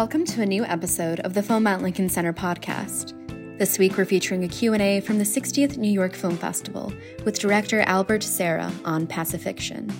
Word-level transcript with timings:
Welcome 0.00 0.24
to 0.24 0.40
a 0.40 0.46
new 0.46 0.64
episode 0.64 1.20
of 1.20 1.34
the 1.34 1.42
Film 1.42 1.66
at 1.66 1.82
Lincoln 1.82 2.08
Center 2.08 2.32
podcast. 2.32 3.12
This 3.58 3.78
week 3.78 3.98
we're 3.98 4.06
featuring 4.06 4.44
a 4.44 4.48
Q&A 4.48 5.00
from 5.00 5.18
the 5.18 5.24
60th 5.24 5.76
New 5.76 5.90
York 5.90 6.14
Film 6.14 6.38
Festival 6.38 6.90
with 7.26 7.38
director 7.38 7.80
Albert 7.80 8.22
Serra 8.22 8.72
on 8.86 9.06
Pacifiction. 9.06 9.92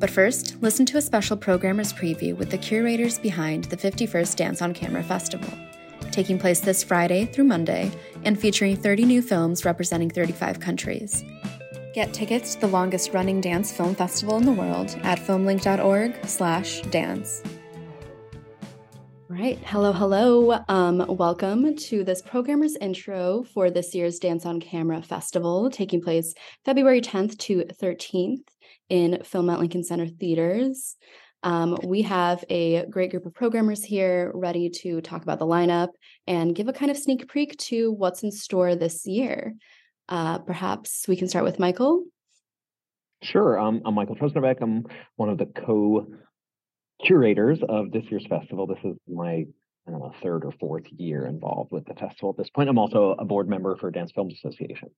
But 0.00 0.10
first, 0.10 0.60
listen 0.60 0.84
to 0.86 0.98
a 0.98 1.00
special 1.00 1.36
programmer's 1.36 1.92
preview 1.92 2.36
with 2.36 2.50
the 2.50 2.58
curators 2.58 3.20
behind 3.20 3.66
the 3.66 3.76
51st 3.76 4.34
Dance 4.34 4.60
on 4.60 4.74
Camera 4.74 5.04
Festival, 5.04 5.56
taking 6.10 6.36
place 6.36 6.58
this 6.58 6.82
Friday 6.82 7.26
through 7.26 7.44
Monday 7.44 7.92
and 8.24 8.36
featuring 8.36 8.76
30 8.76 9.04
new 9.04 9.22
films 9.22 9.64
representing 9.64 10.10
35 10.10 10.58
countries. 10.58 11.22
Get 11.94 12.12
tickets 12.12 12.56
to 12.56 12.62
the 12.62 12.66
longest 12.66 13.12
running 13.12 13.40
dance 13.40 13.70
film 13.70 13.94
festival 13.94 14.36
in 14.36 14.46
the 14.46 14.52
world 14.52 14.98
at 15.04 15.20
filmlinc.org/dance. 15.20 17.42
Right. 19.36 19.58
Hello, 19.66 19.92
hello. 19.92 20.62
Um, 20.68 21.04
welcome 21.08 21.74
to 21.74 22.04
this 22.04 22.22
programmer's 22.22 22.76
intro 22.76 23.42
for 23.42 23.68
this 23.68 23.92
year's 23.92 24.20
Dance 24.20 24.46
on 24.46 24.60
Camera 24.60 25.02
Festival, 25.02 25.70
taking 25.70 26.00
place 26.00 26.34
February 26.64 27.00
10th 27.00 27.36
to 27.38 27.64
13th 27.64 28.46
in 28.90 29.24
Film 29.24 29.50
at 29.50 29.58
Lincoln 29.58 29.82
Center 29.82 30.06
Theaters. 30.06 30.94
Um, 31.42 31.76
we 31.82 32.02
have 32.02 32.44
a 32.48 32.86
great 32.86 33.10
group 33.10 33.26
of 33.26 33.34
programmers 33.34 33.82
here 33.82 34.30
ready 34.36 34.70
to 34.70 35.00
talk 35.00 35.24
about 35.24 35.40
the 35.40 35.46
lineup 35.46 35.88
and 36.28 36.54
give 36.54 36.68
a 36.68 36.72
kind 36.72 36.92
of 36.92 36.96
sneak 36.96 37.28
peek 37.28 37.58
to 37.58 37.90
what's 37.90 38.22
in 38.22 38.30
store 38.30 38.76
this 38.76 39.04
year. 39.04 39.54
Uh, 40.08 40.38
perhaps 40.38 41.06
we 41.08 41.16
can 41.16 41.26
start 41.26 41.44
with 41.44 41.58
Michael. 41.58 42.04
Sure. 43.20 43.58
Um, 43.58 43.82
I'm 43.84 43.94
Michael 43.94 44.14
Trosnerbeck. 44.14 44.58
I'm 44.60 44.84
one 45.16 45.28
of 45.28 45.38
the 45.38 45.46
co 45.46 46.06
curators 47.04 47.58
of 47.68 47.90
this 47.90 48.04
year's 48.10 48.26
festival. 48.28 48.66
This 48.66 48.78
is 48.84 48.96
my 49.08 49.44
I 49.86 49.90
don't 49.90 50.00
know, 50.00 50.14
third 50.22 50.44
or 50.44 50.52
fourth 50.52 50.84
year 50.96 51.26
involved 51.26 51.70
with 51.70 51.84
the 51.84 51.94
festival 51.94 52.30
at 52.30 52.38
this 52.38 52.48
point. 52.48 52.70
I'm 52.70 52.78
also 52.78 53.14
a 53.18 53.24
board 53.24 53.48
member 53.48 53.76
for 53.76 53.90
Dance 53.90 54.12
Films 54.12 54.34
Association. 54.34 54.88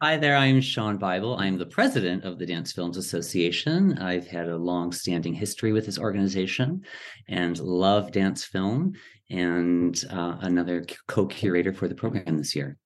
Hi 0.00 0.16
there, 0.16 0.36
I'm 0.36 0.60
Sean 0.60 0.96
Bible. 0.96 1.36
I'm 1.36 1.56
the 1.56 1.66
president 1.66 2.24
of 2.24 2.40
the 2.40 2.46
Dance 2.46 2.72
Films 2.72 2.96
Association. 2.96 3.96
I've 3.98 4.26
had 4.26 4.48
a 4.48 4.56
long 4.56 4.90
standing 4.90 5.32
history 5.32 5.72
with 5.72 5.86
this 5.86 6.00
organization 6.00 6.82
and 7.28 7.56
love 7.60 8.10
dance 8.10 8.44
film, 8.44 8.94
and 9.30 10.04
uh, 10.10 10.38
another 10.40 10.84
co 11.06 11.26
curator 11.26 11.72
for 11.72 11.86
the 11.86 11.94
program 11.94 12.36
this 12.36 12.56
year. 12.56 12.76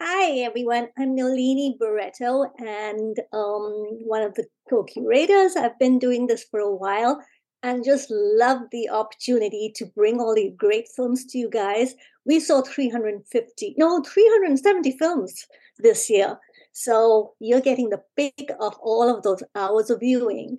Hi, 0.00 0.38
everyone. 0.38 0.88
I'm 0.98 1.14
Nalini 1.14 1.76
Barreto 1.78 2.50
and 2.58 3.18
um, 3.34 3.98
one 4.06 4.22
of 4.22 4.34
the 4.34 4.46
co 4.70 4.82
curators. 4.84 5.56
I've 5.56 5.78
been 5.78 5.98
doing 5.98 6.26
this 6.26 6.46
for 6.50 6.60
a 6.60 6.74
while 6.74 7.22
and 7.62 7.84
just 7.84 8.10
love 8.10 8.62
the 8.72 8.88
opportunity 8.88 9.72
to 9.76 9.86
bring 9.86 10.20
all 10.20 10.34
these 10.34 10.52
great 10.56 10.88
films 10.88 11.24
to 11.26 11.38
you 11.38 11.50
guys. 11.50 11.94
We 12.24 12.40
saw 12.40 12.62
350, 12.62 13.74
no, 13.78 14.02
370 14.02 14.96
films 14.98 15.46
this 15.78 16.08
year. 16.08 16.38
So 16.72 17.34
you're 17.40 17.60
getting 17.60 17.90
the 17.90 18.02
pick 18.16 18.50
of 18.60 18.76
all 18.80 19.14
of 19.14 19.22
those 19.22 19.42
hours 19.54 19.90
of 19.90 20.00
viewing. 20.00 20.58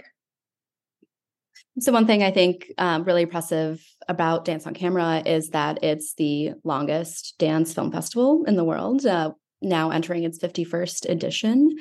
So, 1.79 1.94
one 1.94 2.05
thing 2.05 2.22
I 2.22 2.31
think 2.31 2.72
um, 2.77 3.03
really 3.05 3.22
impressive 3.22 3.81
about 4.09 4.44
Dance 4.44 4.67
on 4.67 4.73
Camera 4.73 5.23
is 5.25 5.49
that 5.49 5.81
it's 5.83 6.13
the 6.16 6.52
longest 6.66 7.35
dance 7.38 7.73
film 7.73 7.91
festival 7.91 8.44
in 8.45 8.57
the 8.57 8.66
world, 8.66 9.05
uh, 9.05 9.31
now 9.61 9.89
entering 9.89 10.23
its 10.23 10.38
51st 10.38 11.09
edition. 11.09 11.78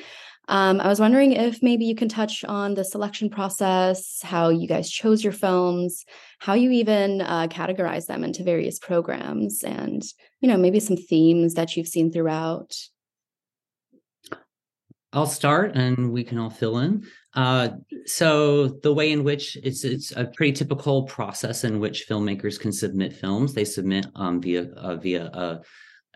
Um, 0.51 0.81
I 0.81 0.89
was 0.89 0.99
wondering 0.99 1.31
if 1.31 1.63
maybe 1.63 1.85
you 1.85 1.95
can 1.95 2.09
touch 2.09 2.45
on 2.45 2.75
the 2.75 2.83
selection 2.83 3.31
process, 3.31 4.21
how 4.21 4.49
you 4.49 4.67
guys 4.67 4.91
chose 4.91 5.23
your 5.23 5.33
films, 5.33 6.05
how 6.41 6.55
you 6.55 6.73
even 6.73 7.21
uh, 7.21 7.47
categorize 7.47 8.07
them 8.07 8.25
into 8.25 8.43
various 8.43 8.81
programs, 8.81 9.63
and 9.63 10.03
you 10.41 10.49
know 10.49 10.57
maybe 10.57 10.81
some 10.81 10.97
themes 10.97 11.55
that 11.55 11.77
you've 11.77 11.87
seen 11.87 12.11
throughout. 12.11 12.77
I'll 15.13 15.27
start, 15.27 15.77
and 15.77 16.11
we 16.11 16.25
can 16.25 16.39
all 16.39 16.51
fill 16.51 16.79
in. 16.79 17.07
Uh, 17.33 17.69
so 18.07 18.67
the 18.67 18.93
way 18.93 19.13
in 19.13 19.23
which 19.23 19.57
it's 19.63 19.85
it's 19.85 20.11
a 20.17 20.25
pretty 20.35 20.53
typical 20.53 21.05
process 21.05 21.63
in 21.63 21.79
which 21.79 22.09
filmmakers 22.09 22.59
can 22.59 22.73
submit 22.73 23.13
films. 23.13 23.55
They 23.55 23.65
submit 23.65 24.07
um, 24.17 24.41
via 24.41 24.65
uh, 24.65 24.97
via 24.97 25.27
uh, 25.27 25.63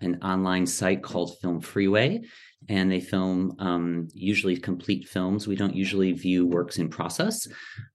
an 0.00 0.20
online 0.22 0.66
site 0.66 1.02
called 1.02 1.36
FilmFreeway, 1.40 2.24
and 2.68 2.90
they 2.90 3.00
film 3.00 3.54
um, 3.58 4.08
usually 4.14 4.56
complete 4.56 5.08
films. 5.08 5.46
We 5.46 5.56
don't 5.56 5.74
usually 5.74 6.12
view 6.12 6.46
works 6.46 6.78
in 6.78 6.88
process, 6.88 7.46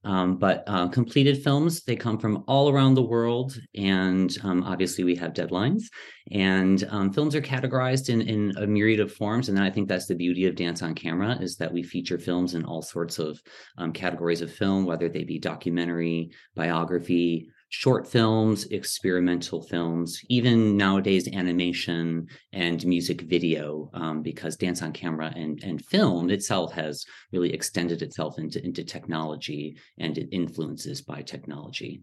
um, 0.03 0.37
but 0.37 0.63
uh, 0.67 0.87
completed 0.87 1.43
films, 1.43 1.83
they 1.83 1.95
come 1.95 2.19
from 2.19 2.43
all 2.47 2.69
around 2.69 2.93
the 2.93 3.03
world. 3.03 3.57
And 3.75 4.35
um, 4.43 4.63
obviously, 4.63 5.03
we 5.03 5.15
have 5.15 5.33
deadlines. 5.33 5.83
And 6.31 6.87
um, 6.89 7.11
films 7.11 7.33
are 7.35 7.41
categorized 7.41 8.09
in, 8.09 8.21
in 8.21 8.53
a 8.57 8.67
myriad 8.67 8.99
of 8.99 9.11
forms. 9.11 9.49
And 9.49 9.59
I 9.59 9.69
think 9.71 9.87
that's 9.87 10.05
the 10.05 10.15
beauty 10.15 10.45
of 10.45 10.55
Dance 10.55 10.83
on 10.83 10.93
Camera 10.93 11.37
is 11.41 11.55
that 11.57 11.73
we 11.73 11.81
feature 11.81 12.19
films 12.19 12.53
in 12.53 12.65
all 12.65 12.81
sorts 12.81 13.17
of 13.17 13.41
um, 13.77 13.91
categories 13.91 14.41
of 14.41 14.53
film, 14.53 14.85
whether 14.85 15.09
they 15.09 15.23
be 15.23 15.39
documentary, 15.39 16.31
biography, 16.55 17.49
short 17.69 18.07
films, 18.07 18.65
experimental 18.65 19.61
films, 19.61 20.21
even 20.27 20.75
nowadays 20.75 21.27
animation 21.27 22.27
and 22.51 22.85
music 22.85 23.21
video, 23.21 23.89
um, 23.93 24.21
because 24.21 24.55
dance 24.55 24.81
on 24.81 24.91
camera 24.91 25.31
and, 25.35 25.63
and 25.63 25.85
film 25.85 26.29
itself 26.29 26.73
has 26.73 27.05
really 27.31 27.53
extended 27.53 28.01
itself 28.01 28.39
into, 28.39 28.63
into 28.65 28.83
technology 28.83 29.77
and 29.99 30.17
it 30.17 30.29
influences 30.31 31.01
by 31.01 31.21
technology. 31.21 32.01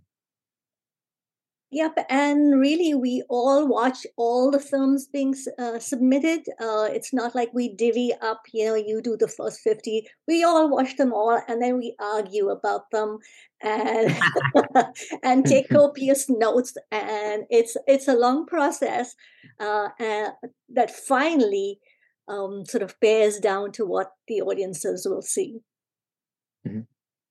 Yep, 1.72 2.06
and 2.08 2.60
really, 2.60 2.94
we 2.94 3.24
all 3.28 3.66
watch 3.66 4.06
all 4.16 4.52
the 4.52 4.60
films 4.60 5.08
being 5.12 5.34
uh, 5.58 5.80
submitted. 5.80 6.46
Uh, 6.60 6.86
it's 6.92 7.12
not 7.12 7.34
like 7.34 7.52
we 7.52 7.74
divvy 7.74 8.12
up, 8.22 8.42
you 8.52 8.66
know, 8.66 8.76
you 8.76 9.02
do 9.02 9.16
the 9.16 9.26
first 9.26 9.60
50. 9.60 10.06
We 10.28 10.44
all 10.44 10.70
watch 10.70 10.96
them 10.96 11.12
all 11.12 11.42
and 11.48 11.60
then 11.60 11.76
we 11.76 11.96
argue 11.98 12.50
about 12.50 12.90
them 12.92 13.18
and 13.60 14.16
and 15.24 15.44
take 15.44 15.68
copious 15.72 16.30
notes. 16.30 16.76
And 16.92 17.46
it's 17.50 17.76
it's 17.88 18.06
a 18.06 18.14
long 18.14 18.46
process 18.46 19.16
uh, 19.58 19.88
that 19.98 20.92
finally 20.92 21.80
um, 22.28 22.64
sort 22.64 22.84
of 22.84 22.94
bears 23.00 23.40
down 23.40 23.72
to 23.72 23.84
what 23.84 24.12
the 24.28 24.40
audiences 24.40 25.04
will 25.04 25.22
see. 25.22 25.62
Mm-hmm 26.66 26.82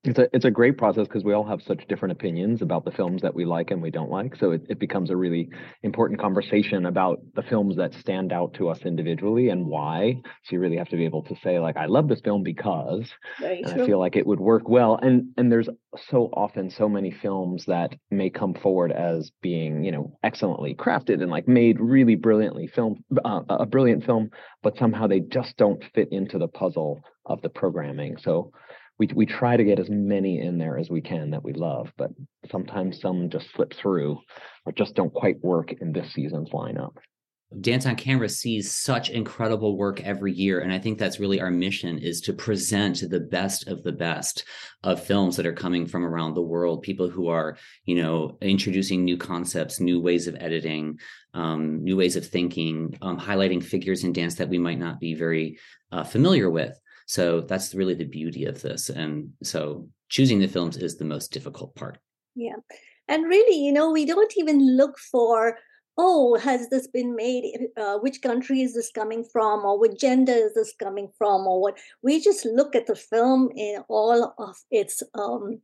it's 0.07 0.19
a 0.19 0.27
it's 0.33 0.45
a 0.45 0.51
great 0.51 0.77
process 0.77 1.07
because 1.07 1.23
we 1.23 1.33
all 1.33 1.43
have 1.43 1.61
such 1.61 1.87
different 1.87 2.11
opinions 2.11 2.61
about 2.61 2.85
the 2.85 2.91
films 2.91 3.21
that 3.21 3.33
we 3.33 3.45
like 3.45 3.71
and 3.71 3.81
we 3.81 3.91
don't 3.91 4.09
like. 4.09 4.35
So 4.35 4.51
it, 4.51 4.65
it 4.69 4.79
becomes 4.79 5.09
a 5.09 5.15
really 5.15 5.49
important 5.83 6.19
conversation 6.19 6.85
about 6.85 7.19
the 7.35 7.43
films 7.43 7.75
that 7.77 7.93
stand 7.93 8.31
out 8.31 8.53
to 8.55 8.69
us 8.69 8.79
individually 8.85 9.49
and 9.49 9.65
why. 9.65 10.21
So 10.43 10.53
you 10.53 10.59
really 10.59 10.77
have 10.77 10.89
to 10.89 10.97
be 10.97 11.05
able 11.05 11.23
to 11.23 11.35
say 11.43 11.59
like, 11.59 11.77
I 11.77 11.85
love 11.85 12.07
this 12.07 12.21
film 12.21 12.43
because, 12.43 13.09
and 13.71 13.81
I 13.81 13.85
feel 13.85 13.99
like 13.99 14.15
it 14.15 14.25
would 14.25 14.39
work 14.39 14.67
well. 14.67 14.99
And 15.01 15.29
and 15.37 15.51
there's 15.51 15.69
so 16.09 16.29
often 16.33 16.69
so 16.69 16.89
many 16.89 17.11
films 17.11 17.65
that 17.65 17.95
may 18.11 18.29
come 18.29 18.53
forward 18.53 18.91
as 18.91 19.31
being 19.41 19.83
you 19.83 19.91
know 19.91 20.17
excellently 20.23 20.75
crafted 20.75 21.21
and 21.21 21.31
like 21.31 21.47
made 21.47 21.79
really 21.79 22.15
brilliantly 22.15 22.67
filmed, 22.67 23.03
uh, 23.23 23.41
a 23.49 23.65
brilliant 23.65 24.05
film, 24.05 24.29
but 24.61 24.77
somehow 24.77 25.07
they 25.07 25.19
just 25.19 25.57
don't 25.57 25.83
fit 25.93 26.09
into 26.11 26.37
the 26.37 26.47
puzzle 26.47 27.01
of 27.25 27.41
the 27.41 27.49
programming. 27.49 28.17
So 28.17 28.51
we 28.97 29.07
we 29.13 29.25
try 29.25 29.57
to 29.57 29.63
get 29.63 29.79
as 29.79 29.89
many 29.89 30.39
in 30.39 30.57
there 30.57 30.77
as 30.77 30.89
we 30.89 31.01
can 31.01 31.31
that 31.31 31.43
we 31.43 31.53
love, 31.53 31.91
but 31.97 32.11
sometimes 32.51 33.01
some 33.01 33.29
just 33.29 33.51
slip 33.53 33.73
through 33.73 34.19
or 34.65 34.71
just 34.71 34.95
don't 34.95 35.13
quite 35.13 35.43
work 35.43 35.73
in 35.73 35.91
this 35.91 36.13
season's 36.13 36.49
lineup. 36.49 36.95
Dance 37.61 37.85
on 37.85 37.95
Camera 37.95 38.27
sees 38.27 38.73
such 38.73 39.11
incredible 39.11 39.77
work 39.77 40.01
every 40.01 40.33
year. 40.33 40.59
And 40.59 40.73
I 40.73 40.79
think 40.79 40.97
that's 40.97 41.19
really 41.19 41.39
our 41.39 41.51
mission 41.51 41.99
is 41.99 42.19
to 42.21 42.33
present 42.33 43.03
the 43.07 43.19
best 43.19 43.67
of 43.67 43.83
the 43.83 43.91
best 43.91 44.45
of 44.83 45.03
films 45.03 45.37
that 45.37 45.45
are 45.45 45.53
coming 45.53 45.85
from 45.85 46.03
around 46.03 46.33
the 46.33 46.41
world. 46.41 46.81
People 46.81 47.07
who 47.07 47.27
are, 47.27 47.55
you 47.85 47.95
know, 47.95 48.37
introducing 48.41 49.05
new 49.05 49.15
concepts, 49.15 49.79
new 49.79 50.01
ways 50.01 50.27
of 50.27 50.35
editing, 50.39 50.99
um, 51.33 51.83
new 51.83 51.95
ways 51.95 52.15
of 52.15 52.25
thinking, 52.25 52.97
um, 53.01 53.19
highlighting 53.19 53.63
figures 53.63 54.03
in 54.03 54.11
dance 54.11 54.35
that 54.35 54.49
we 54.49 54.57
might 54.57 54.79
not 54.79 54.99
be 54.99 55.13
very 55.13 55.59
uh, 55.91 56.03
familiar 56.03 56.49
with. 56.49 56.77
So 57.05 57.41
that's 57.41 57.75
really 57.75 57.93
the 57.93 58.05
beauty 58.05 58.45
of 58.45 58.61
this. 58.61 58.89
And 58.89 59.33
so 59.43 59.87
choosing 60.09 60.39
the 60.39 60.47
films 60.47 60.77
is 60.77 60.97
the 60.97 61.05
most 61.05 61.31
difficult 61.31 61.75
part. 61.75 61.99
Yeah. 62.35 62.55
And 63.07 63.25
really, 63.25 63.57
you 63.57 63.71
know, 63.71 63.91
we 63.91 64.05
don't 64.05 64.33
even 64.37 64.75
look 64.75 64.97
for, 64.97 65.59
oh, 65.97 66.37
has 66.39 66.69
this 66.69 66.87
been 66.87 67.15
made? 67.15 67.67
Uh, 67.77 67.99
which 67.99 68.21
country 68.21 68.61
is 68.61 68.73
this 68.73 68.91
coming 68.91 69.23
from? 69.31 69.63
Or 69.63 69.79
what 69.79 69.99
gender 69.99 70.33
is 70.33 70.55
this 70.55 70.73
coming 70.81 71.09
from? 71.17 71.45
Or 71.45 71.61
what? 71.61 71.77
We 72.01 72.19
just 72.19 72.45
look 72.45 72.75
at 72.75 72.87
the 72.87 72.95
film 72.95 73.51
in 73.55 73.83
all 73.87 74.33
of 74.39 74.55
its, 74.71 75.03
um, 75.13 75.61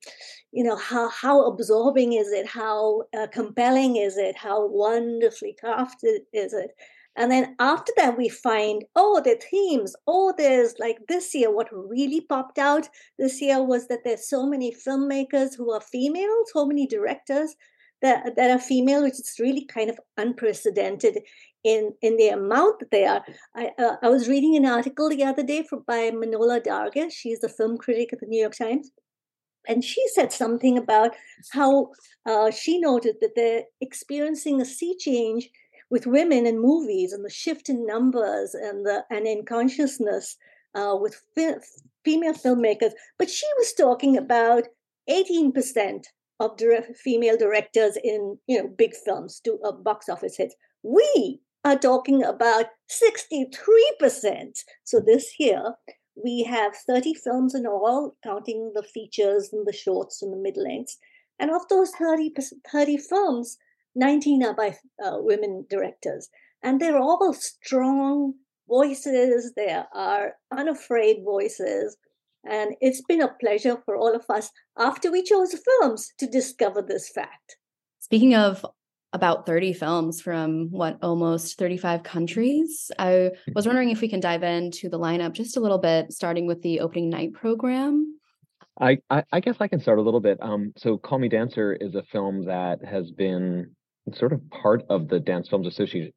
you 0.52 0.64
know, 0.64 0.76
how, 0.76 1.10
how 1.10 1.48
absorbing 1.48 2.14
is 2.14 2.32
it? 2.32 2.46
How 2.46 3.04
uh, 3.18 3.28
compelling 3.34 3.96
is 3.96 4.18
it? 4.18 4.38
How 4.38 4.68
wonderfully 4.68 5.58
crafted 5.62 6.20
is 6.32 6.54
it? 6.54 6.72
And 7.18 7.30
then 7.32 7.56
after 7.60 7.92
that, 7.98 8.18
we 8.18 8.30
find, 8.30 8.86
oh, 8.96 9.22
the 9.24 9.40
themes. 9.50 9.96
Oh, 10.08 10.34
there's 10.38 10.76
like 10.80 10.98
this 11.08 11.36
year, 11.36 11.54
what 11.54 11.68
really 11.72 12.22
popped 12.22 12.58
out 12.58 12.88
this 13.20 13.42
year 13.42 13.62
was 13.62 13.88
that 13.88 14.00
there's 14.06 14.30
so 14.30 14.46
many 14.46 14.74
filmmakers 14.74 15.56
who 15.58 15.72
are 15.74 15.82
female, 15.82 16.44
so 16.54 16.66
many 16.66 16.88
directors 16.88 17.56
that, 18.02 18.36
that 18.36 18.50
are 18.50 18.60
female, 18.60 19.04
which 19.04 19.20
is 19.20 19.36
really 19.40 19.66
kind 19.66 19.90
of 19.90 20.00
unprecedented 20.18 21.20
in 21.64 21.94
in 22.02 22.18
the 22.18 22.30
amount 22.30 22.80
that 22.80 22.92
they 22.92 23.06
are. 23.06 23.24
I 23.56 23.72
uh, 23.78 23.96
I 24.02 24.10
was 24.10 24.28
reading 24.28 24.56
an 24.56 24.66
article 24.66 25.10
the 25.10 25.24
other 25.24 25.44
day 25.44 25.64
from, 25.64 25.84
by 25.86 26.12
Manohla 26.12 26.66
Dargis. 26.66 27.12
She's 27.12 27.40
the 27.40 27.50
film 27.50 27.78
critic 27.78 28.14
at 28.14 28.20
the 28.20 28.26
New 28.26 28.42
York 28.42 28.56
Times, 28.56 28.90
and 29.68 29.84
she 29.84 30.04
said 30.08 30.32
something 30.34 30.78
about 30.78 31.12
how 31.52 31.92
uh, 32.26 32.52
she 32.52 32.80
noted 32.80 33.18
that 33.22 33.36
they're 33.36 33.64
experiencing 33.80 34.60
a 34.60 34.66
sea 34.66 34.96
change 34.98 35.50
with 35.92 36.08
women 36.08 36.48
in 36.48 36.60
movies 36.60 37.14
and 37.14 37.24
the 37.24 37.30
shift 37.30 37.70
in 37.70 37.86
numbers 37.86 38.56
and 38.56 38.86
the 38.86 39.04
and 39.12 39.28
in 39.28 39.46
consciousness 39.46 40.38
uh, 40.74 40.96
with 41.00 41.22
fi- 41.36 41.62
female 42.04 42.34
filmmakers. 42.34 42.94
But 43.20 43.30
she 43.30 43.46
was 43.60 43.74
talking 43.74 44.18
about 44.18 44.64
eighteen 45.08 45.52
percent 45.52 46.08
of 46.40 46.58
dire- 46.58 46.96
female 46.96 47.38
directors 47.38 47.98
in 48.04 48.40
you 48.48 48.64
know 48.64 48.70
big 48.70 48.96
films 48.96 49.40
do 49.44 49.60
uh, 49.64 49.72
box 49.72 50.10
office 50.10 50.38
hits. 50.38 50.56
We 50.82 51.42
are 51.64 51.78
talking 51.78 52.24
about 52.24 52.66
63%. 52.90 54.64
So 54.84 55.00
this 55.00 55.36
year, 55.40 55.76
we 56.16 56.44
have 56.44 56.76
30 56.76 57.14
films 57.14 57.54
in 57.54 57.68
all, 57.68 58.16
counting 58.24 58.72
the 58.74 58.84
features 58.84 59.50
and 59.54 59.68
the 59.68 59.74
shorts 59.74 60.22
and 60.22 60.34
the 60.34 60.38
mid 60.38 60.58
lengths. 60.58 60.98
And 61.40 61.52
of 61.52 61.68
those 61.70 61.92
30, 61.92 62.34
30 62.72 62.98
films, 62.98 63.58
19 63.96 64.44
are 64.44 64.56
by 64.56 64.78
uh, 65.04 65.18
women 65.18 65.66
directors. 65.70 66.30
And 66.64 66.80
they're 66.80 67.00
all 67.00 67.34
strong 67.34 68.34
voices, 68.68 69.54
they 69.56 69.82
are 69.94 70.34
unafraid 70.52 71.18
voices. 71.24 71.98
And 72.44 72.76
it's 72.82 73.02
been 73.02 73.22
a 73.22 73.34
pleasure 73.40 73.78
for 73.86 73.96
all 73.96 74.16
of 74.16 74.26
us 74.30 74.50
after 74.78 75.12
we 75.12 75.24
chose 75.24 75.54
films 75.54 76.12
to 76.20 76.28
discover 76.28 76.82
this 76.82 77.10
fact. 77.10 77.58
Speaking 78.00 78.36
of 78.36 78.66
about 79.14 79.46
30 79.46 79.74
films 79.74 80.22
from 80.22 80.70
what 80.72 80.98
almost 81.02 81.58
35 81.58 82.04
countries. 82.04 82.92
I 82.98 83.32
was 83.54 83.66
wondering 83.66 83.90
if 83.90 84.02
we 84.02 84.08
can 84.08 84.22
dive 84.22 84.44
into 84.44 84.88
the 84.88 85.00
lineup 85.00 85.34
just 85.34 85.58
a 85.58 85.60
little 85.60 85.80
bit, 85.80 86.14
starting 86.14 86.48
with 86.48 86.62
the 86.62 86.80
opening 86.80 87.10
night 87.10 87.34
program. 87.34 88.18
I, 88.80 89.00
I, 89.10 89.24
I 89.32 89.40
guess 89.42 89.58
I 89.60 89.68
can 89.68 89.82
start 89.82 90.00
a 90.00 90.02
little 90.02 90.22
bit. 90.22 90.38
Um, 90.42 90.72
so 90.78 90.98
Call 90.98 91.20
Me 91.20 91.28
Dancer 91.28 91.74
is 91.74 91.94
a 91.94 92.04
film 92.04 92.46
that 92.46 92.80
has 92.86 93.12
been 93.12 93.76
sort 94.16 94.34
of 94.34 94.42
part 94.50 94.84
of 94.90 95.08
the 95.08 95.20
Dance 95.20 95.50
Films 95.50 95.68
Association 95.68 96.14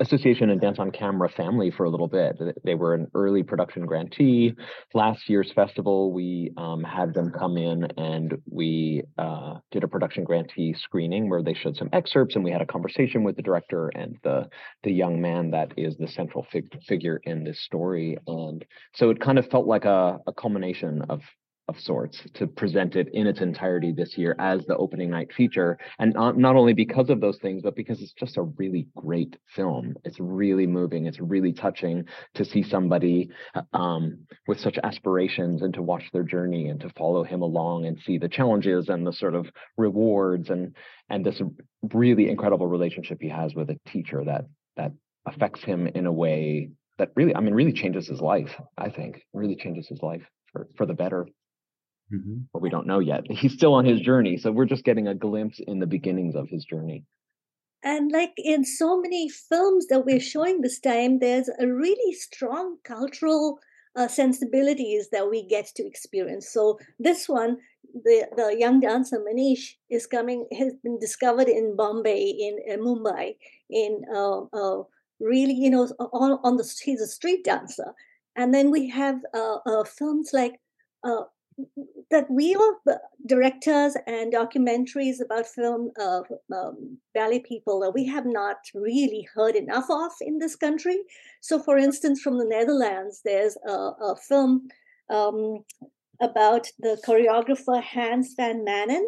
Association 0.00 0.50
and 0.50 0.60
Dance 0.60 0.78
on 0.78 0.90
Camera 0.90 1.28
family 1.28 1.70
for 1.70 1.84
a 1.84 1.90
little 1.90 2.08
bit. 2.08 2.40
They 2.64 2.74
were 2.74 2.94
an 2.94 3.08
early 3.14 3.42
production 3.42 3.86
grantee. 3.86 4.54
Last 4.94 5.28
year's 5.28 5.52
festival, 5.52 6.12
we 6.12 6.52
um, 6.56 6.82
had 6.82 7.14
them 7.14 7.30
come 7.30 7.56
in 7.56 7.84
and 7.96 8.38
we 8.50 9.02
uh, 9.18 9.56
did 9.70 9.84
a 9.84 9.88
production 9.88 10.24
grantee 10.24 10.74
screening 10.74 11.28
where 11.28 11.42
they 11.42 11.54
showed 11.54 11.76
some 11.76 11.90
excerpts 11.92 12.34
and 12.34 12.44
we 12.44 12.50
had 12.50 12.62
a 12.62 12.66
conversation 12.66 13.22
with 13.22 13.36
the 13.36 13.42
director 13.42 13.88
and 13.88 14.16
the 14.24 14.48
the 14.82 14.92
young 14.92 15.20
man 15.20 15.50
that 15.50 15.72
is 15.76 15.96
the 15.96 16.08
central 16.08 16.46
fig- 16.50 16.82
figure 16.88 17.20
in 17.24 17.44
this 17.44 17.60
story. 17.60 18.16
And 18.26 18.64
so 18.94 19.10
it 19.10 19.20
kind 19.20 19.38
of 19.38 19.46
felt 19.48 19.66
like 19.66 19.84
a, 19.84 20.18
a 20.26 20.32
culmination 20.32 21.02
of 21.08 21.20
of 21.68 21.78
sorts 21.80 22.22
to 22.34 22.46
present 22.46 22.94
it 22.94 23.08
in 23.12 23.26
its 23.26 23.40
entirety 23.40 23.92
this 23.92 24.16
year 24.16 24.36
as 24.38 24.64
the 24.66 24.76
opening 24.76 25.10
night 25.10 25.32
feature. 25.32 25.78
And 25.98 26.14
not, 26.14 26.38
not 26.38 26.54
only 26.54 26.74
because 26.74 27.10
of 27.10 27.20
those 27.20 27.38
things 27.38 27.62
but 27.62 27.74
because 27.74 28.00
it's 28.00 28.12
just 28.12 28.36
a 28.36 28.42
really 28.42 28.86
great 28.96 29.36
film. 29.54 29.96
It's 30.04 30.20
really 30.20 30.66
moving. 30.66 31.06
It's 31.06 31.20
really 31.20 31.52
touching 31.52 32.04
to 32.34 32.44
see 32.44 32.62
somebody 32.62 33.30
um, 33.72 34.26
with 34.46 34.60
such 34.60 34.78
aspirations 34.82 35.62
and 35.62 35.74
to 35.74 35.82
watch 35.82 36.04
their 36.12 36.22
journey 36.22 36.68
and 36.68 36.80
to 36.80 36.90
follow 36.90 37.24
him 37.24 37.42
along 37.42 37.86
and 37.86 37.98
see 37.98 38.18
the 38.18 38.28
challenges 38.28 38.88
and 38.88 39.06
the 39.06 39.12
sort 39.12 39.34
of 39.34 39.46
rewards 39.76 40.50
and 40.50 40.74
and 41.08 41.24
this 41.24 41.40
really 41.92 42.28
incredible 42.28 42.66
relationship 42.66 43.18
he 43.20 43.28
has 43.28 43.54
with 43.54 43.70
a 43.70 43.78
teacher 43.86 44.24
that 44.24 44.44
that 44.76 44.92
affects 45.26 45.62
him 45.62 45.86
in 45.86 46.06
a 46.06 46.12
way 46.12 46.70
that 46.98 47.10
really 47.14 47.34
i 47.34 47.40
mean 47.40 47.54
really 47.54 47.72
changes 47.72 48.06
his 48.06 48.20
life 48.20 48.50
i 48.78 48.88
think. 48.90 49.22
Really 49.32 49.56
changes 49.56 49.88
his 49.88 50.02
life 50.02 50.22
for, 50.52 50.68
for 50.76 50.86
the 50.86 50.94
better 50.94 51.26
mm-hmm. 52.12 52.38
but 52.52 52.62
we 52.62 52.70
don't 52.70 52.86
know 52.86 52.98
yet. 52.98 53.24
He's 53.30 53.52
still 53.52 53.74
on 53.74 53.84
his 53.84 54.00
journey, 54.00 54.36
so 54.36 54.52
we're 54.52 54.66
just 54.66 54.84
getting 54.84 55.08
a 55.08 55.14
glimpse 55.14 55.60
in 55.66 55.80
the 55.80 55.86
beginnings 55.86 56.34
of 56.34 56.48
his 56.48 56.64
journey. 56.64 57.04
And 57.82 58.10
like 58.10 58.32
in 58.36 58.64
so 58.64 59.00
many 59.00 59.28
films 59.28 59.86
that 59.88 60.04
we're 60.04 60.20
showing 60.20 60.60
this 60.60 60.80
time, 60.80 61.18
there's 61.20 61.48
a 61.60 61.66
really 61.66 62.12
strong 62.14 62.78
cultural 62.84 63.58
uh, 63.94 64.08
sensibilities 64.08 65.08
that 65.10 65.30
we 65.30 65.46
get 65.46 65.66
to 65.76 65.86
experience. 65.86 66.48
So 66.52 66.78
this 66.98 67.28
one, 67.28 67.58
the 67.94 68.26
the 68.36 68.56
young 68.58 68.80
dancer 68.80 69.18
Manish 69.20 69.74
is 69.88 70.06
coming 70.06 70.46
has 70.58 70.74
been 70.82 70.98
discovered 70.98 71.48
in 71.48 71.76
Bombay, 71.76 72.20
in 72.20 72.58
uh, 72.70 72.82
Mumbai, 72.82 73.36
in 73.70 74.02
uh, 74.14 74.42
uh 74.52 74.82
really 75.20 75.54
you 75.54 75.70
know 75.70 75.88
on 76.12 76.38
on 76.42 76.56
the 76.56 76.64
he's 76.82 77.00
a 77.00 77.06
street 77.06 77.44
dancer, 77.44 77.94
and 78.34 78.52
then 78.52 78.70
we 78.70 78.88
have 78.90 79.20
uh, 79.32 79.58
uh, 79.64 79.84
films 79.84 80.30
like 80.32 80.60
that 82.10 82.30
we 82.30 82.54
are 82.54 82.98
directors 83.26 83.96
and 84.06 84.32
documentaries 84.32 85.16
about 85.24 85.46
film 85.46 85.90
uh, 86.00 86.20
um, 86.54 86.98
ballet 87.14 87.40
people 87.40 87.80
that 87.80 87.92
we 87.92 88.06
have 88.06 88.26
not 88.26 88.56
really 88.74 89.26
heard 89.34 89.56
enough 89.56 89.86
of 89.90 90.12
in 90.20 90.38
this 90.38 90.54
country. 90.56 90.98
So, 91.40 91.58
for 91.58 91.76
instance, 91.76 92.20
from 92.20 92.38
the 92.38 92.44
Netherlands, 92.44 93.22
there's 93.24 93.56
a, 93.66 93.72
a 93.72 94.16
film 94.28 94.68
um, 95.10 95.64
about 96.20 96.68
the 96.78 97.00
choreographer 97.06 97.82
Hans 97.82 98.34
van 98.36 98.64
Manen, 98.64 99.04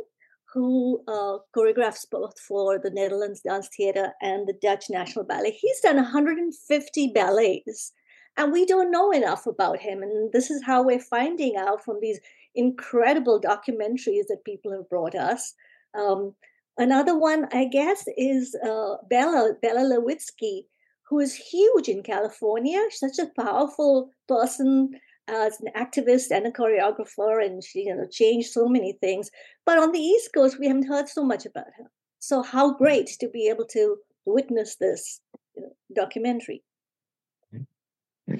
who 0.53 1.03
uh, 1.07 1.39
choreographs 1.57 2.07
both 2.11 2.39
for 2.41 2.79
the 2.79 2.91
Netherlands 2.91 3.43
Dance 3.47 3.69
Theater 3.77 4.13
and 4.21 4.49
the 4.49 4.55
Dutch 4.61 4.87
National 4.91 5.25
Ballet. 5.25 5.57
He's 5.61 5.81
done 5.81 5.97
150 5.97 7.13
ballets 7.15 7.93
and 8.39 8.53
we 8.53 8.65
don't 8.65 8.91
know 8.91 9.11
enough 9.11 9.47
about 9.47 9.81
him 9.81 10.03
and 10.03 10.33
this 10.33 10.51
is 10.51 10.63
how 10.65 10.83
we're 10.83 11.01
finding 11.01 11.57
out 11.57 11.85
from 11.85 11.99
these 12.01 12.21
incredible 12.59 13.41
documentaries 13.41 14.27
that 14.29 14.45
people 14.45 14.73
have 14.73 14.89
brought 14.89 15.15
us. 15.15 15.55
Um, 15.99 16.35
another 16.77 17.17
one, 17.17 17.47
I 17.53 17.67
guess, 17.67 18.05
is 18.17 18.55
uh, 18.67 18.97
Bella, 19.09 19.55
Bella 19.63 19.85
Lewitsky, 19.89 20.63
who 21.09 21.21
is 21.21 21.35
huge 21.35 21.89
in 21.89 22.03
California. 22.03 22.81
She's 22.91 22.99
such 22.99 23.25
a 23.25 23.43
powerful 23.43 24.13
person 24.27 24.91
as 25.29 25.61
an 25.61 25.73
activist 25.77 26.31
and 26.31 26.47
a 26.47 26.51
choreographer, 26.51 27.45
and 27.45 27.63
she 27.63 27.85
you 27.87 27.95
know 27.95 28.07
changed 28.11 28.51
so 28.51 28.67
many 28.67 28.93
things. 29.01 29.31
But 29.65 29.79
on 29.79 29.93
the 29.93 30.01
East 30.01 30.31
Coast, 30.35 30.59
we 30.59 30.67
haven't 30.67 30.89
heard 30.89 31.09
so 31.09 31.25
much 31.25 31.47
about 31.47 31.73
her. 31.79 31.85
So 32.19 32.43
how 32.43 32.75
great 32.75 33.07
to 33.21 33.29
be 33.29 33.49
able 33.49 33.67
to 33.67 33.97
witness 34.25 34.77
this 34.77 35.21
you 35.55 35.63
know, 35.63 35.73
documentary. 35.95 36.63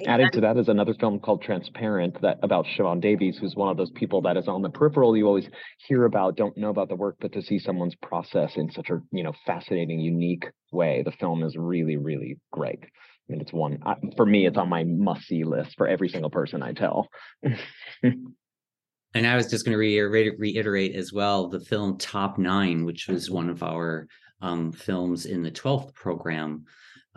Adding 0.07 0.29
to 0.31 0.41
that 0.41 0.57
is 0.57 0.69
another 0.69 0.93
film 0.93 1.19
called 1.19 1.41
Transparent 1.41 2.21
that 2.21 2.39
about 2.43 2.65
Siobhan 2.65 3.01
Davies, 3.01 3.37
who's 3.37 3.55
one 3.55 3.69
of 3.69 3.77
those 3.77 3.91
people 3.91 4.21
that 4.21 4.37
is 4.37 4.47
on 4.47 4.61
the 4.61 4.69
peripheral. 4.69 5.15
You 5.15 5.27
always 5.27 5.47
hear 5.87 6.05
about, 6.05 6.35
don't 6.35 6.57
know 6.57 6.69
about 6.69 6.89
the 6.89 6.95
work, 6.95 7.17
but 7.19 7.31
to 7.33 7.41
see 7.41 7.59
someone's 7.59 7.95
process 7.95 8.53
in 8.55 8.71
such 8.71 8.89
a 8.89 8.99
you 9.11 9.23
know 9.23 9.33
fascinating, 9.45 9.99
unique 9.99 10.45
way, 10.71 11.03
the 11.03 11.11
film 11.11 11.43
is 11.43 11.55
really, 11.57 11.97
really 11.97 12.37
great. 12.51 12.83
I 12.83 13.31
mean, 13.31 13.41
it's 13.41 13.53
one 13.53 13.79
for 14.15 14.25
me. 14.25 14.47
It's 14.47 14.57
on 14.57 14.69
my 14.69 14.83
must-see 14.83 15.43
list 15.43 15.75
for 15.77 15.87
every 15.87 16.09
single 16.09 16.31
person 16.31 16.63
I 16.63 16.73
tell. 16.73 17.07
and 18.03 18.35
I 19.15 19.35
was 19.35 19.49
just 19.49 19.65
going 19.65 19.73
to 19.73 19.79
reiterate, 19.79 20.39
reiterate 20.39 20.95
as 20.95 21.13
well 21.13 21.47
the 21.47 21.59
film 21.59 21.97
Top 21.97 22.37
Nine, 22.39 22.85
which 22.85 23.07
was 23.07 23.29
one 23.29 23.49
of 23.49 23.61
our 23.61 24.07
um, 24.41 24.71
films 24.71 25.25
in 25.25 25.43
the 25.43 25.51
12th 25.51 25.93
program 25.93 26.65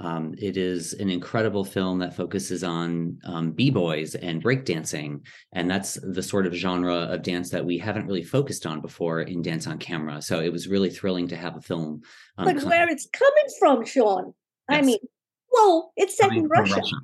um, 0.02 0.35
it 0.38 0.56
is 0.56 0.92
an 0.94 1.09
incredible 1.09 1.64
film 1.64 2.00
that 2.00 2.14
focuses 2.14 2.64
on 2.64 3.18
um, 3.25 3.52
b-boys 3.52 4.14
and 4.16 4.42
breakdancing, 4.42 5.21
and 5.52 5.71
that's 5.71 5.94
the 6.02 6.23
sort 6.23 6.47
of 6.47 6.54
genre 6.54 6.94
of 6.94 7.23
dance 7.23 7.50
that 7.50 7.64
we 7.64 7.78
haven't 7.78 8.06
really 8.06 8.25
focused 8.25 8.66
on 8.66 8.80
before 8.80 9.21
in 9.21 9.42
Dance 9.42 9.66
on 9.66 9.78
Camera. 9.78 10.21
So 10.21 10.40
it 10.40 10.52
was 10.52 10.68
really 10.68 10.90
thrilling 10.90 11.28
to 11.28 11.37
have 11.37 11.56
a 11.56 11.61
film. 11.61 12.02
Um, 12.37 12.44
but 12.47 12.62
where 12.64 12.88
it's 12.88 13.09
coming 13.12 13.49
from, 13.59 13.85
Sean? 13.85 14.35
Yes. 14.68 14.78
I 14.78 14.82
mean, 14.82 14.99
whoa, 15.50 15.92
it's 15.97 16.16
set 16.16 16.32
in 16.32 16.49
Russia. 16.49 16.76
Russia. 16.76 16.97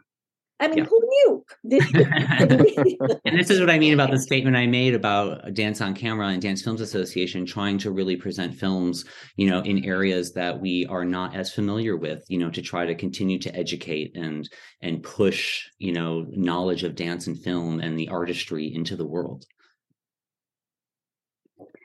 I 0.61 0.69
mean, 0.69 0.79
yeah. 0.79 0.85
who 0.85 1.01
knew? 1.03 1.45
and 3.25 3.39
this 3.39 3.49
is 3.49 3.61
what 3.61 3.71
I 3.71 3.79
mean 3.79 3.95
about 3.95 4.11
the 4.11 4.19
statement 4.19 4.57
I 4.57 4.67
made 4.67 4.95
about 4.95 5.55
Dance 5.55 5.81
on 5.81 5.95
Camera 5.95 6.29
and 6.29 6.43
Dance 6.43 6.63
Films 6.63 6.81
Association 6.81 7.47
trying 7.47 7.79
to 7.79 7.93
really 7.93 8.17
present 8.17 8.55
films, 8.55 9.05
you 9.37 9.49
know, 9.49 9.61
in 9.61 9.85
areas 9.85 10.33
that 10.33 10.61
we 10.61 10.85
are 10.87 11.05
not 11.05 11.37
as 11.37 11.53
familiar 11.53 11.97
with, 11.97 12.25
you 12.29 12.39
know, 12.39 12.51
to 12.51 12.61
try 12.61 12.87
to 12.87 12.95
continue 12.97 13.39
to 13.39 13.55
educate 13.55 14.17
and 14.17 14.49
and 14.83 15.03
push, 15.03 15.69
you 15.79 15.93
know, 15.93 16.27
knowledge 16.31 16.83
of 16.83 16.97
dance 16.97 17.29
and 17.29 17.39
film 17.39 17.79
and 17.79 17.97
the 17.97 18.09
artistry 18.09 18.75
into 18.75 18.97
the 18.97 19.07
world. 19.07 19.47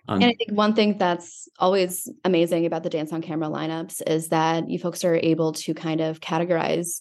Um, 0.07 0.21
and 0.21 0.25
I 0.25 0.33
think 0.33 0.51
one 0.51 0.73
thing 0.73 0.97
that's 0.97 1.47
always 1.59 2.09
amazing 2.25 2.65
about 2.65 2.83
the 2.83 2.89
dance 2.89 3.13
on 3.13 3.21
camera 3.21 3.47
lineups 3.47 4.01
is 4.05 4.29
that 4.29 4.69
you 4.69 4.77
folks 4.77 5.05
are 5.05 5.15
able 5.15 5.53
to 5.53 5.73
kind 5.73 6.01
of 6.01 6.19
categorize 6.19 6.99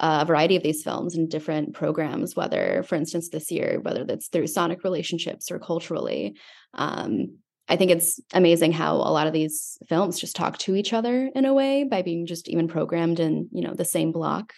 a 0.00 0.24
variety 0.24 0.56
of 0.56 0.62
these 0.62 0.82
films 0.82 1.16
in 1.16 1.28
different 1.28 1.74
programs, 1.74 2.34
whether, 2.34 2.82
for 2.86 2.94
instance, 2.96 3.28
this 3.28 3.50
year, 3.50 3.78
whether 3.82 4.04
that's 4.04 4.28
through 4.28 4.46
sonic 4.46 4.84
relationships 4.84 5.50
or 5.50 5.58
culturally. 5.58 6.36
Um, 6.74 7.38
I 7.68 7.76
think 7.76 7.90
it's 7.90 8.20
amazing 8.32 8.72
how 8.72 8.96
a 8.96 9.12
lot 9.12 9.26
of 9.26 9.32
these 9.32 9.78
films 9.88 10.18
just 10.18 10.36
talk 10.36 10.58
to 10.58 10.74
each 10.74 10.92
other 10.92 11.30
in 11.34 11.44
a 11.44 11.54
way 11.54 11.84
by 11.84 12.02
being 12.02 12.26
just 12.26 12.48
even 12.48 12.68
programmed 12.68 13.20
in, 13.20 13.48
you 13.52 13.62
know, 13.62 13.74
the 13.74 13.84
same 13.84 14.12
block 14.12 14.52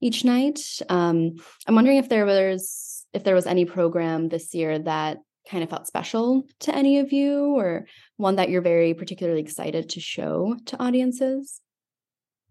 each 0.00 0.24
night. 0.24 0.60
Um, 0.88 1.32
I'm 1.66 1.74
wondering 1.74 1.96
if 1.96 2.08
there 2.08 2.26
was 2.26 3.06
if 3.12 3.24
there 3.24 3.34
was 3.34 3.46
any 3.46 3.64
program 3.64 4.28
this 4.28 4.54
year 4.54 4.78
that 4.78 5.18
kind 5.50 5.64
of 5.64 5.70
felt 5.70 5.86
special 5.86 6.44
to 6.60 6.74
any 6.74 6.98
of 6.98 7.12
you 7.12 7.56
or 7.56 7.86
one 8.16 8.36
that 8.36 8.50
you're 8.50 8.62
very 8.62 8.94
particularly 8.94 9.40
excited 9.40 9.88
to 9.90 10.00
show 10.00 10.56
to 10.66 10.80
audiences? 10.80 11.60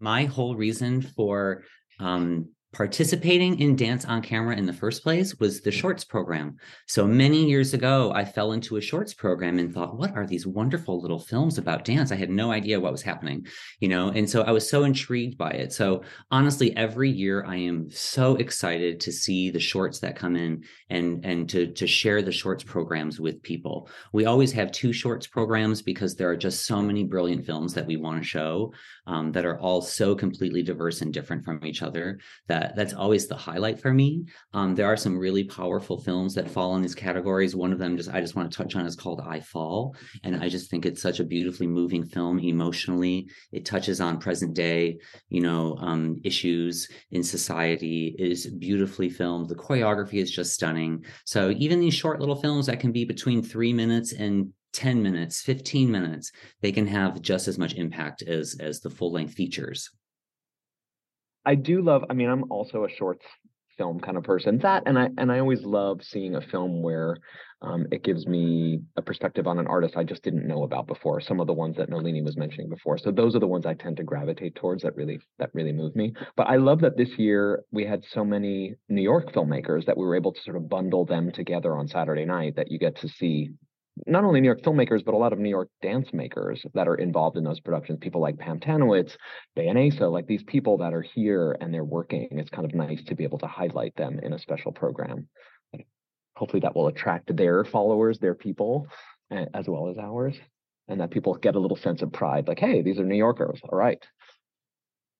My 0.00 0.24
whole 0.24 0.54
reason 0.54 1.02
for 1.02 1.64
um, 2.00 2.48
participating 2.72 3.58
in 3.58 3.74
dance 3.74 4.04
on 4.04 4.22
camera 4.22 4.56
in 4.56 4.64
the 4.64 4.72
first 4.72 5.02
place 5.02 5.34
was 5.40 5.60
the 5.60 5.72
shorts 5.72 6.04
program. 6.04 6.56
So 6.86 7.04
many 7.04 7.44
years 7.44 7.74
ago, 7.74 8.12
I 8.14 8.24
fell 8.24 8.52
into 8.52 8.76
a 8.76 8.80
shorts 8.80 9.12
program 9.12 9.58
and 9.58 9.74
thought, 9.74 9.98
what 9.98 10.14
are 10.16 10.26
these 10.26 10.46
wonderful 10.46 11.00
little 11.00 11.18
films 11.18 11.58
about 11.58 11.84
dance? 11.84 12.12
I 12.12 12.16
had 12.16 12.30
no 12.30 12.52
idea 12.52 12.78
what 12.78 12.92
was 12.92 13.02
happening, 13.02 13.46
you 13.80 13.88
know, 13.88 14.10
and 14.10 14.30
so 14.30 14.42
I 14.42 14.52
was 14.52 14.70
so 14.70 14.84
intrigued 14.84 15.36
by 15.36 15.50
it. 15.50 15.72
So 15.72 16.04
honestly, 16.30 16.76
every 16.76 17.10
year 17.10 17.44
I 17.44 17.56
am 17.56 17.90
so 17.90 18.36
excited 18.36 19.00
to 19.00 19.12
see 19.12 19.50
the 19.50 19.58
shorts 19.58 19.98
that 20.00 20.14
come 20.14 20.36
in 20.36 20.62
and 20.90 21.24
and 21.24 21.48
to 21.50 21.72
to 21.72 21.86
share 21.88 22.22
the 22.22 22.32
shorts 22.32 22.62
programs 22.62 23.18
with 23.18 23.42
people. 23.42 23.88
We 24.12 24.26
always 24.26 24.52
have 24.52 24.70
two 24.70 24.92
shorts 24.92 25.26
programs 25.26 25.82
because 25.82 26.14
there 26.14 26.30
are 26.30 26.36
just 26.36 26.66
so 26.66 26.80
many 26.80 27.02
brilliant 27.02 27.44
films 27.44 27.74
that 27.74 27.86
we 27.86 27.96
want 27.96 28.22
to 28.22 28.28
show 28.28 28.72
um, 29.10 29.32
that 29.32 29.44
are 29.44 29.58
all 29.58 29.82
so 29.82 30.14
completely 30.14 30.62
diverse 30.62 31.02
and 31.02 31.12
different 31.12 31.44
from 31.44 31.64
each 31.64 31.82
other 31.82 32.20
that 32.46 32.76
that's 32.76 32.94
always 32.94 33.26
the 33.26 33.34
highlight 33.34 33.80
for 33.80 33.92
me. 33.92 34.24
Um, 34.54 34.76
there 34.76 34.86
are 34.86 34.96
some 34.96 35.18
really 35.18 35.42
powerful 35.42 35.98
films 36.00 36.32
that 36.34 36.48
fall 36.48 36.76
in 36.76 36.82
these 36.82 36.94
categories. 36.94 37.56
One 37.56 37.72
of 37.72 37.80
them 37.80 37.96
just 37.96 38.08
I 38.08 38.20
just 38.20 38.36
want 38.36 38.50
to 38.50 38.56
touch 38.56 38.76
on 38.76 38.86
is 38.86 38.94
called 38.94 39.20
I 39.26 39.40
Fall, 39.40 39.96
and 40.22 40.36
I 40.36 40.48
just 40.48 40.70
think 40.70 40.86
it's 40.86 41.02
such 41.02 41.18
a 41.18 41.24
beautifully 41.24 41.66
moving 41.66 42.04
film 42.04 42.38
emotionally. 42.38 43.28
It 43.50 43.64
touches 43.64 44.00
on 44.00 44.20
present 44.20 44.54
day, 44.54 45.00
you 45.28 45.40
know, 45.40 45.76
um, 45.80 46.20
issues 46.22 46.88
in 47.10 47.24
society. 47.24 48.14
It 48.16 48.30
is 48.30 48.46
beautifully 48.46 49.10
filmed. 49.10 49.48
The 49.48 49.56
choreography 49.56 50.22
is 50.22 50.30
just 50.30 50.54
stunning. 50.54 51.04
So 51.24 51.50
even 51.58 51.80
these 51.80 51.94
short 51.94 52.20
little 52.20 52.36
films 52.36 52.66
that 52.66 52.78
can 52.78 52.92
be 52.92 53.04
between 53.04 53.42
three 53.42 53.72
minutes 53.72 54.12
and 54.12 54.52
10 54.72 55.02
minutes 55.02 55.42
15 55.42 55.90
minutes 55.90 56.32
they 56.60 56.72
can 56.72 56.86
have 56.86 57.20
just 57.20 57.48
as 57.48 57.58
much 57.58 57.74
impact 57.74 58.22
as 58.22 58.56
as 58.60 58.80
the 58.80 58.90
full 58.90 59.12
length 59.12 59.34
features. 59.34 59.90
I 61.44 61.54
do 61.54 61.82
love 61.82 62.04
i 62.10 62.14
mean 62.14 62.28
i'm 62.28 62.50
also 62.50 62.84
a 62.84 62.88
shorts 62.88 63.24
film 63.80 63.98
kind 63.98 64.18
of 64.18 64.24
person. 64.24 64.58
That 64.58 64.82
and 64.84 64.98
i 64.98 65.08
and 65.16 65.32
i 65.32 65.38
always 65.38 65.62
love 65.62 66.02
seeing 66.02 66.34
a 66.34 66.40
film 66.42 66.82
where 66.82 67.16
um, 67.62 67.86
it 67.90 68.02
gives 68.02 68.26
me 68.26 68.80
a 68.96 69.02
perspective 69.02 69.46
on 69.46 69.58
an 69.58 69.66
artist 69.66 69.96
i 69.96 70.04
just 70.04 70.22
didn't 70.22 70.46
know 70.46 70.64
about 70.64 70.86
before 70.86 71.18
some 71.20 71.40
of 71.40 71.46
the 71.46 71.54
ones 71.54 71.76
that 71.78 71.88
Nalini 71.88 72.22
was 72.22 72.36
mentioning 72.36 72.68
before. 72.68 72.98
So 72.98 73.10
those 73.10 73.34
are 73.34 73.38
the 73.38 73.46
ones 73.46 73.64
i 73.64 73.72
tend 73.72 73.96
to 73.96 74.02
gravitate 74.02 74.54
towards 74.54 74.82
that 74.82 74.96
really 74.96 75.18
that 75.38 75.48
really 75.54 75.72
move 75.72 75.96
me. 75.96 76.12
But 76.36 76.48
i 76.48 76.56
love 76.56 76.80
that 76.82 76.98
this 76.98 77.12
year 77.16 77.62
we 77.70 77.86
had 77.86 78.04
so 78.12 78.22
many 78.22 78.74
new 78.90 79.02
york 79.02 79.32
filmmakers 79.32 79.86
that 79.86 79.96
we 79.96 80.04
were 80.04 80.16
able 80.16 80.32
to 80.32 80.42
sort 80.42 80.58
of 80.58 80.68
bundle 80.68 81.06
them 81.06 81.32
together 81.32 81.74
on 81.74 81.88
saturday 81.88 82.26
night 82.26 82.56
that 82.56 82.70
you 82.70 82.78
get 82.78 82.96
to 82.96 83.08
see 83.08 83.50
not 84.06 84.24
only 84.24 84.40
New 84.40 84.46
York 84.46 84.62
filmmakers, 84.62 85.04
but 85.04 85.14
a 85.14 85.16
lot 85.16 85.32
of 85.32 85.38
New 85.38 85.48
York 85.48 85.68
dance 85.82 86.08
makers 86.12 86.64
that 86.74 86.88
are 86.88 86.94
involved 86.94 87.36
in 87.36 87.44
those 87.44 87.60
productions. 87.60 87.98
People 88.00 88.20
like 88.20 88.38
Pam 88.38 88.60
Tanowitz, 88.60 89.16
Bayanesa, 89.56 90.10
like 90.10 90.26
these 90.26 90.42
people 90.44 90.78
that 90.78 90.94
are 90.94 91.02
here 91.02 91.56
and 91.60 91.72
they're 91.72 91.84
working. 91.84 92.28
It's 92.30 92.50
kind 92.50 92.64
of 92.64 92.74
nice 92.74 93.02
to 93.04 93.14
be 93.14 93.24
able 93.24 93.38
to 93.38 93.46
highlight 93.46 93.94
them 93.96 94.20
in 94.22 94.32
a 94.32 94.38
special 94.38 94.72
program. 94.72 95.28
Hopefully, 96.36 96.60
that 96.60 96.74
will 96.74 96.86
attract 96.86 97.36
their 97.36 97.64
followers, 97.64 98.18
their 98.18 98.34
people, 98.34 98.86
as 99.30 99.68
well 99.68 99.88
as 99.88 99.98
ours, 99.98 100.36
and 100.88 101.00
that 101.00 101.10
people 101.10 101.34
get 101.34 101.54
a 101.54 101.58
little 101.58 101.76
sense 101.76 102.00
of 102.02 102.12
pride. 102.12 102.48
Like, 102.48 102.58
hey, 102.58 102.82
these 102.82 102.98
are 102.98 103.04
New 103.04 103.16
Yorkers. 103.16 103.60
All 103.64 103.76
right. 103.76 104.02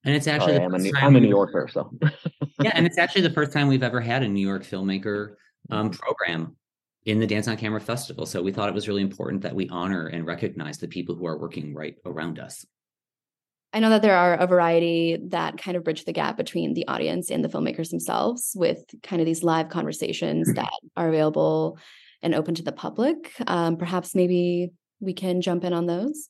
And 0.05 0.15
it's 0.15 0.27
actually 0.27 0.55
Sorry, 0.55 0.65
I'm, 0.65 0.75
a 0.75 0.79
New, 0.79 0.93
I'm 0.97 1.17
a 1.17 1.21
New 1.21 1.29
Yorker, 1.29 1.69
so 1.71 1.91
yeah, 2.63 2.73
and 2.75 2.87
it's 2.87 2.97
actually 2.97 3.21
the 3.21 3.35
first 3.35 3.53
time 3.53 3.69
we've 3.69 3.83
ever 3.83 4.01
had 4.01 4.23
a 4.23 4.29
New 4.29 4.47
York 4.47 4.63
filmmaker 4.63 5.35
um, 5.71 5.91
program 5.91 6.57
in 7.05 7.19
the 7.19 7.27
Dance 7.27 7.49
on 7.49 7.57
Camera 7.57 7.81
Festival. 7.81 8.27
So 8.27 8.43
we 8.43 8.53
thought 8.53 8.69
it 8.69 8.75
was 8.75 8.89
really 8.89 9.03
important 9.03 9.43
that 9.43 9.55
we 9.55 9.69
honor 9.69 10.07
and 10.07 10.27
recognize 10.27 10.79
the 10.79 10.89
people 10.89 11.15
who 11.15 11.27
are 11.27 11.39
working 11.39 11.75
right 11.75 11.97
around 12.05 12.39
us. 12.39 12.65
I 13.73 13.79
know 13.79 13.91
that 13.91 14.03
there 14.03 14.17
are 14.17 14.35
a 14.35 14.47
variety 14.47 15.17
that 15.29 15.57
kind 15.57 15.77
of 15.77 15.85
bridge 15.85 16.05
the 16.05 16.13
gap 16.13 16.37
between 16.37 16.75
the 16.75 16.89
audience 16.89 17.31
and 17.31 17.45
the 17.45 17.49
filmmakers 17.49 17.91
themselves 17.91 18.53
with 18.57 18.85
kind 19.03 19.23
of 19.23 19.27
these 19.27 19.45
live 19.45 19.69
conversations 19.69 20.53
that 20.55 20.73
are 20.97 21.09
available 21.09 21.79
and 22.21 22.35
open 22.35 22.55
to 22.57 22.65
the 22.65 22.73
public. 22.73 23.33
Um, 23.47 23.77
perhaps 23.77 24.15
maybe 24.15 24.71
we 24.99 25.15
can 25.15 25.41
jump 25.41 25.65
in 25.65 25.73
on 25.73 25.87
those. 25.87 26.29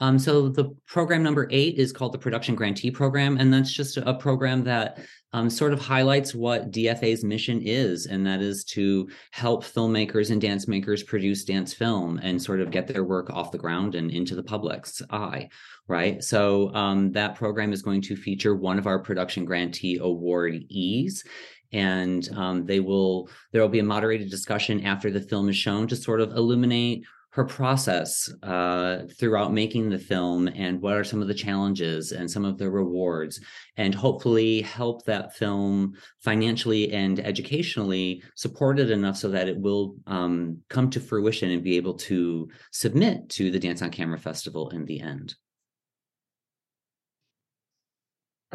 Um, 0.00 0.18
so 0.18 0.48
the 0.48 0.74
program 0.86 1.22
number 1.22 1.46
eight 1.50 1.76
is 1.76 1.92
called 1.92 2.12
the 2.12 2.18
Production 2.18 2.54
Grantee 2.54 2.90
Program, 2.90 3.36
and 3.36 3.52
that's 3.52 3.72
just 3.72 3.98
a 3.98 4.14
program 4.14 4.64
that 4.64 4.98
um, 5.32 5.48
sort 5.48 5.72
of 5.72 5.80
highlights 5.80 6.34
what 6.34 6.72
DFA's 6.72 7.22
mission 7.22 7.60
is, 7.62 8.06
and 8.06 8.26
that 8.26 8.40
is 8.40 8.64
to 8.64 9.08
help 9.30 9.62
filmmakers 9.64 10.30
and 10.30 10.40
dance 10.40 10.66
makers 10.66 11.02
produce 11.02 11.44
dance 11.44 11.72
film 11.72 12.18
and 12.22 12.42
sort 12.42 12.60
of 12.60 12.70
get 12.70 12.86
their 12.86 13.04
work 13.04 13.30
off 13.30 13.52
the 13.52 13.58
ground 13.58 13.94
and 13.94 14.10
into 14.10 14.34
the 14.34 14.42
public's 14.42 15.02
eye. 15.10 15.48
Right. 15.86 16.22
So 16.22 16.72
um, 16.74 17.12
that 17.12 17.34
program 17.34 17.72
is 17.72 17.82
going 17.82 18.02
to 18.02 18.16
feature 18.16 18.54
one 18.54 18.78
of 18.78 18.86
our 18.86 19.00
production 19.00 19.44
grantee 19.44 19.98
awardees 19.98 21.24
and 21.72 22.28
um, 22.36 22.66
they 22.66 22.80
will 22.80 23.28
there 23.52 23.62
will 23.62 23.68
be 23.68 23.78
a 23.78 23.84
moderated 23.84 24.30
discussion 24.30 24.84
after 24.84 25.10
the 25.10 25.20
film 25.20 25.48
is 25.48 25.56
shown 25.56 25.86
to 25.88 25.96
sort 25.96 26.20
of 26.20 26.32
illuminate 26.32 27.04
her 27.32 27.44
process 27.44 28.32
uh, 28.42 29.02
throughout 29.18 29.52
making 29.52 29.88
the 29.88 29.98
film 29.98 30.48
and 30.48 30.80
what 30.80 30.96
are 30.96 31.04
some 31.04 31.22
of 31.22 31.28
the 31.28 31.34
challenges 31.34 32.12
and 32.12 32.28
some 32.28 32.44
of 32.44 32.58
the 32.58 32.68
rewards 32.68 33.40
and 33.76 33.94
hopefully 33.94 34.62
help 34.62 35.04
that 35.04 35.34
film 35.36 35.92
financially 36.20 36.92
and 36.92 37.20
educationally 37.20 38.22
supported 38.34 38.90
enough 38.90 39.16
so 39.16 39.28
that 39.28 39.48
it 39.48 39.58
will 39.58 39.94
um, 40.06 40.58
come 40.68 40.90
to 40.90 41.00
fruition 41.00 41.50
and 41.50 41.62
be 41.62 41.76
able 41.76 41.94
to 41.94 42.48
submit 42.72 43.28
to 43.28 43.50
the 43.50 43.60
dance 43.60 43.80
on 43.80 43.90
camera 43.90 44.18
festival 44.18 44.70
in 44.70 44.84
the 44.84 45.00
end 45.00 45.34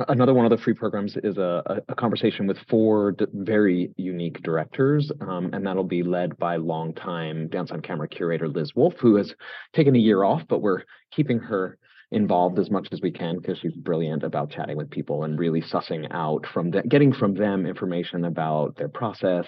Another 0.10 0.34
one 0.34 0.46
of 0.46 0.50
the 0.50 0.58
free 0.58 0.74
programs 0.74 1.16
is 1.24 1.38
a, 1.38 1.82
a 1.88 1.96
conversation 1.96 2.48
with 2.48 2.58
four 2.70 3.14
d- 3.14 3.28
very 3.34 3.92
unique 3.96 4.42
directors, 4.44 5.10
um, 5.22 5.50
and 5.54 5.66
that'll 5.66 5.86
be 5.86 6.04
led 6.04 6.38
by 6.38 6.58
longtime 6.58 7.48
Dance 7.48 7.72
on 7.72 7.82
Camera 7.82 8.08
curator 8.08 8.50
Liz 8.50 8.76
Wolfe, 8.76 9.00
who 9.00 9.16
has 9.16 9.34
taken 9.74 9.96
a 9.96 10.00
year 10.00 10.26
off, 10.26 10.42
but 10.50 10.60
we're 10.60 10.84
keeping 11.12 11.40
her 11.40 11.78
involved 12.16 12.58
as 12.58 12.72
much 12.72 12.88
as 12.94 13.02
we 13.02 13.12
can 13.12 13.38
because 13.38 13.60
she's 13.60 13.74
brilliant 13.74 14.24
about 14.24 14.50
chatting 14.50 14.78
with 14.78 14.90
people 14.90 15.26
and 15.26 15.38
really 15.38 15.62
sussing 15.62 16.08
out 16.12 16.46
from 16.54 16.72
the, 16.72 16.82
getting 16.84 17.12
from 17.14 17.34
them 17.34 17.66
information 17.66 18.24
about 18.24 18.76
their 18.78 18.88
process, 18.88 19.46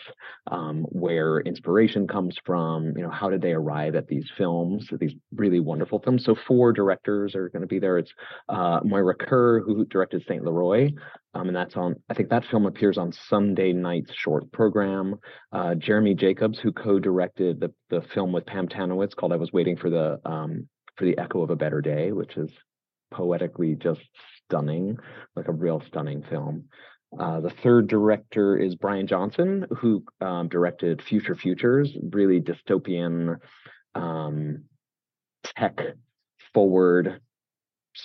um, 0.52 0.84
where 0.90 1.40
inspiration 1.40 2.08
comes 2.08 2.38
from, 2.46 2.94
you 2.98 3.04
know, 3.04 3.10
how 3.10 3.30
did 3.30 3.42
they 3.42 3.54
arrive 3.54 3.96
at 3.96 4.08
these 4.08 4.30
films, 4.38 4.88
these 5.00 5.14
really 5.34 5.62
wonderful 5.62 6.00
films. 6.00 6.26
So 6.26 6.36
four 6.48 6.74
directors 6.74 7.36
are 7.36 7.48
going 7.50 7.62
to 7.62 7.68
be 7.68 7.80
there. 7.80 7.98
It's 7.98 8.12
uh, 8.50 8.82
Moira 8.84 9.16
Kerr, 9.16 9.62
who 9.62 9.86
directed 9.86 10.26
Saint 10.28 10.44
Leroy. 10.44 10.92
Um, 11.34 11.48
and 11.48 11.56
that's 11.56 11.78
on, 11.78 11.96
I 12.10 12.16
think 12.16 12.30
that 12.30 12.46
film 12.52 12.66
appears 12.66 12.98
on 12.98 13.14
Sunday 13.30 13.72
night's 13.72 14.12
short 14.14 14.52
program. 14.52 15.16
Uh, 15.54 15.76
Jeremy 15.76 16.16
Jacobs, 16.16 16.60
who 16.60 16.72
co-directed 16.74 17.60
the, 17.60 17.72
the 17.90 18.02
film 18.14 18.34
with 18.34 18.46
Pam 18.46 18.68
Tanowitz 18.68 19.16
called 19.16 19.32
I 19.32 19.38
Was 19.38 19.54
Waiting 19.54 19.78
for 19.78 19.90
the 19.90 20.20
um, 20.26 20.68
for 20.98 21.06
the 21.06 21.18
echo 21.18 21.42
of 21.42 21.50
a 21.50 21.56
better 21.56 21.82
day 21.82 22.12
which 22.12 22.38
is 22.38 22.52
poetically 23.12 23.76
just 23.76 24.02
stunning 24.46 24.98
like 25.36 25.48
a 25.48 25.54
real 25.54 25.82
stunning 25.88 26.22
film. 26.24 26.66
Uh, 27.18 27.40
the 27.40 27.50
third 27.50 27.88
director 27.88 28.58
is 28.58 28.76
brian 28.76 29.08
johnson 29.08 29.66
who 29.78 30.04
um, 30.20 30.50
directed 30.50 31.02
future 31.02 31.36
futures 31.36 31.96
really 32.12 32.42
dystopian 32.42 33.38
um, 33.96 34.64
tech 35.44 35.80
forward 36.54 37.22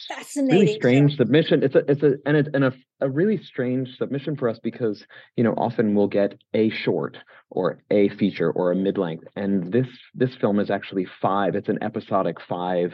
fascinating. 0.09 0.61
Really 0.61 0.75
strange 0.75 1.17
submission. 1.17 1.63
It's 1.63 1.75
a 1.75 1.91
it's 1.91 2.03
a 2.03 2.15
and 2.27 2.37
it's 2.37 2.49
and 2.53 2.65
a, 2.65 2.73
a 3.01 3.09
really 3.09 3.39
strange 3.43 3.89
submission 3.97 4.37
for 4.37 4.49
us 4.49 4.59
because 4.63 5.05
you 5.37 5.45
know 5.45 5.55
often 5.57 5.95
we'll 5.95 6.09
get 6.09 6.35
a 6.55 6.71
short 6.71 7.17
or 7.51 7.83
a 7.91 8.09
feature 8.11 8.51
or 8.51 8.73
a 8.73 8.77
mid-length 8.77 9.25
and 9.37 9.73
this 9.73 9.87
this 10.15 10.35
film 10.41 10.61
is 10.61 10.71
actually 10.71 11.07
five. 11.21 11.55
It's 11.55 11.69
an 11.69 11.83
episodic 11.83 12.37
five 12.49 12.93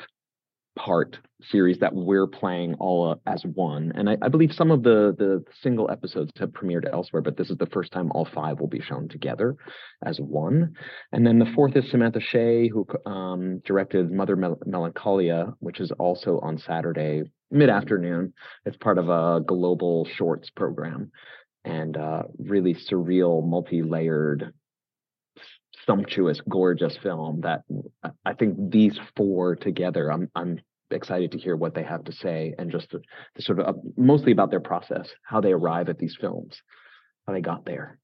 part 0.78 1.18
series 1.42 1.78
that 1.78 1.94
we're 1.94 2.26
playing 2.26 2.74
all 2.74 3.20
as 3.26 3.42
one. 3.54 3.92
And 3.94 4.08
I, 4.08 4.16
I, 4.22 4.28
believe 4.28 4.52
some 4.52 4.70
of 4.70 4.82
the 4.82 5.14
the 5.18 5.44
single 5.62 5.90
episodes 5.90 6.32
have 6.38 6.50
premiered 6.50 6.90
elsewhere, 6.90 7.22
but 7.22 7.36
this 7.36 7.50
is 7.50 7.56
the 7.58 7.66
first 7.66 7.92
time 7.92 8.10
all 8.12 8.28
five 8.32 8.60
will 8.60 8.68
be 8.68 8.80
shown 8.80 9.08
together 9.08 9.56
as 10.04 10.18
one. 10.18 10.74
And 11.12 11.26
then 11.26 11.38
the 11.38 11.52
fourth 11.54 11.76
is 11.76 11.90
Samantha 11.90 12.20
Shea, 12.20 12.68
who 12.68 12.86
um, 13.06 13.60
directed 13.64 14.10
Mother 14.10 14.36
Mel- 14.36 14.60
Melancholia, 14.66 15.54
which 15.58 15.80
is 15.80 15.92
also 15.98 16.38
on 16.40 16.58
Saturday 16.58 17.24
mid 17.50 17.70
afternoon. 17.70 18.32
It's 18.64 18.76
part 18.76 18.98
of 18.98 19.08
a 19.08 19.40
global 19.44 20.06
shorts 20.16 20.50
program 20.50 21.10
and 21.64 21.96
uh, 21.96 22.22
really 22.38 22.74
surreal, 22.74 23.46
multi 23.46 23.82
layered 23.82 24.52
sumptuous, 25.86 26.40
gorgeous 26.48 26.96
film 27.02 27.40
that 27.40 27.62
I 28.24 28.34
think 28.34 28.70
these 28.70 28.98
four 29.16 29.56
together, 29.56 30.12
I'm 30.12 30.30
I'm 30.34 30.60
excited 30.90 31.32
to 31.32 31.38
hear 31.38 31.56
what 31.56 31.74
they 31.74 31.82
have 31.82 32.04
to 32.04 32.12
say 32.12 32.54
and 32.58 32.70
just 32.70 32.90
to, 32.90 33.00
to 33.36 33.42
sort 33.42 33.60
of 33.60 33.66
uh, 33.66 33.78
mostly 33.96 34.32
about 34.32 34.50
their 34.50 34.60
process, 34.60 35.08
how 35.22 35.40
they 35.40 35.52
arrive 35.52 35.88
at 35.88 35.98
these 35.98 36.16
films, 36.20 36.60
how 37.26 37.32
they 37.32 37.40
got 37.40 37.64
there. 37.64 37.98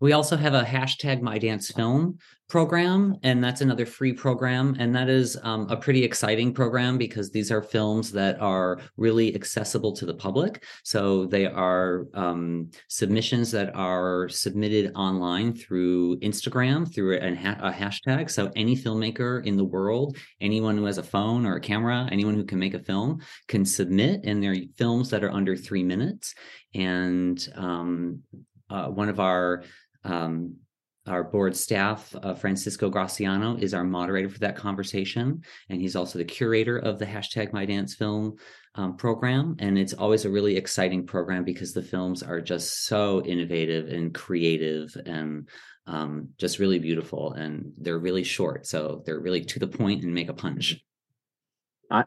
We 0.00 0.12
also 0.12 0.36
have 0.36 0.54
a 0.54 0.64
hashtag 0.64 1.22
My 1.22 1.38
Dance 1.38 1.70
Film 1.70 2.18
program, 2.48 3.16
and 3.22 3.42
that's 3.42 3.62
another 3.62 3.86
free 3.86 4.12
program. 4.12 4.76
And 4.78 4.94
that 4.94 5.08
is 5.08 5.38
um, 5.42 5.66
a 5.70 5.76
pretty 5.76 6.04
exciting 6.04 6.52
program 6.52 6.98
because 6.98 7.30
these 7.30 7.50
are 7.50 7.62
films 7.62 8.12
that 8.12 8.40
are 8.40 8.80
really 8.96 9.34
accessible 9.34 9.92
to 9.94 10.04
the 10.04 10.14
public. 10.14 10.64
So 10.82 11.26
they 11.26 11.46
are 11.46 12.06
um, 12.14 12.70
submissions 12.88 13.50
that 13.52 13.74
are 13.74 14.28
submitted 14.28 14.92
online 14.94 15.54
through 15.54 16.18
Instagram 16.18 16.92
through 16.92 17.16
a, 17.16 17.32
a 17.32 17.72
hashtag. 17.72 18.30
So 18.30 18.50
any 18.54 18.76
filmmaker 18.76 19.44
in 19.46 19.56
the 19.56 19.64
world, 19.64 20.18
anyone 20.40 20.76
who 20.76 20.84
has 20.84 20.98
a 20.98 21.02
phone 21.02 21.46
or 21.46 21.56
a 21.56 21.60
camera, 21.60 22.08
anyone 22.10 22.34
who 22.34 22.44
can 22.44 22.58
make 22.58 22.74
a 22.74 22.78
film 22.80 23.20
can 23.48 23.64
submit, 23.64 24.20
and 24.24 24.42
they're 24.42 24.56
films 24.76 25.08
that 25.10 25.24
are 25.24 25.32
under 25.32 25.56
three 25.56 25.82
minutes. 25.82 26.34
And 26.74 27.48
um, 27.54 28.22
uh, 28.70 28.88
one 28.88 29.08
of 29.08 29.20
our 29.20 29.62
um, 30.04 30.56
our 31.06 31.22
board 31.22 31.54
staff, 31.54 32.14
uh, 32.22 32.34
Francisco 32.34 32.90
Graciano, 32.90 33.60
is 33.60 33.74
our 33.74 33.84
moderator 33.84 34.30
for 34.30 34.38
that 34.38 34.56
conversation, 34.56 35.42
and 35.68 35.80
he's 35.80 35.96
also 35.96 36.18
the 36.18 36.24
curator 36.24 36.78
of 36.78 36.98
the 36.98 37.04
hashtag 37.04 37.52
My 37.52 37.66
Dance 37.66 37.94
Film 37.94 38.36
um, 38.74 38.96
program. 38.96 39.54
And 39.58 39.78
it's 39.78 39.92
always 39.92 40.24
a 40.24 40.30
really 40.30 40.56
exciting 40.56 41.06
program 41.06 41.44
because 41.44 41.72
the 41.72 41.82
films 41.82 42.22
are 42.22 42.40
just 42.40 42.86
so 42.86 43.22
innovative 43.24 43.88
and 43.88 44.14
creative 44.14 44.96
and 45.04 45.48
um, 45.86 46.30
just 46.38 46.58
really 46.58 46.78
beautiful, 46.78 47.32
and 47.32 47.72
they're 47.76 47.98
really 47.98 48.24
short, 48.24 48.66
so 48.66 49.02
they're 49.04 49.20
really 49.20 49.44
to 49.44 49.58
the 49.58 49.66
point 49.66 50.04
and 50.04 50.14
make 50.14 50.30
a 50.30 50.34
punch. 50.34 50.82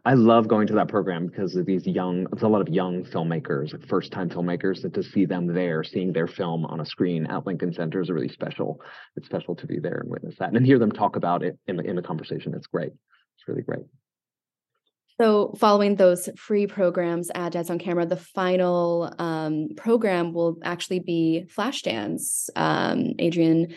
I, 0.03 0.13
love 0.15 0.47
going 0.47 0.67
to 0.67 0.73
that 0.73 0.89
program 0.89 1.27
because 1.27 1.55
of 1.55 1.65
these 1.65 1.87
young, 1.87 2.27
it's 2.33 2.41
a 2.41 2.47
lot 2.47 2.61
of 2.61 2.67
young 2.67 3.03
filmmakers, 3.05 3.87
first 3.87 4.11
time 4.11 4.29
filmmakers, 4.29 4.83
and 4.83 4.93
to 4.93 5.01
see 5.01 5.25
them 5.25 5.47
there, 5.47 5.83
seeing 5.83 6.11
their 6.11 6.27
film 6.27 6.65
on 6.65 6.81
a 6.81 6.85
screen 6.85 7.25
at 7.27 7.45
Lincoln 7.45 7.73
Center 7.73 8.01
is 8.01 8.09
really 8.09 8.27
special. 8.27 8.81
It's 9.15 9.27
special 9.27 9.55
to 9.55 9.65
be 9.65 9.79
there 9.79 9.99
and 10.01 10.09
witness 10.09 10.35
that 10.39 10.53
and 10.53 10.65
hear 10.65 10.79
them 10.79 10.91
talk 10.91 11.15
about 11.15 11.43
it 11.43 11.57
in 11.67 11.77
the, 11.77 11.83
in 11.83 11.95
the 11.95 12.01
conversation. 12.01 12.53
It's 12.53 12.67
great. 12.67 12.91
It's 12.91 13.47
really 13.47 13.61
great. 13.61 13.85
So, 15.19 15.55
following 15.57 15.95
those 15.95 16.29
free 16.37 16.67
programs 16.67 17.31
at 17.33 17.53
Dance 17.53 17.69
on 17.69 17.79
Camera, 17.79 18.05
the 18.05 18.17
final 18.17 19.13
um, 19.17 19.69
program 19.75 20.33
will 20.33 20.57
actually 20.63 20.99
be 20.99 21.45
Flashdance. 21.55 22.49
Um, 22.55 23.13
Adrian 23.17 23.75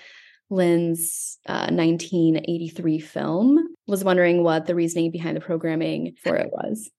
Lyne's 0.50 1.38
uh, 1.46 1.70
1983 1.70 2.98
film. 2.98 3.69
Was 3.90 4.04
wondering 4.04 4.44
what 4.44 4.66
the 4.66 4.74
reasoning 4.74 5.10
behind 5.10 5.36
the 5.36 5.40
programming 5.40 6.14
for 6.22 6.36
it 6.36 6.50
was. 6.52 6.90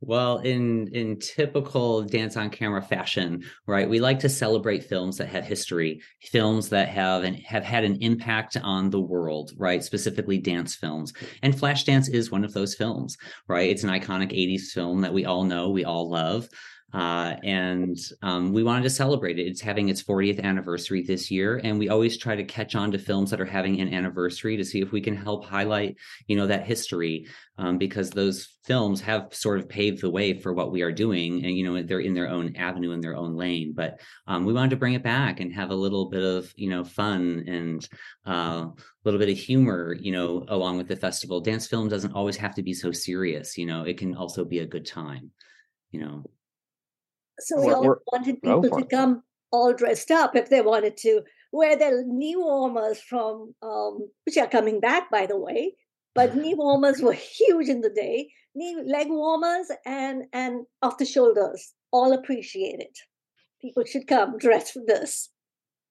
Well, 0.00 0.38
in 0.38 0.88
in 0.88 1.18
typical 1.18 2.02
dance 2.02 2.36
on 2.36 2.50
camera 2.50 2.82
fashion, 2.82 3.44
right? 3.66 3.88
We 3.88 3.98
like 3.98 4.20
to 4.20 4.28
celebrate 4.28 4.84
films 4.84 5.16
that 5.18 5.28
have 5.28 5.44
history, 5.44 6.00
films 6.22 6.68
that 6.68 6.88
have 6.88 7.24
and 7.24 7.36
have 7.36 7.64
had 7.64 7.82
an 7.82 7.96
impact 8.00 8.56
on 8.62 8.90
the 8.90 9.00
world, 9.00 9.52
right? 9.56 9.82
Specifically 9.82 10.38
dance 10.38 10.76
films. 10.76 11.12
And 11.42 11.52
Flashdance 11.52 12.12
is 12.12 12.30
one 12.30 12.44
of 12.44 12.52
those 12.52 12.76
films, 12.76 13.16
right? 13.48 13.70
It's 13.70 13.82
an 13.82 13.90
iconic 13.90 14.30
80s 14.30 14.70
film 14.72 15.00
that 15.00 15.14
we 15.14 15.24
all 15.24 15.42
know, 15.42 15.70
we 15.70 15.84
all 15.84 16.08
love. 16.08 16.48
Uh, 16.92 17.36
and 17.42 17.98
um, 18.22 18.50
we 18.50 18.62
wanted 18.62 18.82
to 18.82 18.90
celebrate 18.90 19.38
it. 19.38 19.46
It's 19.46 19.60
having 19.60 19.90
its 19.90 20.02
40th 20.02 20.42
anniversary 20.42 21.02
this 21.02 21.30
year, 21.30 21.60
and 21.62 21.78
we 21.78 21.90
always 21.90 22.16
try 22.16 22.34
to 22.34 22.44
catch 22.44 22.74
on 22.74 22.90
to 22.92 22.98
films 22.98 23.30
that 23.30 23.42
are 23.42 23.44
having 23.44 23.78
an 23.80 23.92
anniversary 23.92 24.56
to 24.56 24.64
see 24.64 24.80
if 24.80 24.90
we 24.90 25.02
can 25.02 25.14
help 25.14 25.44
highlight, 25.44 25.96
you 26.28 26.36
know, 26.36 26.46
that 26.46 26.66
history, 26.66 27.26
um, 27.58 27.76
because 27.76 28.08
those 28.08 28.56
films 28.64 29.02
have 29.02 29.34
sort 29.34 29.58
of 29.58 29.68
paved 29.68 30.00
the 30.00 30.08
way 30.08 30.32
for 30.32 30.54
what 30.54 30.72
we 30.72 30.80
are 30.80 30.90
doing, 30.90 31.44
and 31.44 31.54
you 31.58 31.64
know, 31.64 31.82
they're 31.82 32.00
in 32.00 32.14
their 32.14 32.30
own 32.30 32.56
avenue 32.56 32.92
in 32.92 33.00
their 33.00 33.16
own 33.16 33.36
lane. 33.36 33.74
But 33.76 34.00
um, 34.26 34.46
we 34.46 34.54
wanted 34.54 34.70
to 34.70 34.76
bring 34.76 34.94
it 34.94 35.02
back 35.02 35.40
and 35.40 35.52
have 35.52 35.70
a 35.70 35.74
little 35.74 36.06
bit 36.06 36.22
of, 36.22 36.50
you 36.56 36.70
know, 36.70 36.84
fun 36.84 37.44
and 37.46 37.86
uh, 38.26 38.64
a 38.64 38.74
little 39.04 39.20
bit 39.20 39.28
of 39.28 39.36
humor, 39.36 39.94
you 40.00 40.12
know, 40.12 40.46
along 40.48 40.78
with 40.78 40.88
the 40.88 40.96
festival. 40.96 41.40
Dance 41.42 41.66
film 41.66 41.90
doesn't 41.90 42.14
always 42.14 42.38
have 42.38 42.54
to 42.54 42.62
be 42.62 42.72
so 42.72 42.92
serious, 42.92 43.58
you 43.58 43.66
know. 43.66 43.84
It 43.84 43.98
can 43.98 44.14
also 44.14 44.42
be 44.46 44.60
a 44.60 44.66
good 44.66 44.86
time, 44.86 45.32
you 45.90 46.00
know. 46.00 46.24
So 47.40 47.60
we 47.60 47.72
all 47.72 47.96
wanted 48.12 48.42
people 48.42 48.70
to 48.70 48.84
come 48.84 49.22
all 49.50 49.72
dressed 49.72 50.10
up 50.10 50.36
if 50.36 50.50
they 50.50 50.60
wanted 50.60 50.96
to 50.98 51.22
wear 51.52 51.76
their 51.76 52.04
knee 52.04 52.36
warmers 52.36 53.00
from, 53.00 53.54
um, 53.62 54.10
which 54.26 54.36
are 54.36 54.48
coming 54.48 54.80
back, 54.80 55.10
by 55.10 55.26
the 55.26 55.38
way. 55.38 55.74
But 56.14 56.36
knee 56.36 56.54
warmers 56.58 57.00
were 57.00 57.12
huge 57.38 57.68
in 57.68 57.80
the 57.80 57.90
day. 57.90 58.30
Knee 58.54 58.76
leg 58.84 59.08
warmers 59.08 59.70
and 59.86 60.24
and 60.32 60.66
off 60.82 60.98
the 60.98 61.06
shoulders, 61.06 61.74
all 61.92 62.12
appreciated. 62.12 62.94
People 63.60 63.84
should 63.84 64.06
come 64.06 64.38
dressed 64.38 64.72
for 64.72 64.82
this 64.86 65.30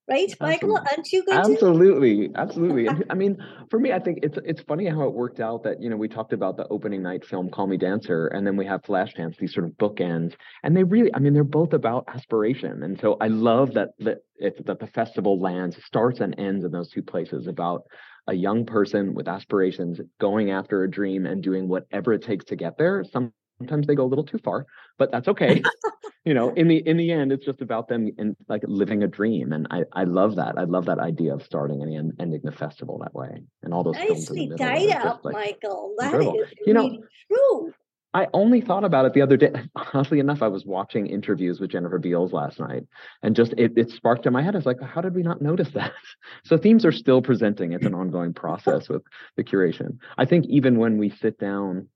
right? 0.08 0.34
Michael 0.40 0.78
aren't 0.78 1.12
you 1.12 1.26
going 1.26 1.40
absolutely 1.40 2.30
to? 2.30 2.38
absolutely 2.38 2.88
i 3.10 3.14
mean 3.14 3.38
for 3.70 3.80
me 3.80 3.92
i 3.92 4.00
think 4.00 4.20
it's 4.24 4.38
it's 4.46 4.62
funny 4.62 4.88
how 4.88 5.04
it 5.04 5.14
worked 5.14 5.40
out 5.40 5.64
that 5.64 5.82
you 5.82 5.90
know 5.90 5.98
we 5.98 6.08
talked 6.08 6.34
about 6.34 6.58
the 6.58 6.68
opening 6.70 7.02
night 7.02 7.26
film 7.26 7.50
call 7.50 7.68
me 7.68 7.78
dancer 7.78 8.28
and 8.28 8.46
then 8.46 8.56
we 8.58 8.66
have 8.66 8.82
flashdance 8.84 9.38
these 9.38 9.54
sort 9.54 9.66
of 9.66 9.72
bookends 9.74 10.34
and 10.64 10.76
they 10.76 10.84
really 10.84 11.14
i 11.14 11.20
mean 11.20 11.34
they're 11.34 11.44
both 11.44 11.74
about 11.74 12.06
aspiration 12.08 12.84
and 12.84 13.00
so 13.00 13.18
i 13.22 13.28
love 13.28 13.74
that 13.74 13.90
that 14.00 14.20
it's 14.38 14.62
that 14.66 14.80
the 14.80 14.88
festival 14.88 15.40
lands 15.40 15.78
starts 15.84 16.20
and 16.20 16.38
ends 16.40 16.64
in 16.64 16.72
those 16.72 16.90
two 16.90 17.02
places 17.02 17.48
about 17.48 17.84
a 18.28 18.34
young 18.34 18.66
person 18.66 19.14
with 19.14 19.28
aspirations 19.28 20.00
going 20.20 20.52
after 20.52 20.84
a 20.84 20.90
dream 20.90 21.26
and 21.26 21.42
doing 21.42 21.68
whatever 21.68 22.14
it 22.14 22.22
takes 22.22 22.46
to 22.46 22.56
get 22.56 22.78
there. 22.78 23.04
Some 23.12 23.32
sometimes 23.58 23.88
they 23.88 23.96
go 23.96 24.06
a 24.06 24.08
little 24.08 24.24
too 24.24 24.40
far 24.40 24.66
but 24.98 25.12
that's 25.12 25.28
okay 25.28 25.62
you 26.26 26.34
know 26.34 26.54
in 26.54 26.68
the 26.68 26.78
in 26.88 26.98
the 26.98 27.12
end 27.12 27.32
it's 27.32 27.46
just 27.46 27.62
about 27.62 27.88
them 27.88 28.10
and 28.18 28.36
like 28.48 28.62
living 28.66 29.04
a 29.04 29.08
dream 29.08 29.54
and 29.54 29.68
i 29.72 29.84
i 29.94 30.04
love 30.04 30.36
that 30.36 30.58
i 30.58 30.64
love 30.64 30.86
that 30.86 31.00
idea 31.00 31.34
of 31.34 31.44
starting 31.44 31.82
and 31.82 31.96
end, 31.96 32.14
ending 32.20 32.42
the 32.44 32.52
festival 32.52 32.98
that 33.00 33.14
way 33.14 33.42
and 33.64 33.74
all 33.74 33.84
those 33.84 33.96
nicely 33.96 34.50
tied 34.58 34.90
up 34.92 35.24
like 35.24 35.34
michael 35.34 35.94
that 35.98 36.06
incredible. 36.06 36.40
is 36.40 36.48
you 36.66 36.74
know 36.74 37.02
true 37.32 37.74
I 38.14 38.28
only 38.34 38.62
thought 38.62 38.84
about 38.84 39.06
it 39.06 39.14
the 39.14 39.22
other 39.22 39.38
day. 39.38 39.52
Oddly 39.94 40.20
enough, 40.20 40.42
I 40.42 40.48
was 40.48 40.66
watching 40.66 41.06
interviews 41.06 41.60
with 41.60 41.70
Jennifer 41.70 42.00
Beals 42.00 42.34
last 42.34 42.60
night, 42.60 42.84
and 43.22 43.36
just 43.36 43.54
it, 43.58 43.74
it 43.78 43.92
sparked 43.92 44.26
in 44.26 44.34
my 44.34 44.42
head. 44.42 44.56
I 44.56 44.58
was 44.58 44.66
like, 44.66 44.82
"How 44.82 45.02
did 45.02 45.14
we 45.14 45.22
not 45.22 45.42
notice 45.42 45.70
that?" 45.72 45.94
So 46.44 46.58
themes 46.58 46.84
are 46.84 46.92
still 46.92 47.22
presenting. 47.22 47.74
It's 47.74 47.86
an 47.86 47.94
ongoing 47.94 48.34
process 48.34 48.90
with 48.90 49.04
the 49.36 49.44
curation. 49.44 50.00
I 50.18 50.26
think 50.26 50.46
even 50.48 50.80
when 50.80 50.98
we 50.98 51.10
sit 51.10 51.38
down 51.38 51.90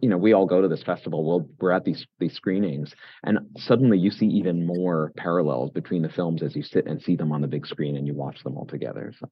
you 0.00 0.08
know 0.08 0.16
we 0.16 0.32
all 0.32 0.46
go 0.46 0.62
to 0.62 0.68
this 0.68 0.82
festival 0.82 1.24
we'll, 1.24 1.48
we're 1.60 1.70
at 1.70 1.84
these 1.84 2.06
these 2.18 2.34
screenings 2.34 2.94
and 3.24 3.38
suddenly 3.58 3.98
you 3.98 4.10
see 4.10 4.26
even 4.26 4.66
more 4.66 5.12
parallels 5.16 5.70
between 5.70 6.02
the 6.02 6.08
films 6.08 6.42
as 6.42 6.56
you 6.56 6.62
sit 6.62 6.86
and 6.86 7.02
see 7.02 7.14
them 7.14 7.30
on 7.30 7.42
the 7.42 7.46
big 7.46 7.66
screen 7.66 7.96
and 7.96 8.06
you 8.06 8.14
watch 8.14 8.42
them 8.42 8.56
all 8.56 8.66
together 8.66 9.12
so. 9.18 9.28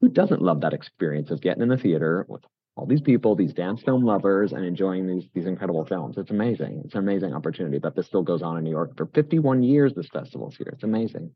Who 0.00 0.08
doesn't 0.10 0.42
love 0.42 0.60
that 0.60 0.74
experience 0.74 1.30
of 1.30 1.40
getting 1.40 1.62
in 1.62 1.68
the 1.68 1.78
theater 1.78 2.26
with 2.28 2.42
all 2.76 2.84
these 2.84 3.00
people 3.00 3.34
these 3.34 3.54
dance 3.54 3.82
film 3.82 4.04
lovers 4.04 4.52
and 4.52 4.64
enjoying 4.64 5.06
these 5.06 5.24
these 5.34 5.46
incredible 5.46 5.84
films? 5.84 6.18
It's 6.18 6.30
amazing 6.30 6.82
it's 6.84 6.94
an 6.94 7.00
amazing 7.00 7.34
opportunity 7.34 7.78
that 7.78 7.96
this 7.96 8.06
still 8.06 8.22
goes 8.22 8.42
on 8.42 8.58
in 8.58 8.64
new 8.64 8.70
york 8.70 8.96
for 8.96 9.06
51 9.06 9.62
years 9.62 9.94
this 9.94 10.08
festival's 10.12 10.56
here 10.56 10.70
it's 10.72 10.84
amazing 10.84 11.32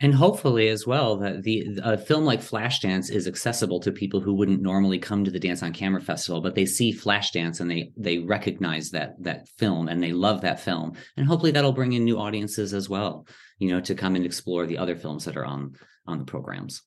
and 0.00 0.14
hopefully 0.14 0.68
as 0.68 0.86
well 0.86 1.16
that 1.18 1.42
the 1.42 1.78
a 1.82 1.98
film 1.98 2.24
like 2.24 2.40
Flashdance 2.40 3.10
is 3.10 3.26
accessible 3.26 3.80
to 3.80 3.92
people 3.92 4.20
who 4.20 4.34
wouldn't 4.34 4.62
normally 4.62 4.98
come 4.98 5.24
to 5.24 5.30
the 5.30 5.38
Dance 5.38 5.62
on 5.62 5.72
Camera 5.72 6.00
Festival, 6.00 6.40
but 6.40 6.54
they 6.54 6.66
see 6.66 6.92
Flashdance 6.92 7.60
and 7.60 7.70
they 7.70 7.92
they 7.96 8.18
recognize 8.18 8.90
that 8.90 9.14
that 9.22 9.48
film 9.58 9.88
and 9.88 10.02
they 10.02 10.12
love 10.12 10.40
that 10.40 10.60
film, 10.60 10.92
and 11.16 11.26
hopefully 11.26 11.52
that'll 11.52 11.72
bring 11.72 11.92
in 11.92 12.04
new 12.04 12.18
audiences 12.18 12.72
as 12.72 12.88
well, 12.88 13.26
you 13.58 13.68
know, 13.68 13.80
to 13.80 13.94
come 13.94 14.16
and 14.16 14.24
explore 14.24 14.66
the 14.66 14.78
other 14.78 14.96
films 14.96 15.24
that 15.24 15.36
are 15.36 15.46
on 15.46 15.74
on 16.06 16.18
the 16.18 16.24
programs. 16.24 16.82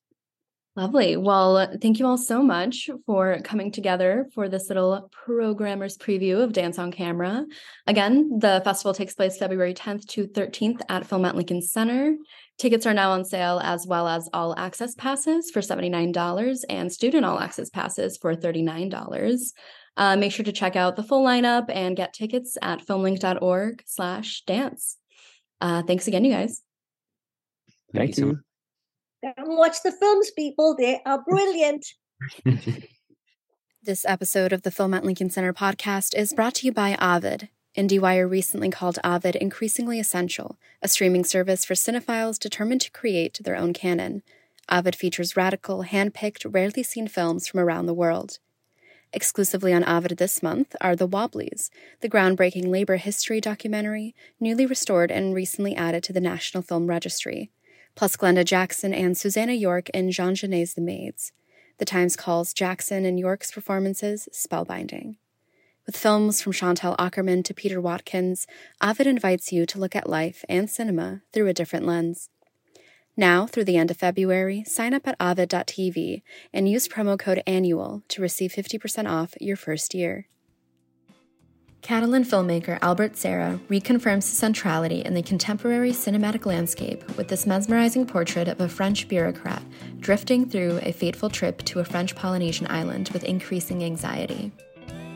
Lovely. 0.76 1.18
Well, 1.18 1.78
thank 1.80 2.00
you 2.00 2.08
all 2.08 2.18
so 2.18 2.42
much 2.42 2.90
for 3.06 3.38
coming 3.44 3.72
together 3.72 4.28
for 4.34 4.50
this 4.50 4.70
little 4.70 5.08
programmer's 5.12 6.00
preview 6.00 6.44
of 6.44 6.52
Dance 6.52 6.80
on 6.80 6.92
Camera. 6.92 7.46
Again, 7.86 8.40
the 8.40 8.60
festival 8.64 8.92
takes 8.92 9.14
place 9.14 9.38
February 9.38 9.76
10th 9.76 10.08
to 10.08 10.26
13th 10.26 10.82
at 10.90 11.06
Film 11.06 11.26
at 11.26 11.36
Lincoln 11.36 11.62
Center. 11.62 12.16
Tickets 12.58 12.88
are 12.88 12.94
now 12.94 13.12
on 13.12 13.24
sale, 13.24 13.62
as 13.64 13.86
well 13.86 14.08
as 14.08 14.28
all 14.34 14.58
access 14.58 14.96
passes 14.96 15.52
for 15.52 15.60
$79 15.60 16.64
and 16.68 16.92
student 16.92 17.24
all 17.24 17.40
access 17.40 17.70
passes 17.70 18.18
for 18.18 18.34
$39. 18.36 19.52
Uh, 19.96 20.16
make 20.16 20.32
sure 20.32 20.46
to 20.46 20.52
check 20.52 20.76
out 20.76 20.96
the 20.96 21.04
full 21.04 21.24
lineup 21.24 21.66
and 21.70 21.96
get 21.96 22.14
tickets 22.14 22.58
at 22.64 22.84
filmlinc.org 22.84 23.84
slash 23.86 24.42
dance. 24.48 24.98
Uh, 25.62 25.84
thanks 25.84 26.08
again, 26.08 26.26
you 26.26 26.32
guys. 26.32 26.64
Thank, 27.94 28.16
Thank 28.16 28.18
you. 28.18 28.40
Come 29.24 29.56
watch 29.56 29.78
the 29.84 29.92
films, 29.92 30.32
people. 30.32 30.76
They 30.78 31.02
are 31.06 31.24
brilliant. 31.24 31.86
this 33.84 34.04
episode 34.06 34.52
of 34.52 34.64
the 34.64 34.72
Film 34.72 34.94
at 34.94 35.06
Lincoln 35.06 35.30
Center 35.30 35.54
podcast 35.54 36.14
is 36.14 36.34
brought 36.34 36.56
to 36.56 36.66
you 36.66 36.74
by 36.74 36.98
Ovid 37.02 37.48
IndieWire 37.78 38.30
recently 38.30 38.70
called 38.70 39.00
Ovid 39.04 39.36
increasingly 39.36 40.00
essential, 40.00 40.58
a 40.82 40.88
streaming 40.88 41.24
service 41.24 41.66
for 41.66 41.74
cinephiles 41.74 42.38
determined 42.38 42.82
to 42.82 42.92
create 42.92 43.40
their 43.44 43.56
own 43.56 43.74
canon. 43.74 44.22
Ovid 44.70 44.96
features 44.96 45.36
radical, 45.36 45.82
hand 45.82 46.14
picked, 46.14 46.46
rarely 46.46 46.84
seen 46.84 47.08
films 47.08 47.48
from 47.48 47.60
around 47.60 47.86
the 47.86 47.94
world. 47.94 48.40
Exclusively 49.12 49.74
on 49.74 49.88
Ovid 49.88 50.18
this 50.18 50.44
month 50.44 50.76
are 50.82 50.96
The 50.96 51.08
Wobblies, 51.08 51.70
the 52.02 52.10
groundbreaking 52.10 52.68
labor 52.68 52.98
history 52.98 53.42
documentary, 53.42 54.14
newly 54.40 54.66
restored 54.66 55.12
and 55.12 55.34
recently 55.34 55.76
added 55.76 56.04
to 56.04 56.14
the 56.14 56.22
National 56.22 56.62
Film 56.62 56.88
Registry, 56.88 57.52
plus 57.95 58.15
Glenda 58.15 58.43
Jackson 58.45 58.93
and 58.93 59.17
Susannah 59.17 59.53
York 59.53 59.89
in 59.89 60.12
Jean 60.12 60.36
Genet's 60.36 60.73
The 60.73 60.82
Maids. 60.82 61.32
The 61.77 61.86
Times 61.86 62.15
calls 62.15 62.53
Jackson 62.53 63.06
and 63.06 63.19
York's 63.19 63.51
performances 63.51 64.29
spellbinding. 64.32 65.17
With 65.86 65.97
films 65.97 66.41
from 66.41 66.53
Chantal 66.53 66.95
Akerman 66.97 67.43
to 67.43 67.53
Peter 67.53 67.82
Watkins, 67.82 68.47
Ovid 68.82 69.08
invites 69.08 69.51
you 69.51 69.65
to 69.65 69.79
look 69.79 69.95
at 69.95 70.10
life 70.10 70.45
and 70.47 70.69
cinema 70.69 71.21
through 71.34 71.47
a 71.47 71.53
different 71.53 71.86
lens. 71.86 72.29
Now, 73.17 73.45
through 73.45 73.65
the 73.65 73.77
end 73.77 73.91
of 73.91 73.97
February, 73.97 74.63
sign 74.63 74.93
up 74.93 75.08
at 75.08 75.17
ovid.tv 75.19 76.23
and 76.51 76.69
use 76.69 76.88
promo 76.88 77.19
code 77.19 77.43
ANNUAL 77.45 78.01
to 78.08 78.21
receive 78.21 78.53
50% 78.53 79.10
off 79.10 79.36
your 79.39 79.58
first 79.58 79.93
year. 79.93 80.27
Catalan 81.84 82.24
filmmaker 82.24 82.80
Albert 82.82 83.17
Serra 83.17 83.60
reconfirms 83.67 84.24
his 84.24 84.38
centrality 84.38 85.02
in 85.02 85.13
the 85.13 85.22
contemporary 85.22 85.91
cinematic 85.91 86.46
landscape 86.46 87.04
with 87.17 87.28
this 87.28 87.46
mesmerizing 87.46 88.06
portrait 88.06 88.48
of 88.48 88.62
a 88.62 88.69
French 88.69 89.10
bureaucrat 89.10 89.62
drifting 90.00 90.50
through 90.50 90.80
a 90.84 90.93
fateful 90.93 91.30
trip 91.30 91.62
to 91.63 91.82
a 91.82 91.84
French 91.84 92.15
Polynesian 92.15 92.67
island 92.69 93.10
with 93.10 93.26
increasing 93.26 93.84
anxiety. 93.84 94.50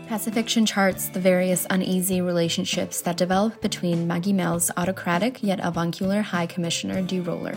Pacifiction 0.09 0.65
charts 0.65 1.07
the 1.07 1.21
various 1.21 1.65
uneasy 1.69 2.19
relationships 2.19 2.99
that 2.99 3.15
develop 3.15 3.61
between 3.61 4.05
Magimel's 4.05 4.69
autocratic 4.75 5.41
yet 5.41 5.61
avuncular 5.61 6.21
High 6.21 6.47
Commissioner 6.47 7.01
De 7.01 7.21
Roller 7.21 7.55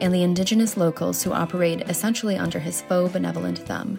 and 0.00 0.12
the 0.12 0.22
indigenous 0.22 0.76
locals 0.76 1.22
who 1.22 1.32
operate 1.32 1.80
essentially 1.88 2.36
under 2.36 2.58
his 2.58 2.82
faux 2.82 3.10
benevolent 3.10 3.58
thumb, 3.58 3.98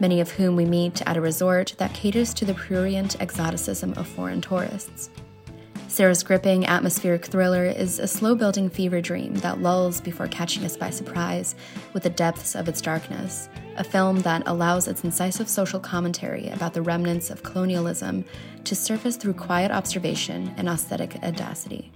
many 0.00 0.20
of 0.20 0.30
whom 0.30 0.56
we 0.56 0.64
meet 0.64 1.02
at 1.06 1.16
a 1.16 1.20
resort 1.20 1.74
that 1.78 1.94
caters 1.94 2.34
to 2.34 2.44
the 2.44 2.54
prurient 2.54 3.20
exoticism 3.20 3.92
of 3.94 4.08
foreign 4.08 4.40
tourists. 4.40 5.10
Serra's 5.90 6.22
gripping 6.22 6.66
atmospheric 6.66 7.26
thriller 7.26 7.64
is 7.64 7.98
a 7.98 8.06
slow 8.06 8.36
building 8.36 8.70
fever 8.70 9.00
dream 9.00 9.34
that 9.36 9.60
lulls 9.60 10.00
before 10.00 10.28
catching 10.28 10.64
us 10.64 10.76
by 10.76 10.88
surprise 10.88 11.56
with 11.92 12.04
the 12.04 12.10
depths 12.10 12.54
of 12.54 12.68
its 12.68 12.80
darkness, 12.80 13.48
a 13.76 13.82
film 13.82 14.20
that 14.20 14.44
allows 14.46 14.86
its 14.86 15.02
incisive 15.02 15.48
social 15.48 15.80
commentary 15.80 16.48
about 16.50 16.74
the 16.74 16.82
remnants 16.82 17.28
of 17.28 17.42
colonialism 17.42 18.24
to 18.62 18.76
surface 18.76 19.16
through 19.16 19.34
quiet 19.34 19.72
observation 19.72 20.54
and 20.56 20.68
aesthetic 20.68 21.16
audacity. 21.24 21.90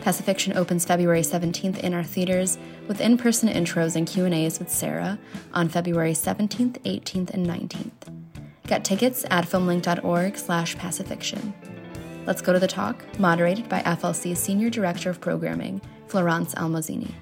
Pacifiction 0.00 0.56
opens 0.56 0.84
February 0.84 1.20
17th 1.20 1.78
in 1.78 1.92
our 1.92 2.02
theaters 2.02 2.58
with 2.88 3.00
in-person 3.00 3.48
intros 3.48 3.96
and 3.96 4.06
Q&As 4.06 4.58
with 4.58 4.70
Serra 4.70 5.18
on 5.52 5.68
February 5.68 6.12
17th, 6.12 6.78
18th, 6.82 7.30
and 7.30 7.46
19th. 7.46 7.90
Get 8.66 8.84
tickets 8.84 9.24
at 9.30 9.44
filmlinc.org 9.44 10.38
slash 10.38 10.76
pacifiction. 10.76 11.52
Let's 12.26 12.40
go 12.40 12.52
to 12.52 12.58
the 12.58 12.66
talk, 12.66 13.04
moderated 13.18 13.68
by 13.68 13.80
FLC's 13.82 14.38
Senior 14.38 14.70
Director 14.70 15.10
of 15.10 15.20
Programming, 15.20 15.80
Florence 16.06 16.54
Almozini. 16.54 17.12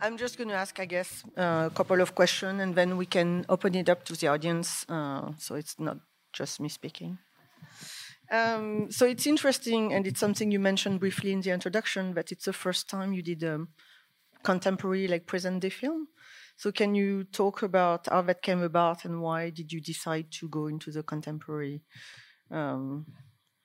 I'm 0.00 0.16
just 0.16 0.36
going 0.36 0.48
to 0.48 0.54
ask, 0.54 0.78
I 0.80 0.84
guess, 0.84 1.22
a 1.36 1.70
couple 1.74 2.00
of 2.00 2.14
questions, 2.14 2.60
and 2.60 2.74
then 2.74 2.96
we 2.96 3.06
can 3.06 3.46
open 3.48 3.74
it 3.74 3.88
up 3.88 4.04
to 4.04 4.14
the 4.14 4.26
audience, 4.28 4.84
uh, 4.88 5.32
so 5.38 5.54
it's 5.54 5.78
not 5.78 5.98
just 6.32 6.60
me 6.60 6.68
speaking. 6.68 7.18
Um, 8.34 8.90
so 8.90 9.06
it's 9.06 9.26
interesting, 9.26 9.92
and 9.94 10.06
it's 10.06 10.20
something 10.20 10.50
you 10.50 10.60
mentioned 10.70 10.98
briefly 11.00 11.30
in 11.32 11.40
the 11.42 11.52
introduction, 11.52 12.14
that 12.14 12.32
it's 12.32 12.46
the 12.46 12.52
first 12.64 12.82
time 12.88 13.12
you 13.12 13.22
did 13.22 13.42
a 13.42 13.56
contemporary, 14.42 15.06
like 15.08 15.24
present-day 15.26 15.70
film. 15.70 16.08
So 16.56 16.72
can 16.72 16.94
you 16.94 17.24
talk 17.24 17.62
about 17.62 18.08
how 18.08 18.22
that 18.22 18.42
came 18.42 18.62
about, 18.62 19.04
and 19.04 19.20
why 19.20 19.50
did 19.50 19.72
you 19.72 19.80
decide 19.80 20.26
to 20.38 20.48
go 20.48 20.66
into 20.66 20.90
the 20.90 21.02
contemporary? 21.02 21.82
Um, 22.50 23.06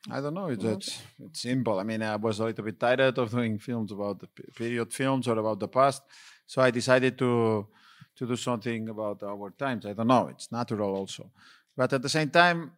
I 0.09 0.21
don't 0.21 0.33
know. 0.33 0.47
It's, 0.47 0.63
it's, 0.63 1.01
it's 1.25 1.41
simple. 1.41 1.79
I 1.79 1.83
mean, 1.83 2.01
I 2.01 2.15
was 2.15 2.39
a 2.39 2.45
little 2.45 2.65
bit 2.65 2.79
tired 2.79 3.17
of 3.17 3.31
doing 3.31 3.59
films 3.59 3.91
about 3.91 4.19
the 4.19 4.27
period 4.55 4.93
films 4.93 5.27
or 5.27 5.37
about 5.37 5.59
the 5.59 5.67
past, 5.67 6.01
so 6.45 6.61
I 6.61 6.71
decided 6.71 7.17
to 7.17 7.67
to 8.15 8.27
do 8.27 8.35
something 8.35 8.89
about 8.89 9.23
our 9.23 9.51
times. 9.51 9.85
I 9.85 9.93
don't 9.93 10.07
know. 10.07 10.27
It's 10.33 10.51
natural 10.51 10.95
also, 10.95 11.31
but 11.77 11.93
at 11.93 12.01
the 12.01 12.09
same 12.09 12.29
time, 12.29 12.71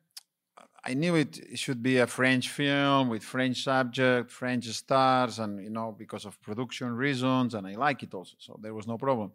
I 0.84 0.96
knew 0.96 1.16
it 1.16 1.40
should 1.56 1.84
be 1.84 1.98
a 1.98 2.08
French 2.08 2.50
film 2.50 3.10
with 3.10 3.24
French 3.24 3.64
subject, 3.64 4.32
French 4.32 4.66
stars, 4.66 5.38
and 5.38 5.64
you 5.64 5.70
know 5.70 5.96
because 5.98 6.26
of 6.26 6.42
production 6.42 6.92
reasons, 6.96 7.54
and 7.54 7.68
I 7.68 7.76
like 7.76 8.02
it 8.02 8.14
also, 8.14 8.36
so 8.40 8.60
there 8.62 8.74
was 8.74 8.88
no 8.88 8.98
problem. 8.98 9.32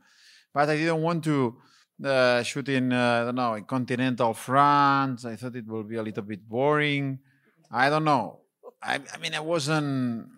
But 0.53 0.69
I 0.69 0.77
didn't 0.77 1.03
want 1.03 1.23
to 1.25 1.57
uh, 2.05 2.43
shoot 2.43 2.69
in 2.69 2.93
uh, 2.93 3.21
I 3.21 3.25
don't 3.27 3.37
know 3.37 3.55
in 3.55 3.65
continental 3.65 4.35
France. 4.35 5.25
I 5.25 5.37
thought 5.37 5.55
it 5.55 5.67
would 5.69 5.89
be 5.89 5.97
a 5.97 6.03
little 6.03 6.25
bit 6.25 6.49
boring. 6.49 7.21
I 7.71 7.91
don't 7.91 8.05
know. 8.05 8.41
I, 8.83 9.01
I 9.15 9.19
mean, 9.19 9.35
I 9.35 9.41
wasn't 9.41 10.29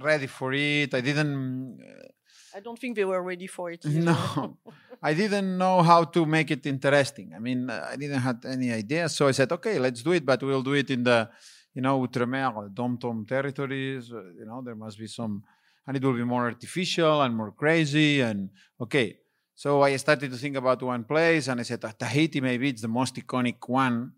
ready 0.00 0.26
for 0.26 0.52
it. 0.54 0.94
I 0.94 1.00
didn't. 1.00 1.80
Uh, 1.82 2.56
I 2.56 2.60
don't 2.60 2.78
think 2.78 2.96
they 2.96 3.04
were 3.04 3.22
ready 3.22 3.46
for 3.46 3.70
it. 3.70 3.84
Either. 3.84 4.00
No, 4.00 4.56
I 5.02 5.14
didn't 5.14 5.58
know 5.58 5.82
how 5.82 6.04
to 6.04 6.26
make 6.26 6.50
it 6.50 6.66
interesting. 6.66 7.32
I 7.34 7.38
mean, 7.38 7.70
I 7.70 7.96
didn't 7.96 8.20
have 8.20 8.44
any 8.44 8.72
idea. 8.72 9.08
So 9.08 9.28
I 9.28 9.32
said, 9.32 9.52
okay, 9.52 9.78
let's 9.78 10.02
do 10.02 10.12
it, 10.12 10.24
but 10.24 10.42
we'll 10.42 10.62
do 10.62 10.74
it 10.74 10.90
in 10.90 11.04
the, 11.04 11.28
you 11.74 11.82
know, 11.82 12.00
Outremer, 12.00 12.72
Dom 12.72 12.98
Tom 12.98 13.24
territories. 13.26 14.12
Uh, 14.12 14.22
you 14.38 14.46
know, 14.46 14.62
there 14.62 14.74
must 14.74 14.98
be 14.98 15.06
some, 15.06 15.42
and 15.86 15.96
it 15.96 16.02
will 16.02 16.14
be 16.14 16.24
more 16.24 16.44
artificial 16.44 17.22
and 17.22 17.36
more 17.36 17.52
crazy. 17.52 18.20
And 18.20 18.50
okay, 18.80 19.18
so 19.54 19.82
I 19.82 19.96
started 19.96 20.30
to 20.30 20.36
think 20.36 20.56
about 20.56 20.82
one 20.82 21.04
place, 21.04 21.48
and 21.48 21.60
I 21.60 21.64
said, 21.64 21.80
Tahiti 21.98 22.40
maybe 22.40 22.68
it's 22.68 22.82
the 22.82 22.88
most 22.88 23.14
iconic 23.16 23.56
one 23.66 24.12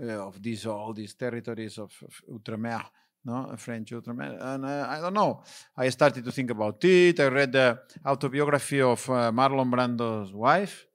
uh, 0.00 0.26
of 0.26 0.42
these 0.42 0.66
all 0.66 0.92
these 0.92 1.14
territories 1.14 1.78
of, 1.78 1.92
of 2.02 2.22
Outremer 2.32 2.84
no, 3.24 3.50
a 3.52 3.56
French 3.56 3.90
Outremer. 3.92 4.36
And 4.40 4.64
uh, 4.64 4.86
I 4.88 5.00
don't 5.00 5.14
know. 5.14 5.42
I 5.76 5.88
started 5.90 6.24
to 6.24 6.32
think 6.32 6.50
about 6.50 6.82
it. 6.84 7.20
I 7.20 7.28
read 7.28 7.52
the 7.52 7.78
autobiography 8.06 8.80
of 8.80 9.08
uh, 9.10 9.30
Marlon 9.30 9.70
Brando's 9.70 10.32
wife. 10.32 10.86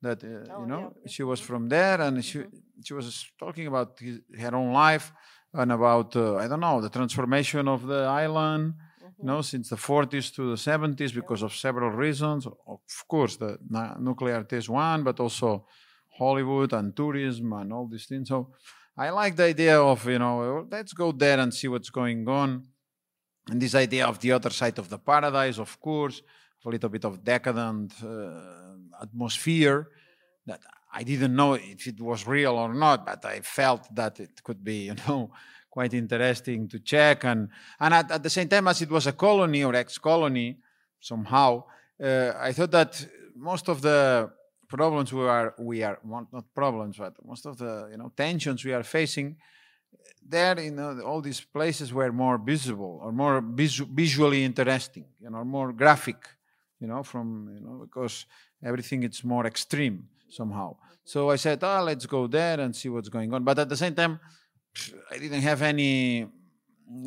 That 0.00 0.22
uh, 0.22 0.52
oh, 0.52 0.60
you 0.60 0.66
know, 0.66 0.92
yeah. 1.02 1.10
she 1.10 1.22
was 1.22 1.40
from 1.40 1.68
there, 1.68 2.00
and 2.00 2.24
she 2.24 2.38
mm-hmm. 2.38 2.82
she 2.84 2.94
was 2.94 3.26
talking 3.38 3.66
about 3.66 3.98
his, 3.98 4.20
her 4.38 4.54
own 4.54 4.72
life 4.72 5.12
and 5.52 5.72
about 5.72 6.14
uh, 6.14 6.36
I 6.36 6.46
don't 6.46 6.60
know 6.60 6.80
the 6.80 6.90
transformation 6.90 7.68
of 7.68 7.86
the 7.86 8.02
island. 8.02 8.74
Mm-hmm. 8.74 9.22
You 9.22 9.26
know, 9.26 9.40
since 9.40 9.70
the 9.70 9.76
40s 9.76 10.34
to 10.34 10.50
the 10.50 10.56
70s 10.56 11.14
because 11.14 11.42
of 11.42 11.54
several 11.54 11.90
reasons. 11.90 12.46
Of 12.46 13.08
course, 13.08 13.36
the 13.36 13.58
nuclear 13.98 14.42
test 14.44 14.68
one, 14.68 15.02
but 15.04 15.18
also 15.20 15.66
Hollywood 16.18 16.72
and 16.72 16.94
tourism 16.94 17.52
and 17.54 17.72
all 17.72 17.86
these 17.86 18.06
things. 18.06 18.28
So 18.28 18.52
I 18.96 19.10
like 19.10 19.34
the 19.34 19.44
idea 19.44 19.80
of, 19.80 20.06
you 20.06 20.20
know, 20.20 20.66
let's 20.70 20.92
go 20.92 21.10
there 21.10 21.40
and 21.40 21.52
see 21.52 21.66
what's 21.66 21.90
going 21.90 22.28
on. 22.28 22.64
And 23.50 23.60
this 23.60 23.74
idea 23.74 24.06
of 24.06 24.20
the 24.20 24.32
other 24.32 24.50
side 24.50 24.78
of 24.78 24.88
the 24.88 24.98
paradise, 24.98 25.58
of 25.58 25.80
course, 25.80 26.22
a 26.64 26.68
little 26.68 26.88
bit 26.88 27.04
of 27.04 27.22
decadent 27.22 27.92
uh, 28.02 29.02
atmosphere 29.02 29.88
that 30.46 30.60
I 30.92 31.02
didn't 31.02 31.34
know 31.34 31.54
if 31.54 31.86
it 31.88 32.00
was 32.00 32.26
real 32.26 32.52
or 32.52 32.72
not, 32.72 33.04
but 33.04 33.24
I 33.24 33.40
felt 33.40 33.92
that 33.96 34.20
it 34.20 34.42
could 34.44 34.62
be, 34.62 34.84
you 34.88 34.94
know, 35.08 35.32
quite 35.68 35.92
interesting 35.92 36.68
to 36.68 36.78
check. 36.78 37.24
And, 37.24 37.48
and 37.80 37.94
at, 37.94 38.10
at 38.12 38.22
the 38.22 38.30
same 38.30 38.48
time, 38.48 38.68
as 38.68 38.80
it 38.80 38.90
was 38.90 39.08
a 39.08 39.12
colony 39.12 39.64
or 39.64 39.74
ex 39.74 39.98
colony, 39.98 40.58
somehow, 41.00 41.64
uh, 42.02 42.32
I 42.38 42.52
thought 42.52 42.70
that 42.70 43.06
most 43.34 43.68
of 43.68 43.82
the 43.82 44.30
problems 44.78 45.08
we 45.12 45.26
are 45.36 45.54
we 45.70 45.82
are 45.82 45.98
not 46.36 46.46
problems 46.62 46.94
but 47.04 47.14
most 47.30 47.44
of 47.50 47.54
the 47.62 47.72
you 47.92 47.98
know 48.00 48.10
tensions 48.24 48.58
we 48.68 48.72
are 48.78 48.86
facing 48.98 49.28
there 50.34 50.56
you 50.60 50.74
know 50.78 50.90
all 51.08 51.20
these 51.28 51.42
places 51.56 51.88
were 51.98 52.12
more 52.24 52.38
visible 52.52 52.94
or 53.02 53.10
more 53.12 53.36
visu- 53.62 53.90
visually 54.02 54.40
interesting 54.50 55.06
you 55.24 55.30
know 55.32 55.44
more 55.44 55.70
graphic 55.72 56.20
you 56.80 56.88
know 56.90 57.02
from 57.02 57.26
you 57.54 57.60
know 57.64 57.76
because 57.86 58.26
everything 58.70 59.02
is 59.02 59.22
more 59.24 59.46
extreme 59.46 59.96
somehow. 60.28 60.76
So 61.04 61.18
i 61.30 61.36
said 61.36 61.58
oh 61.62 61.82
let's 61.90 62.06
go 62.06 62.26
there 62.26 62.58
and 62.64 62.74
see 62.74 62.88
what's 62.88 63.10
going 63.16 63.32
on. 63.34 63.44
But 63.44 63.58
at 63.58 63.68
the 63.68 63.76
same 63.84 63.94
time 63.94 64.18
i 65.10 65.16
didn't 65.18 65.42
have 65.42 65.62
any 65.62 66.26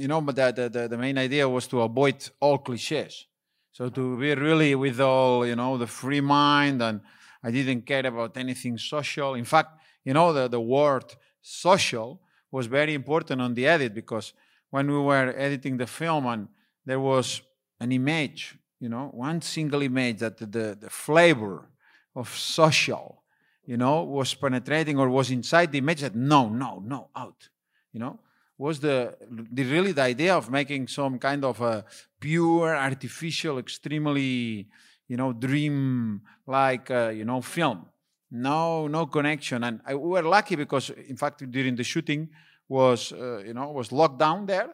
you 0.03 0.08
know 0.08 0.21
but 0.21 0.36
the, 0.36 0.69
the, 0.69 0.88
the 0.88 0.97
main 0.97 1.17
idea 1.17 1.47
was 1.47 1.67
to 1.67 1.82
avoid 1.82 2.17
all 2.39 2.58
cliches 2.60 3.27
so 3.71 3.89
to 3.89 4.17
be 4.17 4.34
really 4.36 4.73
with 4.75 4.99
all 4.99 5.45
you 5.45 5.56
know 5.56 5.77
the 5.77 5.88
free 5.88 6.21
mind 6.21 6.82
and 6.82 7.01
I 7.47 7.51
didn't 7.51 7.83
care 7.86 8.05
about 8.05 8.36
anything 8.36 8.77
social. 8.77 9.36
In 9.36 9.45
fact, 9.45 9.79
you 10.03 10.13
know, 10.13 10.33
the, 10.33 10.49
the 10.49 10.60
word 10.60 11.05
social 11.41 12.19
was 12.51 12.65
very 12.65 12.93
important 12.93 13.41
on 13.41 13.53
the 13.53 13.65
edit 13.65 13.93
because 13.93 14.33
when 14.69 14.91
we 14.91 14.99
were 14.99 15.33
editing 15.38 15.77
the 15.77 15.88
film 15.88 16.25
and 16.25 16.49
there 16.86 16.99
was 16.99 17.41
an 17.79 17.93
image, 17.93 18.57
you 18.81 18.89
know, 18.89 19.12
one 19.13 19.41
single 19.41 19.81
image 19.81 20.17
that 20.17 20.38
the, 20.38 20.77
the 20.77 20.89
flavor 20.89 21.69
of 22.17 22.27
social, 22.38 23.23
you 23.65 23.77
know, 23.77 24.03
was 24.03 24.33
penetrating 24.33 24.99
or 24.99 25.10
was 25.10 25.31
inside 25.31 25.71
the 25.71 25.77
image 25.77 26.01
that 26.01 26.15
no, 26.15 26.49
no, 26.49 26.83
no, 26.86 27.07
out, 27.15 27.47
you 27.93 27.99
know. 28.01 28.19
was 28.57 28.81
the, 28.81 29.15
the 29.53 29.63
really 29.63 29.93
the 29.93 30.01
idea 30.01 30.36
of 30.36 30.49
making 30.49 30.89
some 30.89 31.17
kind 31.17 31.45
of 31.45 31.62
a 31.62 31.86
pure 32.19 32.75
artificial 32.75 33.57
extremely 33.57 34.67
you 35.08 35.17
know 35.17 35.34
dream 35.34 36.22
like 36.46 36.91
uh, 36.91 37.10
you 37.10 37.26
know 37.26 37.41
film. 37.41 37.86
No 38.32 38.88
no 38.88 39.06
connection. 39.06 39.63
And 39.63 39.82
I, 39.86 39.96
we 39.96 40.10
were 40.10 40.24
lucky 40.24 40.56
because 40.56 40.89
in 40.89 41.15
fact 41.15 41.50
during 41.50 41.76
the 41.76 41.84
shooting 41.84 42.30
was 42.67 43.12
uh, 43.13 43.43
you 43.46 43.54
know 43.54 43.72
was 43.72 43.91
locked 43.91 44.20
down 44.20 44.46
there 44.46 44.70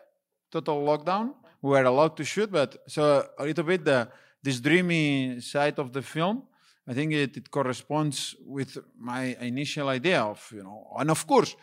total 0.52 0.84
lockdown. 0.84 1.34
We 1.62 1.72
were 1.72 1.84
allowed 1.84 2.18
to 2.18 2.24
shoot 2.24 2.52
but 2.52 2.78
so 2.88 3.26
a 3.40 3.44
little 3.44 3.64
bit 3.64 3.86
the 3.86 4.10
this 4.44 4.60
dreamy 4.60 5.40
side 5.40 5.80
of 5.80 5.94
the 5.94 6.02
film 6.02 6.44
i 6.88 6.94
think 6.94 7.14
it, 7.14 7.38
it 7.38 7.50
corresponds 7.50 8.36
with 8.46 8.78
my 9.00 9.36
initial 9.40 9.88
idea 9.88 10.22
of 10.22 10.40
you 10.54 10.62
know 10.62 10.86
and 11.00 11.10
of 11.10 11.26
course 11.26 11.56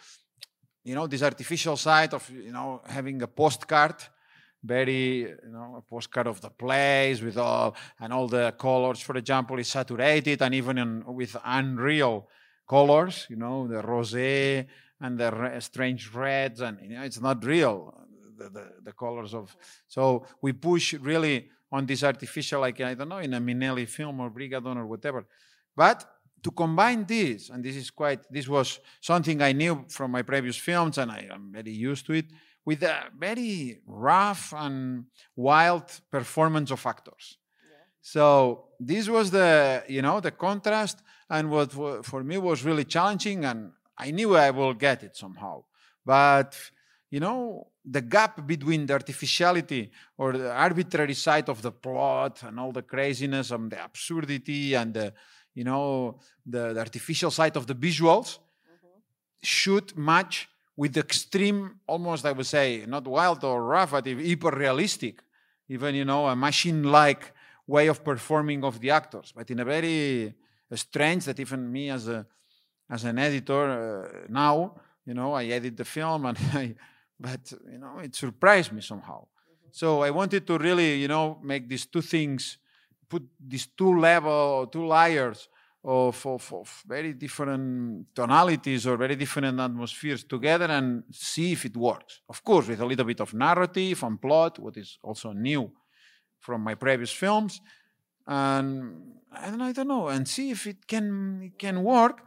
you 0.82 0.94
know 0.94 1.06
this 1.06 1.22
artificial 1.22 1.76
side 1.76 2.14
of 2.14 2.28
you 2.30 2.52
know 2.52 2.80
having 2.86 3.20
a 3.22 3.26
postcard 3.28 3.96
very 4.62 5.20
you 5.20 5.50
know 5.50 5.76
a 5.78 5.82
postcard 5.82 6.26
of 6.26 6.40
the 6.40 6.50
place 6.50 7.22
with 7.22 7.38
all 7.38 7.74
and 8.00 8.12
all 8.12 8.28
the 8.28 8.52
colors. 8.58 9.00
For 9.00 9.16
example 9.16 9.58
is 9.58 9.68
saturated 9.68 10.42
and 10.42 10.54
even 10.54 10.78
in, 10.78 11.04
with 11.06 11.36
unreal 11.44 12.28
colors 12.68 13.26
you 13.28 13.36
know 13.36 13.66
the 13.66 13.82
rosé 13.82 14.66
and 15.00 15.18
the 15.18 15.30
re- 15.32 15.60
strange 15.60 16.12
reds 16.14 16.60
and 16.60 16.78
you 16.82 16.90
know 16.90 17.02
it's 17.02 17.20
not 17.20 17.44
real 17.44 17.92
the, 18.38 18.48
the, 18.48 18.66
the, 18.84 18.92
colors 18.92 19.34
of 19.34 19.56
so 19.88 20.24
we 20.40 20.52
push 20.52 20.94
really 20.94 21.50
on 21.72 21.84
this 21.84 22.04
artificial 22.04 22.60
like 22.60 22.80
i 22.80 22.94
don't 22.94 23.08
know 23.08 23.18
in 23.18 23.34
a 23.34 23.40
Minnelli 23.40 23.88
film 23.88 24.20
or 24.20 24.30
Brigadoon 24.30 24.76
or 24.76 24.86
whatever. 24.86 25.26
But 25.76 26.04
to 26.42 26.50
combine 26.50 27.04
this 27.04 27.50
and 27.50 27.62
this 27.64 27.76
is 27.76 27.90
quite 27.90 28.20
this 28.30 28.48
was 28.48 28.80
something 29.00 29.42
i 29.42 29.52
knew 29.52 29.84
from 29.88 30.10
my 30.10 30.22
previous 30.22 30.56
films 30.56 30.96
and 30.98 31.10
i 31.10 31.26
am 31.30 31.50
very 31.52 31.72
used 31.72 32.06
to 32.06 32.12
it 32.14 32.26
with 32.70 32.82
a 32.84 32.98
very 33.26 33.80
rough 34.10 34.44
and 34.64 35.06
wild 35.34 35.86
performance 36.16 36.70
of 36.76 36.80
actors. 36.94 37.24
Yeah. 37.36 37.76
So 38.12 38.22
this 38.90 39.04
was 39.16 39.26
the 39.38 39.48
you 39.96 40.02
know 40.06 40.16
the 40.20 40.34
contrast, 40.46 40.98
and 41.34 41.44
what 41.54 41.68
for 42.10 42.20
me 42.30 42.36
was 42.38 42.58
really 42.68 42.86
challenging, 42.96 43.40
and 43.50 43.60
I 44.04 44.08
knew 44.16 44.30
I 44.46 44.50
will 44.58 44.74
get 44.86 44.98
it 45.02 45.14
somehow, 45.24 45.56
but 46.14 46.50
you 47.14 47.20
know 47.24 47.38
the 47.96 48.02
gap 48.14 48.34
between 48.46 48.80
the 48.86 48.94
artificiality 49.00 49.82
or 50.20 50.28
the 50.42 50.52
arbitrary 50.68 51.14
side 51.26 51.48
of 51.48 51.58
the 51.66 51.72
plot 51.84 52.34
and 52.46 52.54
all 52.60 52.72
the 52.80 52.86
craziness 52.94 53.50
and 53.50 53.64
the 53.72 53.80
absurdity 53.88 54.74
and 54.80 54.94
the 54.98 55.12
you 55.58 55.64
know 55.64 55.88
the, 56.54 56.62
the 56.74 56.80
artificial 56.86 57.32
side 57.38 57.56
of 57.60 57.64
the 57.66 57.74
visuals 57.86 58.28
mm-hmm. 58.38 58.98
should 59.42 59.88
match 60.10 60.36
with 60.76 60.96
extreme, 60.96 61.76
almost 61.86 62.24
I 62.24 62.32
would 62.32 62.46
say, 62.46 62.84
not 62.86 63.06
wild 63.06 63.44
or 63.44 63.62
rough, 63.64 63.90
but 63.92 64.06
hyper 64.06 64.50
realistic, 64.50 65.22
even 65.68 65.94
you 65.94 66.04
know, 66.04 66.26
a 66.26 66.36
machine-like 66.36 67.32
way 67.66 67.88
of 67.88 68.02
performing 68.02 68.64
of 68.64 68.80
the 68.80 68.90
actors, 68.90 69.32
but 69.36 69.50
in 69.50 69.60
a 69.60 69.64
very 69.64 70.34
strange 70.74 71.24
that 71.24 71.38
even 71.38 71.70
me 71.70 71.90
as 71.90 72.08
a 72.08 72.26
as 72.88 73.04
an 73.04 73.18
editor 73.18 73.70
uh, 73.70 74.26
now, 74.28 74.74
you 75.06 75.14
know, 75.14 75.32
I 75.32 75.44
edit 75.44 75.76
the 75.76 75.84
film 75.84 76.26
and 76.26 76.38
I, 76.52 76.74
but 77.18 77.52
you 77.70 77.78
know, 77.78 77.98
it 77.98 78.16
surprised 78.16 78.72
me 78.72 78.80
somehow. 78.80 79.20
Mm-hmm. 79.20 79.68
So 79.70 80.02
I 80.02 80.10
wanted 80.10 80.44
to 80.48 80.58
really, 80.58 80.96
you 80.96 81.06
know, 81.06 81.38
make 81.42 81.68
these 81.68 81.86
two 81.86 82.02
things, 82.02 82.58
put 83.08 83.22
these 83.38 83.66
two 83.66 83.98
level, 84.00 84.66
two 84.66 84.86
layers 84.86 85.48
of, 85.82 86.26
of, 86.26 86.52
of, 86.52 86.82
very 86.86 87.14
different 87.14 88.14
tonalities 88.14 88.86
or 88.86 88.96
very 88.96 89.16
different 89.16 89.58
atmospheres 89.58 90.24
together 90.24 90.66
and 90.66 91.04
see 91.10 91.52
if 91.52 91.64
it 91.64 91.76
works. 91.76 92.20
Of 92.28 92.44
course, 92.44 92.68
with 92.68 92.80
a 92.80 92.86
little 92.86 93.06
bit 93.06 93.20
of 93.20 93.32
narrative 93.32 94.02
and 94.02 94.20
plot, 94.20 94.58
what 94.58 94.76
is 94.76 94.98
also 95.02 95.32
new 95.32 95.72
from 96.38 96.62
my 96.62 96.74
previous 96.74 97.12
films. 97.12 97.60
And, 98.26 99.14
and 99.34 99.62
I 99.62 99.72
don't 99.72 99.88
know, 99.88 100.08
and 100.08 100.28
see 100.28 100.50
if 100.50 100.66
it 100.66 100.86
can, 100.86 101.42
it 101.44 101.58
can 101.58 101.82
work 101.82 102.22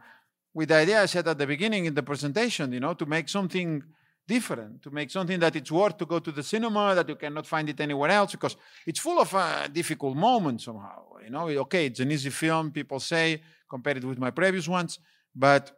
with 0.52 0.68
the 0.68 0.76
idea 0.76 1.02
I 1.02 1.06
said 1.06 1.28
at 1.28 1.38
the 1.38 1.46
beginning 1.46 1.84
in 1.84 1.94
the 1.94 2.02
presentation, 2.02 2.72
you 2.72 2.80
know, 2.80 2.94
to 2.94 3.06
make 3.06 3.28
something 3.28 3.82
different, 4.26 4.82
to 4.82 4.90
make 4.90 5.10
something 5.10 5.38
that 5.40 5.54
it's 5.56 5.70
worth 5.70 5.96
to 5.98 6.06
go 6.06 6.18
to 6.18 6.32
the 6.32 6.42
cinema, 6.42 6.94
that 6.94 7.08
you 7.08 7.16
cannot 7.16 7.46
find 7.46 7.68
it 7.68 7.80
anywhere 7.80 8.10
else, 8.10 8.32
because 8.32 8.56
it's 8.86 9.00
full 9.00 9.20
of 9.20 9.34
uh, 9.34 9.68
difficult 9.68 10.16
moments 10.16 10.64
somehow. 10.64 11.02
You 11.22 11.30
know, 11.30 11.48
okay, 11.48 11.86
it's 11.86 12.00
an 12.00 12.10
easy 12.10 12.30
film, 12.30 12.70
people 12.70 13.00
say, 13.00 13.42
compared 13.68 14.04
with 14.04 14.18
my 14.18 14.30
previous 14.30 14.68
ones, 14.68 14.98
but 15.34 15.70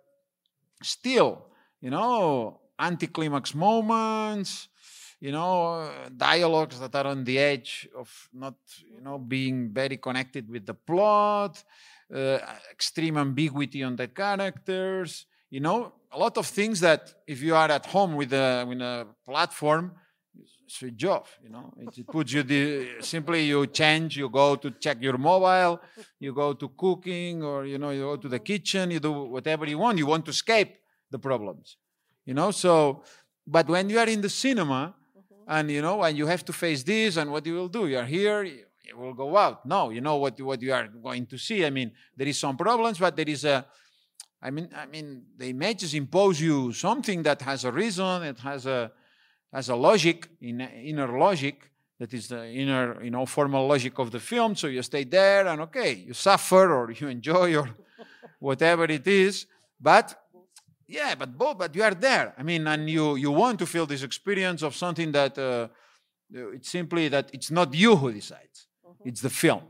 still, 0.82 1.46
you 1.80 1.90
know, 1.90 2.61
anticlimax 2.78 3.54
moments, 3.54 4.68
you 5.20 5.32
know, 5.32 5.90
dialogues 6.16 6.78
that 6.78 6.94
are 6.94 7.06
on 7.06 7.24
the 7.24 7.38
edge 7.38 7.88
of 7.96 8.28
not, 8.32 8.56
you 8.94 9.00
know, 9.00 9.18
being 9.18 9.70
very 9.72 9.96
connected 9.96 10.48
with 10.48 10.66
the 10.66 10.74
plot, 10.74 11.62
uh, 12.14 12.38
extreme 12.70 13.16
ambiguity 13.16 13.82
on 13.82 13.96
the 13.96 14.09
characters, 14.09 15.26
you 15.50 15.61
know, 15.61 15.92
a 16.16 16.18
lot 16.18 16.38
of 16.38 16.46
things 16.46 16.81
that 16.81 17.02
if 17.26 17.42
you 17.42 17.55
are 17.55 17.70
at 17.70 17.85
home 17.87 18.14
with 18.16 18.33
a, 18.33 18.64
with 18.68 18.81
a 18.81 19.07
platform, 19.29 19.92
switch 20.66 21.05
off. 21.05 21.38
You 21.44 21.50
know, 21.50 21.72
it, 21.79 22.07
puts 22.07 22.33
you 22.33 22.42
the, 22.42 22.96
simply 23.00 23.44
you 23.44 23.66
change. 23.66 24.16
You 24.16 24.29
go 24.29 24.57
to 24.57 24.70
check 24.70 24.98
your 25.00 25.18
mobile. 25.18 25.81
You 26.18 26.33
go 26.35 26.55
to 26.55 26.68
cooking, 26.70 27.42
or 27.42 27.66
you 27.66 27.79
know, 27.79 27.90
you 27.90 28.02
go 28.02 28.16
to 28.16 28.29
the 28.29 28.38
kitchen. 28.38 28.90
You 28.90 29.00
do 29.00 29.12
whatever 29.12 29.66
you 29.66 29.79
want. 29.79 29.98
You 29.98 30.07
want 30.07 30.24
to 30.24 30.31
escape 30.31 30.76
the 31.11 31.18
problems. 31.18 31.76
You 32.24 32.35
know, 32.35 32.50
so 32.50 33.02
but 33.46 33.68
when 33.68 33.88
you 33.90 33.98
are 33.98 34.09
in 34.09 34.20
the 34.20 34.29
cinema, 34.29 34.94
mm-hmm. 35.16 35.44
and 35.48 35.70
you 35.70 35.83
know, 35.83 36.02
and 36.02 36.16
you 36.16 36.26
have 36.26 36.44
to 36.46 36.52
face 36.52 36.83
this, 36.83 37.16
and 37.16 37.31
what 37.31 37.46
you 37.46 37.55
will 37.55 37.68
do? 37.68 37.87
You 37.87 37.98
are 37.98 38.05
here. 38.05 38.42
You 38.42 38.64
will 38.96 39.14
go 39.14 39.37
out. 39.37 39.66
No, 39.66 39.90
you 39.90 40.00
know 40.00 40.16
what 40.16 40.40
what 40.40 40.61
you 40.62 40.72
are 40.72 40.88
going 40.88 41.26
to 41.26 41.38
see. 41.38 41.64
I 41.64 41.70
mean, 41.70 41.92
there 42.16 42.26
is 42.26 42.38
some 42.38 42.57
problems, 42.57 42.98
but 42.98 43.14
there 43.14 43.29
is 43.29 43.44
a 43.44 43.66
I 44.42 44.51
mean, 44.51 44.68
I 44.77 44.87
mean, 44.87 45.25
the 45.37 45.46
images 45.46 45.94
impose 45.94 46.40
you 46.40 46.72
something 46.72 47.22
that 47.22 47.42
has 47.42 47.64
a 47.64 47.72
reason, 47.72 48.22
it 48.22 48.38
has 48.40 48.66
a 48.66 48.92
has 49.53 49.68
a 49.68 49.77
logic, 49.77 50.29
in, 50.40 50.61
inner 50.61 51.18
logic, 51.18 51.70
that 51.99 52.12
is 52.12 52.29
the 52.29 52.46
inner, 52.46 53.03
you 53.03 53.11
know, 53.11 53.25
formal 53.25 53.66
logic 53.66 53.99
of 53.99 54.11
the 54.11 54.20
film. 54.20 54.55
So 54.55 54.66
you 54.66 54.83
stay 54.83 55.05
there 55.05 55.46
and 55.46 55.61
okay, 55.62 55.94
you 55.94 56.12
suffer 56.12 56.75
or 56.75 56.90
you 56.90 57.09
enjoy 57.09 57.57
or 57.57 57.70
whatever 58.38 58.85
it 58.85 59.07
is. 59.07 59.46
But 59.81 60.14
yeah, 60.87 61.14
but 61.14 61.37
both, 61.37 61.59
but 61.59 61.75
you 61.75 61.83
are 61.83 61.94
there. 61.94 62.35
I 62.38 62.42
mean, 62.42 62.66
and 62.66 62.88
you 62.88 63.16
you 63.16 63.31
want 63.31 63.59
to 63.61 63.66
feel 63.66 63.87
this 63.87 64.03
experience 64.03 64.62
of 64.62 64.77
something 64.77 65.11
that 65.12 65.38
uh, 65.38 65.68
it's 66.33 66.70
simply 66.70 67.09
that 67.09 67.31
it's 67.33 67.51
not 67.51 67.75
you 67.75 67.96
who 67.96 68.12
decides. 68.12 68.66
Mm-hmm. 68.87 69.09
It's 69.09 69.20
the 69.20 69.31
film, 69.31 69.62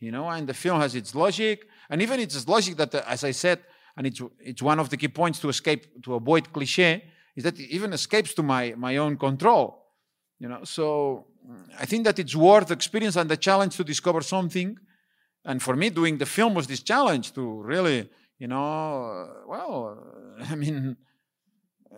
you 0.00 0.12
know, 0.12 0.28
and 0.28 0.46
the 0.46 0.54
film 0.54 0.80
has 0.80 0.94
its 0.94 1.14
logic, 1.14 1.66
and 1.90 2.00
even 2.00 2.20
its 2.20 2.46
logic 2.48 2.76
that, 2.76 2.94
uh, 2.94 3.02
as 3.06 3.24
I 3.24 3.32
said, 3.32 3.60
and 3.96 4.06
it's 4.06 4.20
it's 4.40 4.62
one 4.62 4.78
of 4.78 4.88
the 4.90 4.96
key 4.96 5.08
points 5.08 5.38
to 5.38 5.48
escape 5.48 6.02
to 6.02 6.14
avoid 6.14 6.52
cliche 6.52 7.04
is 7.36 7.44
that 7.44 7.58
it 7.58 7.68
even 7.70 7.92
escapes 7.92 8.34
to 8.34 8.42
my 8.42 8.74
my 8.76 8.96
own 8.96 9.16
control 9.16 9.86
you 10.38 10.48
know 10.48 10.64
so 10.64 11.26
mm, 11.48 11.64
i 11.78 11.84
think 11.84 12.04
that 12.04 12.18
it's 12.18 12.34
worth 12.34 12.68
the 12.68 12.74
experience 12.74 13.16
and 13.16 13.30
the 13.30 13.36
challenge 13.36 13.76
to 13.76 13.84
discover 13.84 14.20
something 14.20 14.76
and 15.44 15.62
for 15.62 15.76
me 15.76 15.90
doing 15.90 16.18
the 16.18 16.26
film 16.26 16.54
was 16.54 16.66
this 16.66 16.82
challenge 16.82 17.32
to 17.32 17.62
really 17.62 18.08
you 18.38 18.48
know 18.48 18.64
uh, 18.64 19.48
well 19.48 19.98
i 20.50 20.54
mean 20.54 20.96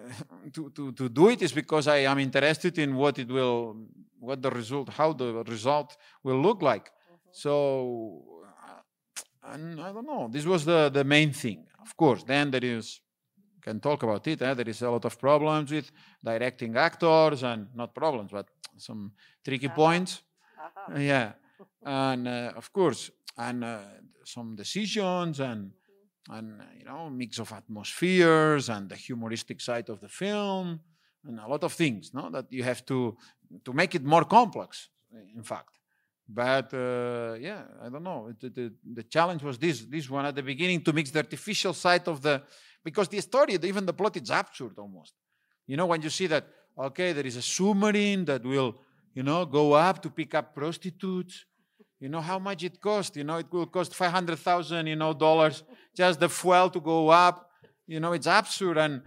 to, 0.52 0.70
to, 0.70 0.92
to 0.92 1.08
do 1.08 1.28
it 1.28 1.42
is 1.42 1.52
because 1.52 1.88
I 1.88 1.98
am 1.98 2.18
interested 2.18 2.78
in 2.78 2.94
what 2.94 3.18
it 3.18 3.28
will, 3.28 3.76
what 4.18 4.42
the 4.42 4.50
result, 4.50 4.88
how 4.90 5.12
the 5.12 5.44
result 5.44 5.96
will 6.22 6.40
look 6.40 6.62
like. 6.62 6.86
Mm-hmm. 6.86 7.28
So, 7.32 8.22
uh, 8.46 9.52
and 9.52 9.80
I 9.80 9.92
don't 9.92 10.06
know. 10.06 10.28
This 10.30 10.44
was 10.44 10.64
the 10.64 10.90
the 10.90 11.04
main 11.04 11.32
thing. 11.32 11.64
Of 11.86 11.96
course, 11.96 12.24
then 12.24 12.50
there 12.50 12.64
is, 12.64 13.00
can 13.62 13.80
talk 13.80 14.02
about 14.02 14.26
it, 14.26 14.42
eh? 14.42 14.54
there 14.54 14.68
is 14.68 14.82
a 14.82 14.90
lot 14.90 15.04
of 15.04 15.18
problems 15.18 15.70
with 15.70 15.90
directing 16.22 16.76
actors 16.76 17.44
and 17.44 17.68
not 17.74 17.94
problems, 17.94 18.32
but 18.32 18.48
some 18.76 19.12
tricky 19.44 19.68
uh-huh. 19.68 19.76
points. 19.76 20.22
Uh-huh. 20.58 20.98
Yeah. 20.98 21.32
and 21.84 22.26
uh, 22.26 22.52
of 22.56 22.72
course, 22.72 23.10
and 23.38 23.62
uh, 23.64 23.78
some 24.24 24.56
decisions 24.56 25.38
and, 25.40 25.70
mm-hmm. 25.70 26.34
and, 26.34 26.62
you 26.78 26.84
know, 26.84 27.08
mix 27.08 27.38
of 27.38 27.52
atmospheres 27.52 28.68
and 28.68 28.88
the 28.88 28.96
humoristic 28.96 29.60
side 29.60 29.88
of 29.88 30.00
the 30.00 30.08
film 30.08 30.80
and 31.24 31.38
a 31.38 31.46
lot 31.46 31.62
of 31.62 31.72
things, 31.72 32.12
no, 32.12 32.30
that 32.30 32.46
you 32.50 32.64
have 32.64 32.84
to, 32.86 33.16
to 33.64 33.72
make 33.72 33.94
it 33.94 34.04
more 34.04 34.24
complex, 34.24 34.88
in 35.36 35.42
fact. 35.42 35.78
But 36.28 36.74
uh, 36.74 37.36
yeah, 37.38 37.62
I 37.80 37.88
don't 37.88 38.02
know. 38.02 38.32
The, 38.40 38.48
the, 38.48 38.72
the, 38.94 39.02
challenge 39.04 39.42
was 39.44 39.58
this 39.58 39.82
this 39.82 40.10
one 40.10 40.26
at 40.26 40.34
the 40.34 40.42
beginning 40.42 40.82
to 40.82 40.92
mix 40.92 41.10
the 41.10 41.20
artificial 41.20 41.72
side 41.72 42.08
of 42.08 42.20
the 42.20 42.42
because 42.82 43.08
the 43.08 43.20
story, 43.20 43.56
even 43.62 43.86
the 43.86 43.92
plot, 43.92 44.16
is 44.16 44.30
absurd 44.30 44.76
almost. 44.78 45.14
You 45.66 45.76
know, 45.76 45.86
when 45.86 46.02
you 46.02 46.10
see 46.10 46.26
that 46.26 46.46
okay, 46.76 47.12
there 47.12 47.26
is 47.26 47.36
a 47.36 47.42
submarine 47.42 48.24
that 48.24 48.42
will 48.44 48.74
you 49.14 49.22
know 49.22 49.46
go 49.46 49.74
up 49.74 50.02
to 50.02 50.10
pick 50.10 50.34
up 50.34 50.52
prostitutes. 50.52 51.44
You 52.00 52.08
know 52.08 52.20
how 52.20 52.40
much 52.40 52.64
it 52.64 52.80
cost? 52.80 53.16
You 53.16 53.24
know, 53.24 53.36
it 53.36 53.46
will 53.52 53.66
cost 53.66 53.94
five 53.94 54.10
hundred 54.10 54.40
thousand 54.40 54.88
you 54.88 54.96
know 54.96 55.12
dollars 55.12 55.62
just 55.96 56.18
the 56.18 56.28
fuel 56.28 56.70
to 56.70 56.80
go 56.80 57.08
up. 57.08 57.48
You 57.86 58.00
know, 58.00 58.14
it's 58.14 58.26
absurd, 58.26 58.78
and 58.78 59.00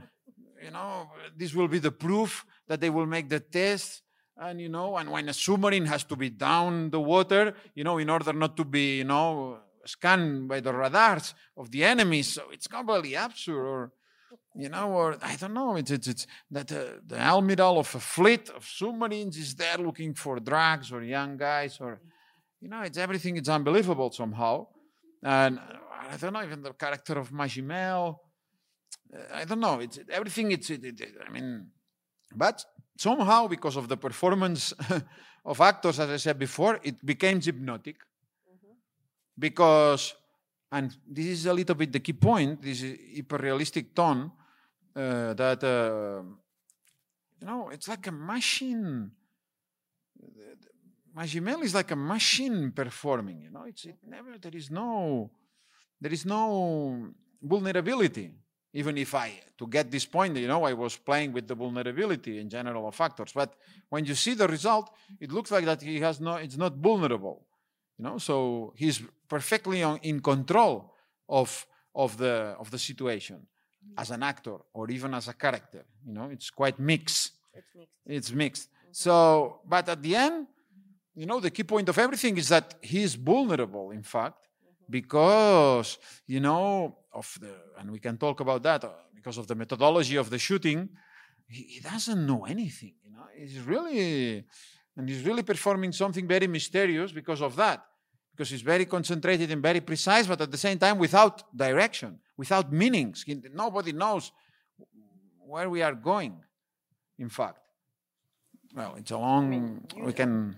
you 0.64 0.72
know 0.72 1.10
this 1.36 1.54
will 1.54 1.68
be 1.68 1.80
the 1.80 1.92
proof 1.92 2.46
that 2.70 2.80
they 2.80 2.90
will 2.90 3.06
make 3.06 3.28
the 3.28 3.42
test 3.42 4.04
and 4.40 4.62
you 4.62 4.70
know 4.70 4.98
and 4.98 5.12
when 5.12 5.28
a 5.30 5.34
submarine 5.34 5.86
has 5.86 6.04
to 6.04 6.16
be 6.16 6.30
down 6.30 6.90
the 6.90 7.00
water 7.00 7.54
you 7.76 7.84
know 7.84 7.98
in 7.98 8.10
order 8.10 8.34
not 8.34 8.56
to 8.56 8.66
be 8.66 8.98
you 8.98 9.04
know 9.04 9.58
scanned 9.86 10.48
by 10.48 10.60
the 10.60 10.74
radars 10.74 11.34
of 11.58 11.72
the 11.72 11.84
enemy 11.84 12.22
so 12.22 12.44
it's 12.52 12.68
completely 12.68 13.16
absurd 13.16 13.66
or 13.66 13.92
you 14.56 14.70
know 14.70 14.92
or 14.92 15.18
i 15.22 15.36
don't 15.36 15.54
know 15.54 15.76
it's 15.76 15.92
it's, 15.92 16.08
it's 16.08 16.28
that 16.50 16.72
uh, 16.72 16.84
the 17.06 17.18
admiral 17.18 17.80
of 17.80 17.94
a 17.96 18.00
fleet 18.00 18.50
of 18.50 18.66
submarines 18.66 19.38
is 19.38 19.56
there 19.56 19.78
looking 19.78 20.14
for 20.14 20.40
drugs 20.40 20.92
or 20.92 21.04
young 21.04 21.38
guys 21.38 21.78
or 21.80 22.00
you 22.62 22.70
know 22.70 22.82
it's 22.82 22.98
everything 22.98 23.38
it's 23.38 23.50
unbelievable 23.50 24.12
somehow 24.12 24.66
and 25.24 25.60
i 26.12 26.16
don't 26.18 26.34
know 26.34 26.44
even 26.44 26.62
the 26.62 26.74
character 26.74 27.18
of 27.20 27.32
Magimel 27.32 28.18
I 29.34 29.46
don't 29.46 29.60
know. 29.60 29.80
It's 29.80 30.00
everything. 30.10 30.52
It's. 30.52 30.70
It, 30.70 30.84
it, 30.86 31.02
I 31.26 31.32
mean, 31.32 31.68
but 32.36 32.64
somehow 33.00 33.48
because 33.48 33.78
of 33.78 33.88
the 33.88 33.96
performance 33.96 34.74
of 35.46 35.62
actors, 35.62 36.00
as 36.00 36.10
I 36.10 36.18
said 36.18 36.38
before, 36.38 36.80
it 36.84 37.04
became 37.06 37.40
hypnotic. 37.40 37.96
Mm-hmm. 37.96 38.74
Because, 39.38 40.14
and 40.72 40.96
this 41.08 41.28
is 41.28 41.46
a 41.46 41.54
little 41.54 41.76
bit 41.76 41.94
the 41.94 42.02
key 42.02 42.14
point. 42.14 42.62
This 42.62 42.84
hyper-realistic 43.16 43.96
tone 43.96 44.32
uh, 44.96 45.34
that 45.34 45.64
uh, 45.64 46.24
you 47.40 47.48
know, 47.48 47.70
it's 47.70 47.88
like 47.88 48.06
a 48.08 48.12
machine. 48.12 49.12
Magimel 51.16 51.64
is 51.64 51.74
like 51.74 51.92
a 51.92 51.96
machine 51.96 52.72
performing. 52.72 53.42
You 53.42 53.52
know, 53.52 53.64
it's 53.64 53.86
it 53.86 53.98
never. 54.06 54.38
There 54.38 54.56
is 54.56 54.70
no. 54.70 55.32
There 56.02 56.12
is 56.12 56.26
no 56.26 57.14
vulnerability 57.42 58.32
even 58.74 58.98
if 58.98 59.16
I, 59.16 59.40
to 59.58 59.68
get 59.68 59.90
this 59.90 60.06
point, 60.06 60.38
you 60.38 60.48
know, 60.48 60.64
I 60.64 60.74
was 60.74 60.96
playing 60.96 61.34
with 61.34 61.48
the 61.48 61.56
vulnerability 61.56 62.40
in 62.40 62.50
general 62.50 62.88
of 62.88 62.96
factors. 62.96 63.32
But 63.34 63.56
when 63.90 64.06
you 64.06 64.16
see 64.16 64.36
the 64.36 64.48
result, 64.48 64.92
it 65.20 65.32
looks 65.32 65.52
like 65.52 65.66
that 65.66 65.82
he 65.82 66.00
has 66.02 66.20
no, 66.20 66.36
it's 66.36 66.58
not 66.58 66.76
vulnerable, 66.76 67.46
you 67.98 68.04
know. 68.06 68.18
So 68.18 68.74
he's 68.76 69.02
perfectly 69.28 69.84
on, 69.84 70.00
in 70.04 70.20
control 70.20 70.94
of 71.28 71.66
of 71.96 72.18
the 72.18 72.56
of 72.60 72.70
the 72.70 72.78
situation 72.78 73.48
as 73.98 74.12
an 74.12 74.24
actor 74.24 74.58
or 74.74 74.90
even 74.92 75.14
as 75.14 75.28
a 75.28 75.34
character. 75.34 75.84
You 76.06 76.14
know, 76.14 76.30
it's 76.32 76.50
quite 76.52 76.80
mixed. 76.80 77.32
It's 77.54 77.68
mixed. 77.76 77.92
It's 78.06 78.32
mixed. 78.32 78.70
Mm-hmm. 78.70 78.90
So, 78.92 79.62
but 79.66 79.90
at 79.90 80.02
the 80.02 80.16
end, 80.16 80.48
you 81.16 81.26
know, 81.26 81.40
the 81.40 81.50
key 81.50 81.64
point 81.64 81.90
of 81.90 81.98
everything 81.98 82.38
is 82.38 82.50
that 82.50 82.76
he's 82.82 83.16
vulnerable. 83.16 83.92
In 83.92 84.04
fact, 84.04 84.48
because 84.90 85.98
you 86.28 86.40
know 86.40 86.98
of 87.14 87.38
the 87.42 87.54
and 87.78 87.92
we 87.92 88.00
can 88.00 88.18
talk 88.18 88.40
about 88.40 88.64
that 88.64 88.84
uh, 88.84 88.90
because 89.14 89.38
of 89.38 89.48
the 89.48 89.56
methodology 89.56 90.16
of 90.16 90.30
the 90.30 90.40
shooting 90.40 90.90
he, 91.48 91.64
he, 91.64 91.80
doesn't 91.80 92.26
know 92.26 92.46
anything 92.46 92.94
you 93.04 93.12
know? 93.12 93.26
He's 93.36 93.60
really 93.60 94.46
and 94.98 95.08
he's 95.08 95.24
really 95.24 95.44
performing 95.44 95.92
something 95.92 96.28
very 96.28 96.48
mysterious 96.48 97.12
because 97.12 97.42
of 97.42 97.56
that 97.56 97.86
because 98.32 98.50
he's 98.50 98.62
very 98.62 98.86
concentrated 98.86 99.52
and 99.52 99.62
very 99.62 99.82
precise 99.82 100.26
but 100.28 100.42
at 100.42 100.52
the 100.52 100.58
same 100.58 100.80
time 100.80 100.98
without 100.98 101.56
direction 101.56 102.20
without 102.38 102.72
meanings. 102.72 103.24
He, 103.24 103.42
nobody 103.54 103.92
knows 103.92 104.32
where 105.46 105.70
we 105.70 105.82
are 105.82 105.94
going 105.94 106.36
in 107.18 107.30
fact. 107.30 107.60
Well 108.76 108.96
it's 108.98 109.12
a 109.12 109.18
long 109.18 109.46
I 109.46 109.50
mean, 109.50 109.88
we 109.96 110.02
know, 110.02 110.12
can 110.12 110.56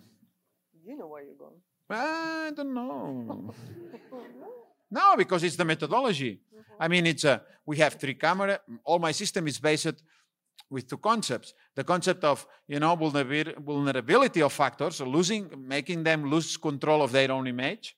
you 0.85 0.97
know 0.97 1.07
where 1.07 1.23
you're 1.23 1.35
going 1.35 1.61
I 1.91 2.51
don't 2.55 2.73
know. 2.73 3.53
no, 4.91 5.15
because 5.17 5.43
it's 5.43 5.55
the 5.55 5.65
methodology. 5.65 6.39
I 6.79 6.87
mean, 6.87 7.05
it's 7.05 7.23
a, 7.23 7.41
we 7.65 7.77
have 7.77 7.95
three 7.95 8.15
camera. 8.15 8.59
All 8.83 8.99
my 8.99 9.11
system 9.11 9.47
is 9.47 9.59
based 9.59 9.93
with 10.69 10.87
two 10.87 10.97
concepts. 10.97 11.53
The 11.75 11.83
concept 11.83 12.23
of, 12.23 12.47
you 12.67 12.79
know, 12.79 12.95
vulnerability 12.95 14.41
of 14.41 14.53
factors, 14.53 15.01
losing, 15.01 15.49
making 15.67 16.03
them 16.03 16.29
lose 16.29 16.57
control 16.57 17.01
of 17.01 17.11
their 17.11 17.31
own 17.31 17.47
image. 17.47 17.95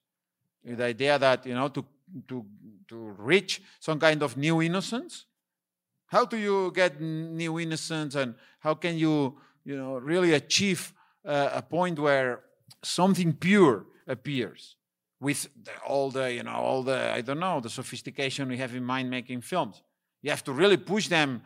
The 0.66 0.84
idea 0.84 1.20
that, 1.20 1.46
you 1.46 1.54
know, 1.54 1.68
to, 1.70 1.86
to, 2.28 2.46
to 2.88 2.96
reach 3.18 3.62
some 3.80 4.00
kind 4.00 4.22
of 4.24 4.38
new 4.38 4.62
innocence. 4.62 5.26
How 6.08 6.26
do 6.26 6.38
you 6.38 6.72
get 6.76 7.02
new 7.02 7.60
innocence 7.60 8.16
and 8.16 8.36
how 8.60 8.76
can 8.76 8.98
you, 8.98 9.38
you 9.66 9.76
know, 9.76 9.96
really 9.96 10.34
achieve 10.34 10.94
uh, 11.26 11.50
a 11.54 11.62
point 11.62 11.98
where 12.00 12.44
something 12.84 13.34
pure 13.34 13.86
appears 14.08 14.76
with 15.20 15.48
the, 15.64 15.72
all 15.88 16.12
the, 16.12 16.34
you 16.34 16.44
know, 16.44 16.52
all 16.52 16.84
the, 16.84 17.12
I 17.12 17.22
don't 17.22 17.40
know, 17.40 17.60
the 17.62 17.70
sophistication 17.70 18.50
we 18.50 18.58
have 18.58 18.76
in 18.76 18.84
mind 18.84 19.10
making 19.10 19.42
films. 19.42 19.82
You 20.22 20.30
have 20.32 20.44
to 20.44 20.52
really 20.52 20.78
push 20.78 21.08
them, 21.08 21.42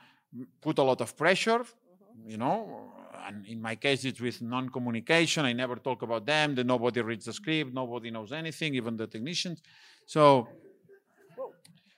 put 0.62 0.78
a 0.80 0.84
lot 0.84 1.00
of 1.02 1.16
pressure, 1.16 1.60
mm-hmm. 1.60 2.30
you 2.30 2.38
know. 2.38 2.92
And 3.28 3.46
in 3.46 3.62
my 3.62 3.76
case, 3.76 4.06
it's 4.06 4.22
with 4.22 4.42
non 4.42 4.70
communication. 4.70 5.46
I 5.46 5.54
never 5.54 5.76
talk 5.76 6.02
about 6.02 6.26
them. 6.26 6.56
Nobody 6.56 7.02
reads 7.02 7.26
the 7.26 7.34
script, 7.34 7.74
nobody 7.74 8.10
knows 8.10 8.32
anything, 8.32 8.74
even 8.76 8.96
the 8.96 9.06
technicians. 9.06 9.62
So, 10.06 10.48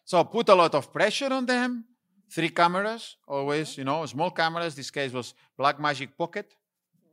so 0.04 0.24
put 0.24 0.50
a 0.50 0.56
lot 0.56 0.74
of 0.76 0.92
pressure 0.92 1.32
on 1.32 1.46
them. 1.46 1.86
Three 2.32 2.50
cameras, 2.50 3.18
always, 3.28 3.78
you 3.78 3.84
know, 3.84 4.06
small 4.06 4.32
cameras. 4.32 4.76
This 4.76 4.92
case 4.92 5.12
was 5.12 5.34
Blackmagic 5.58 6.10
Pocket. 6.18 6.54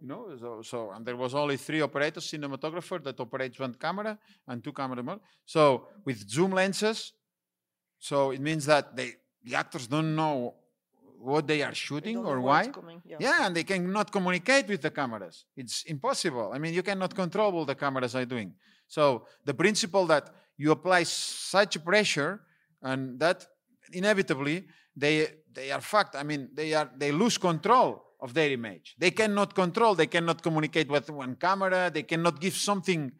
You 0.01 0.09
know, 0.09 0.37
so, 0.39 0.63
so 0.63 0.91
and 0.91 1.05
there 1.07 1.17
was 1.17 1.35
only 1.35 1.57
three 1.57 1.81
operators, 1.81 2.31
cinematographer 2.31 3.03
that 3.03 3.19
operates 3.19 3.59
one 3.59 3.75
camera 3.75 4.19
and 4.47 4.63
two 4.63 4.73
camera. 4.73 5.19
So 5.45 5.89
with 6.05 6.29
zoom 6.29 6.53
lenses, 6.53 7.13
so 7.99 8.31
it 8.31 8.41
means 8.41 8.67
that 8.67 8.95
they 8.95 9.15
the 9.43 9.55
actors 9.55 9.87
don't 9.87 10.15
know 10.15 10.55
what 11.19 11.47
they 11.47 11.63
are 11.63 11.75
shooting 11.75 12.23
they 12.23 12.29
or 12.29 12.41
why. 12.41 12.67
Coming, 12.69 13.01
yeah. 13.07 13.17
yeah. 13.21 13.47
and 13.47 13.57
they 13.57 13.65
cannot 13.65 14.13
communicate 14.13 14.69
with 14.69 14.83
the 14.83 14.91
cameras. 14.91 15.47
It's 15.57 15.85
impossible. 15.85 16.53
I 16.53 16.59
mean, 16.59 16.75
you 16.75 16.83
cannot 16.83 17.15
control 17.15 17.53
what 17.53 17.69
the 17.69 17.75
cameras 17.75 18.15
are 18.15 18.25
doing. 18.25 18.53
So 18.87 19.27
the 19.45 19.55
principle 19.55 20.07
that 20.07 20.31
you 20.59 20.73
apply 20.73 21.05
such 21.05 21.83
pressure 21.85 22.43
and 22.83 23.19
that 23.21 23.47
inevitably 23.93 24.67
they 24.95 25.29
they 25.53 25.73
are 25.73 25.81
fucked. 25.81 26.17
I 26.17 26.23
mean, 26.23 26.51
they 26.53 26.75
are 26.75 26.91
they 26.97 27.13
lose 27.13 27.39
control 27.39 28.06
of 28.21 28.35
their 28.35 28.51
image. 28.51 28.97
They 28.99 29.11
cannot 29.11 29.55
control, 29.55 29.95
they 29.95 30.07
cannot 30.07 30.43
communicate 30.43 30.89
with 30.89 31.11
one 31.11 31.37
camera, 31.37 31.91
they 31.93 32.03
cannot 32.03 32.41
give 32.41 32.55
something, 32.55 33.13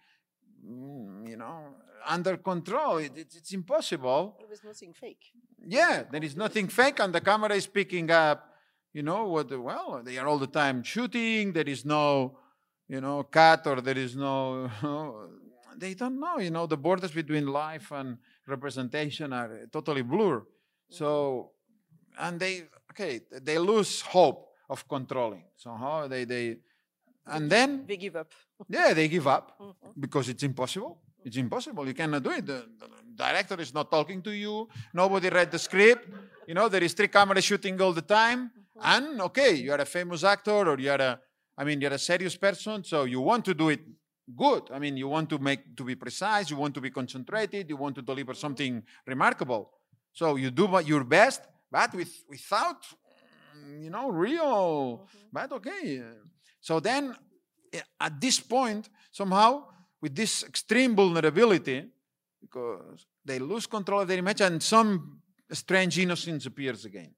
mm, 0.65 1.29
you 1.29 1.37
know, 1.37 1.75
under 2.07 2.37
control. 2.37 2.99
It, 2.99 3.13
it, 3.17 3.35
it's 3.37 3.53
impossible. 3.53 4.37
There 4.39 4.53
is 4.53 4.65
nothing 4.65 4.93
fake. 4.95 5.33
Yeah, 5.67 6.05
there 6.11 6.23
is 6.23 6.37
nothing 6.37 6.69
fake, 6.69 7.01
and 7.01 7.15
the 7.15 7.21
camera 7.21 7.55
is 7.55 7.67
picking 7.67 8.11
up, 8.11 8.55
you 8.93 9.03
know, 9.03 9.27
what, 9.27 9.51
well, 9.61 10.03
they 10.05 10.17
are 10.19 10.27
all 10.27 10.39
the 10.39 10.47
time 10.47 10.83
shooting, 10.83 11.53
there 11.53 11.69
is 11.69 11.85
no, 11.85 12.39
you 12.89 13.01
know, 13.01 13.23
cut 13.25 13.67
or 13.67 13.81
there 13.81 13.99
is 13.99 14.17
no, 14.27 14.71
they 15.77 15.93
don't 15.95 16.19
know, 16.19 16.39
you 16.39 16.51
know, 16.51 16.67
the 16.67 16.77
borders 16.77 17.11
between 17.11 17.47
life 17.47 17.91
and 17.93 18.17
representation 18.47 19.33
are 19.33 19.67
totally 19.71 20.03
blurred. 20.03 20.45
So, 20.89 21.51
and 22.19 22.41
they, 22.41 22.63
okay, 22.93 23.21
they 23.43 23.59
lose 23.59 24.01
hope 24.01 24.46
of 24.69 24.87
controlling. 24.89 25.45
Somehow 25.57 26.07
they 26.09 26.25
they 26.25 26.57
and 27.27 27.51
then 27.51 27.85
they 27.87 27.97
give 27.97 28.17
up. 28.17 28.33
yeah, 28.69 28.93
they 28.95 29.09
give 29.09 29.27
up 29.27 29.59
mm-hmm. 29.61 29.89
because 29.99 30.29
it's 30.29 30.43
impossible. 30.43 30.99
It's 31.25 31.37
impossible. 31.37 31.87
You 31.87 31.95
cannot 31.95 32.23
do 32.23 32.31
it. 32.31 32.47
The, 32.47 32.67
the, 32.79 32.87
director 33.17 33.59
is 33.61 33.73
not 33.73 33.91
talking 33.91 34.21
to 34.23 34.31
you. 34.31 34.69
Nobody 34.93 35.31
read 35.31 35.51
the 35.51 35.59
script. 35.59 36.07
You 36.47 36.53
know, 36.53 36.69
there 36.69 36.85
is 36.85 36.93
three 36.93 37.09
cameras 37.09 37.45
shooting 37.45 37.81
all 37.81 37.95
the 37.95 38.03
time. 38.03 38.51
Mm-hmm. 38.79 38.81
And 38.85 39.21
okay, 39.23 39.55
you 39.55 39.73
are 39.73 39.81
a 39.81 39.87
famous 39.87 40.23
actor 40.23 40.69
or 40.69 40.79
you 40.79 40.91
are 40.91 41.01
a, 41.01 41.21
I 41.57 41.65
mean, 41.65 41.81
you're 41.81 41.95
a 41.95 41.99
serious 41.99 42.37
person, 42.37 42.85
so 42.85 43.05
you 43.05 43.23
want 43.23 43.47
to 43.47 43.55
do 43.55 43.71
it 43.71 43.81
good. 44.37 44.65
I 44.71 44.79
mean, 44.79 44.97
you 44.97 45.09
want 45.09 45.31
to 45.31 45.39
make 45.39 45.75
to 45.77 45.85
be 45.85 45.95
precise. 45.95 46.51
You 46.51 46.59
want 46.59 46.75
to 46.75 46.81
be 46.81 46.91
concentrated. 46.91 47.71
You 47.71 47.77
want 47.77 47.95
to 47.97 48.03
deliver 48.03 48.35
something 48.35 48.83
remarkable. 49.07 49.71
So 50.13 50.37
you 50.37 50.51
do 50.51 50.69
your 50.85 51.05
best, 51.05 51.43
but 51.71 51.95
with 51.95 52.13
without 52.29 52.85
you 53.81 53.91
know, 53.91 54.11
real. 54.11 55.07
Mm-hmm. 55.07 55.27
But 55.33 55.53
okay. 55.53 56.03
So 56.61 56.81
then, 56.81 57.15
eh, 57.73 57.81
at 58.01 58.21
this 58.21 58.41
point, 58.41 58.89
somehow, 59.11 59.65
with 60.01 60.15
this 60.15 60.45
extreme 60.45 60.95
vulnerability, 60.95 61.85
because 62.41 63.07
they 63.25 63.39
lose 63.39 63.67
control 63.67 64.03
of 64.03 64.09
their 64.09 64.19
image, 64.19 64.41
and 64.41 64.63
some 64.63 65.21
strange 65.51 65.99
innocence 65.99 66.47
appears 66.47 66.85
again. 66.85 67.15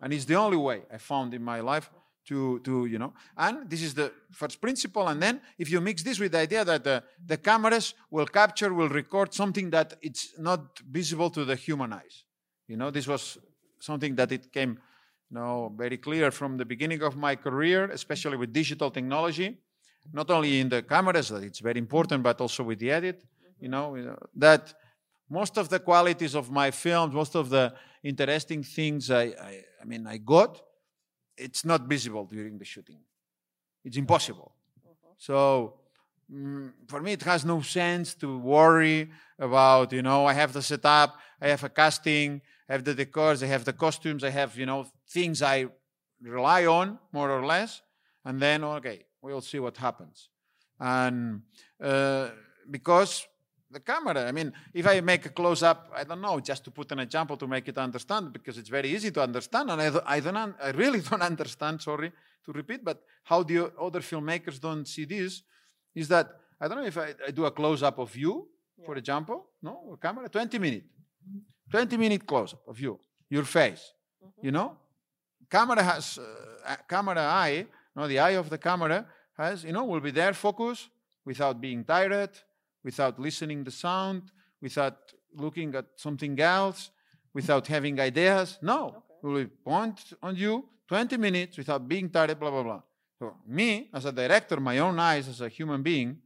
And 0.00 0.12
it's 0.12 0.24
the 0.24 0.36
only 0.36 0.56
way 0.56 0.82
I 0.92 0.98
found 0.98 1.34
in 1.34 1.42
my 1.42 1.60
life 1.60 1.90
to, 2.26 2.60
to 2.60 2.86
you 2.86 2.98
know, 2.98 3.14
and 3.36 3.68
this 3.68 3.82
is 3.82 3.94
the 3.94 4.12
first 4.30 4.60
principle. 4.60 5.08
And 5.08 5.20
then 5.20 5.40
if 5.58 5.70
you 5.70 5.80
mix 5.80 6.02
this 6.02 6.20
with 6.20 6.32
the 6.32 6.38
idea 6.38 6.64
that 6.64 6.84
the, 6.84 7.02
the 7.24 7.38
cameras 7.38 7.94
will 8.10 8.26
capture, 8.26 8.72
will 8.72 8.88
record 8.88 9.32
something 9.32 9.70
that 9.70 9.94
it's 10.02 10.38
not 10.38 10.78
visible 10.90 11.30
to 11.30 11.44
the 11.44 11.56
human 11.56 11.92
eyes. 11.92 12.24
You 12.66 12.76
know, 12.76 12.90
this 12.90 13.06
was 13.06 13.38
something 13.80 14.14
that 14.16 14.30
it 14.30 14.52
came 14.52 14.78
know, 15.36 15.72
very 15.76 15.98
clear 15.98 16.30
from 16.30 16.56
the 16.56 16.64
beginning 16.64 17.02
of 17.02 17.16
my 17.16 17.36
career, 17.36 17.90
especially 17.90 18.36
with 18.36 18.52
digital 18.52 18.90
technology, 18.90 19.58
not 20.12 20.30
only 20.30 20.60
in 20.60 20.68
the 20.68 20.82
cameras, 20.82 21.28
that 21.28 21.42
it's 21.42 21.60
very 21.60 21.78
important, 21.78 22.22
but 22.22 22.40
also 22.40 22.62
with 22.62 22.78
the 22.78 22.90
edit, 22.90 23.24
you 23.60 23.68
mm-hmm. 23.68 23.70
know, 23.70 23.94
you 23.96 24.04
know 24.04 24.18
that 24.36 24.74
most 25.28 25.58
of 25.58 25.68
the 25.68 25.78
qualities 25.78 26.34
of 26.34 26.50
my 26.50 26.70
films, 26.70 27.14
most 27.14 27.34
of 27.34 27.50
the 27.50 27.74
interesting 28.02 28.62
things 28.62 29.10
I, 29.10 29.24
I, 29.24 29.64
I 29.82 29.84
mean, 29.84 30.06
I 30.06 30.16
got, 30.18 30.62
it's 31.36 31.64
not 31.64 31.82
visible 31.82 32.24
during 32.24 32.58
the 32.58 32.64
shooting. 32.64 33.00
It's 33.84 33.94
mm-hmm. 33.94 34.02
impossible. 34.02 34.54
Mm-hmm. 34.80 35.12
So 35.18 35.74
mm, 36.32 36.72
for 36.86 37.02
me, 37.02 37.12
it 37.12 37.22
has 37.22 37.44
no 37.44 37.60
sense 37.60 38.14
to 38.14 38.38
worry 38.38 39.10
about, 39.38 39.92
you 39.92 40.02
know, 40.02 40.24
I 40.24 40.32
have 40.32 40.52
the 40.52 40.62
setup, 40.62 41.18
I 41.40 41.48
have 41.48 41.62
a 41.64 41.68
casting, 41.68 42.40
I 42.68 42.72
have 42.72 42.84
the 42.84 42.94
decors, 42.94 43.42
I 43.42 43.46
have 43.46 43.64
the 43.64 43.72
costumes, 43.72 44.24
I 44.24 44.30
have, 44.30 44.56
you 44.56 44.66
know, 44.66 44.86
things 45.10 45.42
I 45.42 45.66
rely 46.22 46.66
on 46.66 46.98
more 47.12 47.30
or 47.30 47.44
less. 47.44 47.82
And 48.24 48.40
then, 48.40 48.64
okay, 48.64 49.04
we'll 49.22 49.40
see 49.40 49.58
what 49.58 49.76
happens. 49.76 50.28
And 50.78 51.42
uh, 51.82 52.28
because 52.70 53.26
the 53.70 53.80
camera. 53.80 54.26
I 54.26 54.32
mean, 54.32 54.52
if 54.72 54.86
I 54.86 55.00
make 55.00 55.26
a 55.26 55.30
close 55.30 55.62
up, 55.62 55.90
I 55.94 56.04
don't 56.04 56.20
know, 56.20 56.40
just 56.40 56.64
to 56.64 56.70
put 56.70 56.90
an 56.92 57.00
example 57.00 57.36
to 57.36 57.46
make 57.46 57.68
it 57.68 57.78
understand, 57.78 58.32
because 58.32 58.58
it's 58.58 58.68
very 58.68 58.88
easy 58.88 59.10
to 59.10 59.22
understand, 59.22 59.70
and 59.70 59.80
I, 59.80 60.00
I 60.06 60.20
don't, 60.20 60.54
I 60.62 60.70
really 60.70 61.00
don't 61.10 61.22
understand. 61.22 61.82
Sorry 61.82 62.12
to 62.44 62.52
repeat, 62.52 62.84
but 62.84 63.02
how 63.24 63.42
the 63.42 63.70
other 63.80 64.00
filmmakers 64.00 64.60
don't 64.60 64.86
see 64.86 65.04
this 65.04 65.42
is 65.94 66.08
that 66.08 66.30
I 66.60 66.68
don't 66.68 66.78
know 66.78 66.86
if 66.86 66.98
I, 66.98 67.14
I 67.26 67.30
do 67.30 67.44
a 67.44 67.50
close 67.50 67.82
up 67.82 67.98
of 67.98 68.14
you, 68.16 68.48
yeah. 68.78 68.86
for 68.86 68.96
example, 68.96 69.46
no, 69.62 69.90
a 69.92 69.96
camera, 69.96 70.28
twenty 70.28 70.58
minute, 70.58 70.84
twenty 71.70 71.96
minute 71.96 72.26
close 72.26 72.54
up 72.54 72.66
of 72.68 72.80
you, 72.80 72.98
your 73.28 73.44
face, 73.44 73.92
mm-hmm. 74.24 74.46
you 74.46 74.52
know, 74.52 74.76
camera 75.50 75.82
has 75.82 76.18
uh, 76.18 76.76
camera 76.88 77.20
eye, 77.20 77.66
no, 77.94 78.06
the 78.06 78.18
eye 78.18 78.36
of 78.36 78.50
the 78.50 78.58
camera 78.58 79.06
has, 79.36 79.64
you 79.64 79.72
know, 79.72 79.84
will 79.84 80.00
be 80.00 80.10
there, 80.10 80.32
focus 80.32 80.88
without 81.24 81.60
being 81.60 81.84
tired 81.84 82.30
without 82.84 83.18
listening 83.18 83.64
the 83.64 83.70
sound, 83.70 84.22
without 84.62 85.12
looking 85.34 85.74
at 85.74 85.86
something 85.96 86.38
else, 86.40 86.90
without 87.34 87.66
having 87.66 88.00
ideas. 88.00 88.58
No, 88.62 88.80
okay. 88.86 88.98
we 89.22 89.32
will 89.34 89.50
point 89.64 90.12
on 90.22 90.36
you 90.36 90.68
20 90.88 91.16
minutes 91.16 91.58
without 91.58 91.86
being 91.86 92.08
tired, 92.08 92.38
blah, 92.38 92.50
blah, 92.50 92.62
blah. 92.62 92.82
So, 93.18 93.34
me, 93.46 93.90
as 93.92 94.04
a 94.04 94.12
director, 94.12 94.58
my 94.60 94.78
own 94.78 94.98
eyes 94.98 95.28
as 95.28 95.40
a 95.40 95.48
human 95.48 95.82
being, 95.82 96.18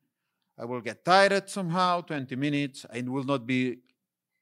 I 0.58 0.64
will 0.64 0.80
get 0.80 1.04
tired 1.04 1.48
somehow, 1.48 2.02
20 2.02 2.36
minutes. 2.36 2.86
I 2.92 3.00
will 3.00 3.24
not 3.24 3.46
be 3.46 3.78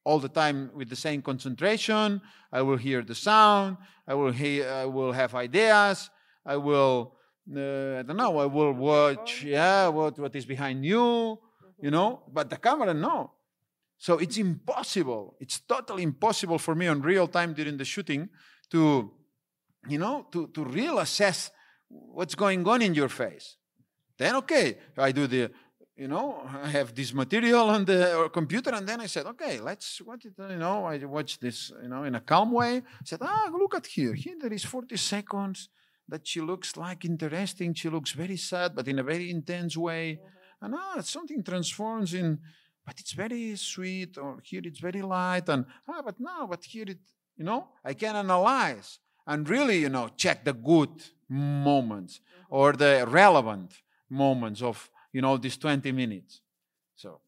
all 0.04 0.18
the 0.18 0.28
time 0.28 0.70
with 0.74 0.88
the 0.88 0.96
same 0.96 1.22
concentration. 1.22 2.20
I 2.52 2.62
will 2.62 2.76
hear 2.76 3.02
the 3.02 3.14
sound. 3.14 3.76
I 4.06 4.14
will 4.14 4.32
hear, 4.32 4.68
I 4.68 4.86
will 4.86 5.12
have 5.12 5.34
ideas. 5.34 6.10
I 6.44 6.56
will, 6.56 7.16
uh, 7.54 7.98
I 7.98 8.02
don't 8.02 8.16
know, 8.16 8.38
I 8.38 8.46
will 8.46 8.72
watch, 8.72 9.44
yeah, 9.44 9.88
what, 9.88 10.18
what 10.18 10.34
is 10.34 10.46
behind 10.46 10.84
you 10.84 11.38
you 11.80 11.90
know, 11.90 12.22
but 12.32 12.50
the 12.50 12.56
camera, 12.56 12.92
no. 12.94 13.32
So 13.98 14.18
it's 14.18 14.38
impossible. 14.38 15.36
It's 15.40 15.60
totally 15.60 16.02
impossible 16.02 16.58
for 16.58 16.74
me 16.74 16.86
on 16.86 17.02
real 17.02 17.26
time 17.26 17.52
during 17.52 17.76
the 17.76 17.84
shooting 17.84 18.28
to, 18.70 19.10
you 19.88 19.98
know, 19.98 20.26
to, 20.32 20.48
to 20.48 20.64
real 20.64 20.98
assess 20.98 21.50
what's 21.88 22.34
going 22.34 22.66
on 22.66 22.82
in 22.82 22.94
your 22.94 23.08
face. 23.08 23.56
Then, 24.16 24.36
okay, 24.36 24.78
I 24.96 25.12
do 25.12 25.26
the, 25.26 25.50
you 26.00 26.08
know, 26.08 26.26
I 26.66 26.68
have 26.78 26.94
this 26.94 27.12
material 27.12 27.66
on 27.76 27.84
the 27.84 28.30
computer, 28.32 28.70
and 28.74 28.84
then 28.88 29.00
I 29.00 29.06
said, 29.14 29.26
okay, 29.26 29.54
let's 29.60 30.00
watch 30.00 30.24
it. 30.24 30.34
You 30.38 30.60
know, 30.64 30.84
I 30.92 30.96
watch 31.16 31.38
this, 31.38 31.58
you 31.82 31.88
know, 31.92 32.02
in 32.04 32.14
a 32.14 32.20
calm 32.20 32.50
way. 32.52 32.72
I 32.78 33.04
said, 33.04 33.20
ah, 33.22 33.50
look 33.52 33.74
at 33.74 33.86
here. 33.86 34.14
Here 34.14 34.36
there 34.40 34.52
is 34.52 34.64
40 34.64 34.96
seconds 34.96 35.68
that 36.08 36.26
she 36.26 36.40
looks 36.40 36.76
like 36.76 37.04
interesting. 37.04 37.74
She 37.74 37.88
looks 37.88 38.12
very 38.12 38.36
sad, 38.36 38.74
but 38.74 38.88
in 38.88 38.98
a 38.98 39.02
very 39.02 39.30
intense 39.30 39.76
way. 39.76 40.04
Mm-hmm 40.12 40.36
and 40.60 40.74
ah, 40.74 41.00
something 41.00 41.42
transforms 41.42 42.14
in, 42.14 42.38
but 42.84 42.98
it's 43.00 43.12
very 43.12 43.56
sweet, 43.56 44.18
or 44.18 44.40
here 44.42 44.62
it's 44.64 44.80
very 44.80 45.02
light, 45.02 45.48
and 45.48 45.64
ah, 45.88 46.02
but 46.04 46.18
no, 46.20 46.46
but 46.46 46.64
here 46.64 46.84
it, 46.86 46.98
you 47.36 47.44
know, 47.44 47.68
I 47.84 47.94
can 47.94 48.16
analyze 48.16 48.98
and 49.26 49.48
really, 49.48 49.78
you 49.78 49.88
know, 49.88 50.08
check 50.16 50.44
the 50.44 50.52
good 50.52 50.90
moments 51.28 52.18
mm-hmm. 52.18 52.54
or 52.54 52.72
the 52.72 53.04
relevant 53.08 53.72
moments 54.08 54.60
of, 54.62 54.90
you 55.12 55.22
know, 55.22 55.36
these 55.36 55.56
20 55.56 55.92
minutes. 55.92 56.40
So, 56.94 57.20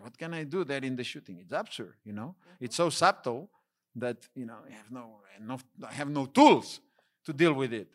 what 0.00 0.16
can 0.18 0.34
I 0.34 0.44
do 0.44 0.64
there 0.64 0.82
in 0.82 0.96
the 0.96 1.04
shooting? 1.04 1.38
It's 1.40 1.52
absurd, 1.52 1.94
you 2.04 2.12
know. 2.12 2.34
Mm-hmm. 2.38 2.64
It's 2.64 2.76
so 2.76 2.90
subtle 2.90 3.50
that 3.94 4.16
you 4.34 4.46
know 4.46 4.56
I 4.68 4.72
have 4.72 4.90
no 4.90 5.20
enough, 5.38 5.64
I 5.86 5.92
have 5.92 6.08
no 6.08 6.26
tools 6.26 6.80
to 7.24 7.32
deal 7.32 7.52
with 7.52 7.72
it. 7.72 7.88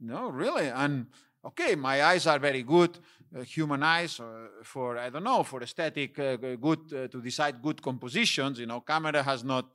No, 0.00 0.28
really, 0.28 0.68
and 0.68 1.06
okay, 1.44 1.74
my 1.74 2.02
eyes 2.02 2.26
are 2.26 2.38
very 2.38 2.62
good, 2.62 2.98
uh, 3.36 3.42
human 3.42 3.82
eyes 3.82 4.20
uh, 4.20 4.48
for, 4.62 4.98
I 4.98 5.10
don't 5.10 5.24
know, 5.24 5.42
for 5.42 5.62
aesthetic, 5.62 6.18
uh, 6.18 6.36
good, 6.36 6.80
uh, 6.92 7.08
to 7.08 7.20
decide 7.20 7.62
good 7.62 7.80
compositions. 7.80 8.58
You 8.58 8.66
know, 8.66 8.80
camera 8.80 9.22
has 9.22 9.44
not 9.44 9.66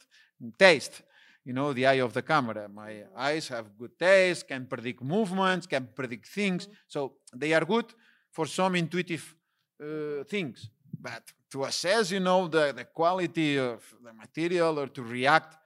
taste. 0.57 1.01
You 1.45 1.53
know, 1.53 1.73
the 1.73 1.87
eye 1.87 2.01
of 2.01 2.13
the 2.13 2.21
camera. 2.21 2.67
My 2.67 3.03
eyes 3.15 3.47
have 3.47 3.77
good 3.77 3.97
taste, 3.97 4.47
can 4.47 4.65
predict 4.65 5.01
movements, 5.01 5.65
can 5.65 5.89
predict 5.95 6.27
things. 6.27 6.65
Mm-hmm. 6.65 6.73
So 6.87 7.13
they 7.35 7.53
are 7.53 7.65
good 7.65 7.85
for 8.31 8.45
some 8.45 8.75
intuitive 8.75 9.35
uh, 9.81 10.23
things. 10.23 10.69
But 11.01 11.23
to 11.51 11.63
assess, 11.63 12.11
you 12.11 12.19
know, 12.19 12.47
the, 12.47 12.73
the 12.75 12.85
quality 12.85 13.57
of 13.57 13.83
the 14.03 14.13
material 14.13 14.79
or 14.79 14.87
to 14.87 15.01
react, 15.01 15.57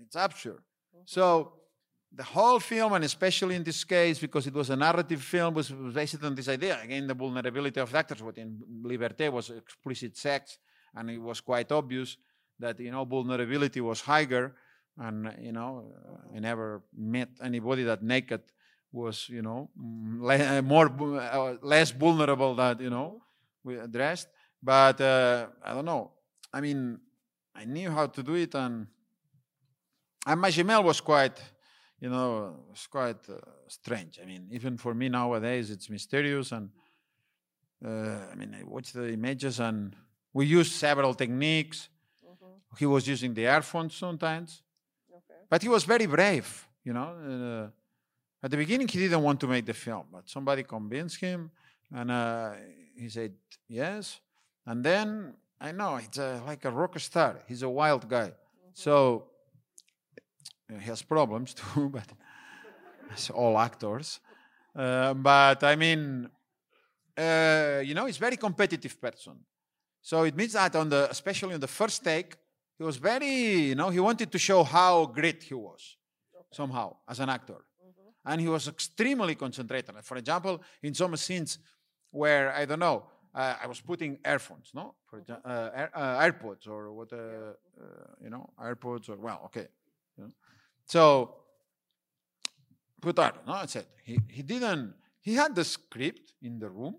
it's 0.00 0.16
absurd. 0.16 0.58
Mm-hmm. 0.58 1.02
So 1.06 1.52
the 2.14 2.24
whole 2.24 2.60
film, 2.60 2.92
and 2.92 3.04
especially 3.04 3.54
in 3.54 3.62
this 3.62 3.84
case, 3.84 4.18
because 4.18 4.46
it 4.46 4.54
was 4.54 4.68
a 4.70 4.76
narrative 4.76 5.22
film, 5.22 5.54
was, 5.54 5.70
based 5.70 6.22
on 6.22 6.34
this 6.34 6.48
idea. 6.48 6.78
Again, 6.82 7.06
the 7.06 7.14
vulnerability 7.14 7.80
of 7.80 7.94
actors. 7.94 8.22
What 8.22 8.36
in 8.36 8.60
Liberté 8.82 9.32
was 9.32 9.50
explicit 9.50 10.16
sex, 10.16 10.58
and 10.94 11.10
it 11.10 11.18
was 11.18 11.40
quite 11.40 11.72
obvious 11.72 12.16
that 12.58 12.78
you 12.80 12.90
know 12.90 13.04
vulnerability 13.04 13.80
was 13.80 14.00
higher. 14.02 14.54
And 14.98 15.34
you 15.40 15.52
know, 15.52 15.92
I 16.34 16.38
never 16.38 16.82
met 16.94 17.30
anybody 17.42 17.84
that 17.84 18.02
naked 18.02 18.42
was 18.92 19.28
you 19.28 19.42
know 19.42 19.70
le- 19.76 20.62
more 20.62 20.88
uh, 21.18 21.54
less 21.62 21.90
vulnerable 21.90 22.54
that 22.54 22.80
you 22.80 22.90
know 22.90 23.22
we 23.64 23.78
addressed. 23.78 24.28
But 24.62 25.00
uh, 25.00 25.46
I 25.64 25.74
don't 25.74 25.84
know. 25.84 26.12
I 26.52 26.60
mean, 26.60 27.00
I 27.54 27.64
knew 27.64 27.90
how 27.90 28.06
to 28.06 28.22
do 28.22 28.34
it, 28.34 28.54
and 28.54 28.86
and 30.26 30.40
Magimel 30.40 30.84
was 30.84 31.00
quite 31.00 31.40
you 32.02 32.10
know, 32.10 32.56
it's 32.72 32.88
quite 32.88 33.28
uh, 33.28 33.34
strange. 33.68 34.18
I 34.20 34.26
mean, 34.26 34.48
even 34.50 34.76
for 34.76 34.92
me 34.92 35.08
nowadays, 35.08 35.70
it's 35.70 35.88
mysterious. 35.88 36.50
And 36.50 36.68
uh, 37.86 38.26
I 38.32 38.34
mean, 38.34 38.56
I 38.58 38.64
watch 38.64 38.92
the 38.92 39.12
images 39.12 39.60
and 39.60 39.94
we 40.32 40.46
used 40.46 40.72
several 40.72 41.14
techniques. 41.14 41.88
Mm-hmm. 42.26 42.76
He 42.76 42.86
was 42.86 43.06
using 43.06 43.34
the 43.34 43.42
earphones 43.42 43.94
sometimes, 43.94 44.62
okay. 45.14 45.40
but 45.48 45.62
he 45.62 45.68
was 45.68 45.84
very 45.84 46.06
brave, 46.06 46.66
you 46.82 46.92
know. 46.92 47.70
Uh, 48.42 48.46
at 48.46 48.50
the 48.50 48.56
beginning, 48.56 48.88
he 48.88 48.98
didn't 48.98 49.22
want 49.22 49.40
to 49.40 49.46
make 49.46 49.64
the 49.64 49.74
film, 49.74 50.06
but 50.12 50.28
somebody 50.28 50.62
convinced 50.62 51.20
him, 51.20 51.50
and 51.94 52.10
uh, 52.10 52.52
he 52.96 53.08
said 53.08 53.32
yes. 53.68 54.20
And 54.66 54.84
then 54.84 55.34
I 55.60 55.72
know 55.72 55.96
it's 55.96 56.18
like 56.18 56.64
a 56.64 56.70
rock 56.70 56.98
star. 56.98 57.40
He's 57.46 57.62
a 57.62 57.68
wild 57.68 58.08
guy. 58.08 58.28
Mm-hmm. 58.28 58.70
So 58.74 59.24
he 60.68 60.84
has 60.86 61.02
problems 61.02 61.54
too, 61.60 61.88
but 61.88 62.08
as 63.12 63.30
all 63.30 63.58
actors. 63.58 64.20
Uh, 64.74 65.14
but 65.14 65.62
I 65.64 65.76
mean, 65.76 66.28
uh, 67.16 67.82
you 67.84 67.94
know, 67.94 68.06
he's 68.06 68.16
very 68.16 68.36
competitive 68.36 69.00
person. 69.00 69.38
So 70.00 70.24
it 70.24 70.34
means 70.34 70.54
that 70.54 70.74
on 70.74 70.88
the, 70.88 71.08
especially 71.10 71.54
on 71.54 71.60
the 71.60 71.68
first 71.68 72.02
take, 72.02 72.36
he 72.78 72.84
was 72.84 72.96
very, 72.96 73.26
you 73.70 73.74
know, 73.74 73.90
he 73.90 74.00
wanted 74.00 74.32
to 74.32 74.38
show 74.38 74.64
how 74.64 75.06
great 75.06 75.42
he 75.42 75.54
was 75.54 75.96
somehow 76.50 76.96
as 77.08 77.20
an 77.20 77.28
actor. 77.28 77.64
And 78.24 78.40
he 78.40 78.48
was 78.48 78.68
extremely 78.68 79.34
concentrated. 79.34 79.94
For 80.02 80.16
example, 80.16 80.62
in 80.82 80.94
some 80.94 81.16
scenes 81.16 81.58
where, 82.10 82.52
I 82.52 82.64
don't 82.64 82.78
know, 82.78 83.06
uh, 83.34 83.56
I 83.62 83.66
was 83.66 83.80
putting 83.80 84.18
earphones, 84.26 84.70
no? 84.74 84.94
For, 85.06 85.20
mm-hmm. 85.20 85.32
uh, 85.44 85.70
Air, 85.74 85.90
uh, 85.94 86.20
AirPods 86.20 86.68
or 86.68 86.92
what, 86.92 87.12
uh, 87.12 87.16
uh, 87.16 87.54
you 88.22 88.30
know, 88.30 88.50
AirPods 88.62 89.08
or, 89.08 89.16
well, 89.16 89.42
okay. 89.46 89.68
You 90.18 90.24
know? 90.24 90.30
So 90.86 91.36
put 93.00 93.16
that. 93.16 93.46
No, 93.46 93.54
I 93.54 93.66
said 93.66 93.86
he, 94.04 94.18
he 94.28 94.42
didn't. 94.42 94.94
He 95.20 95.34
had 95.34 95.54
the 95.54 95.64
script 95.64 96.34
in 96.42 96.58
the 96.58 96.68
room, 96.68 96.96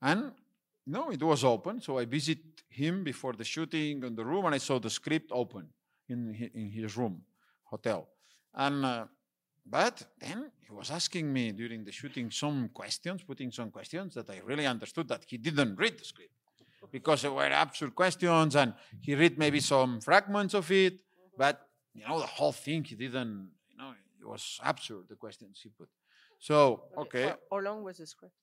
and 0.00 0.32
no, 0.86 1.10
it 1.10 1.22
was 1.22 1.44
open. 1.44 1.80
So 1.80 1.98
I 1.98 2.06
visit 2.06 2.38
him 2.68 3.04
before 3.04 3.34
the 3.34 3.44
shooting 3.44 4.02
in 4.02 4.14
the 4.14 4.24
room, 4.24 4.46
and 4.46 4.54
I 4.54 4.58
saw 4.58 4.78
the 4.78 4.90
script 4.90 5.30
open 5.32 5.68
in 6.08 6.34
in 6.54 6.70
his 6.70 6.96
room, 6.96 7.22
hotel. 7.64 8.08
And 8.54 8.84
uh, 8.84 9.04
but 9.64 10.02
then 10.18 10.50
he 10.66 10.72
was 10.72 10.90
asking 10.90 11.32
me 11.32 11.52
during 11.52 11.84
the 11.84 11.92
shooting 11.92 12.30
some 12.30 12.68
questions, 12.68 13.22
putting 13.22 13.50
some 13.52 13.70
questions 13.70 14.14
that 14.14 14.28
I 14.28 14.40
really 14.44 14.66
understood 14.66 15.08
that 15.08 15.24
he 15.26 15.38
didn't 15.38 15.76
read 15.76 15.98
the 15.98 16.04
script 16.04 16.32
because 16.90 17.22
they 17.22 17.28
were 17.28 17.46
absurd 17.46 17.94
questions, 17.94 18.56
and 18.56 18.74
he 19.00 19.14
read 19.14 19.38
maybe 19.38 19.60
some 19.60 20.00
fragments 20.00 20.54
of 20.54 20.70
it, 20.70 21.00
but 21.38 21.68
you 21.94 22.06
know, 22.06 22.18
the 22.20 22.26
whole 22.26 22.52
thing, 22.52 22.84
he 22.84 22.94
didn't, 22.94 23.50
you 23.70 23.76
know, 23.78 23.92
it 24.20 24.26
was 24.26 24.58
absurd, 24.64 25.04
the 25.08 25.16
questions 25.16 25.60
he 25.62 25.68
put. 25.68 25.88
So, 26.38 26.82
okay. 26.98 27.26
How, 27.26 27.36
how 27.50 27.58
long 27.58 27.82
was 27.84 27.98
the 27.98 28.06
script? 28.06 28.34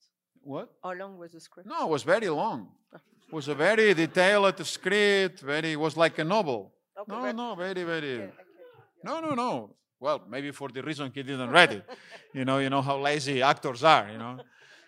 What? 0.42 0.70
How 0.82 0.92
long 0.92 1.18
was 1.18 1.32
the 1.32 1.40
script? 1.40 1.68
No, 1.68 1.86
it 1.86 1.90
was 1.90 2.02
very 2.02 2.28
long. 2.28 2.68
It 3.30 3.34
was 3.34 3.46
a 3.46 3.54
very 3.54 3.94
detailed 3.94 4.66
script, 4.66 5.38
very, 5.38 5.72
it 5.72 5.78
was 5.78 5.96
like 5.96 6.18
a 6.18 6.24
novel. 6.24 6.74
Okay, 6.98 7.12
no, 7.12 7.30
no, 7.30 7.54
very, 7.54 7.84
very. 7.84 8.14
Okay, 8.14 8.24
yeah. 8.24 9.04
No, 9.04 9.20
no, 9.20 9.34
no. 9.36 9.76
Well, 10.00 10.22
maybe 10.28 10.50
for 10.50 10.70
the 10.70 10.82
reason 10.82 11.12
he 11.14 11.22
didn't 11.22 11.50
read 11.50 11.72
it. 11.72 11.84
you 12.32 12.44
know, 12.44 12.58
you 12.58 12.70
know 12.70 12.80
how 12.80 12.98
lazy 12.98 13.42
actors 13.42 13.84
are. 13.84 14.10
You 14.10 14.18
know, 14.18 14.40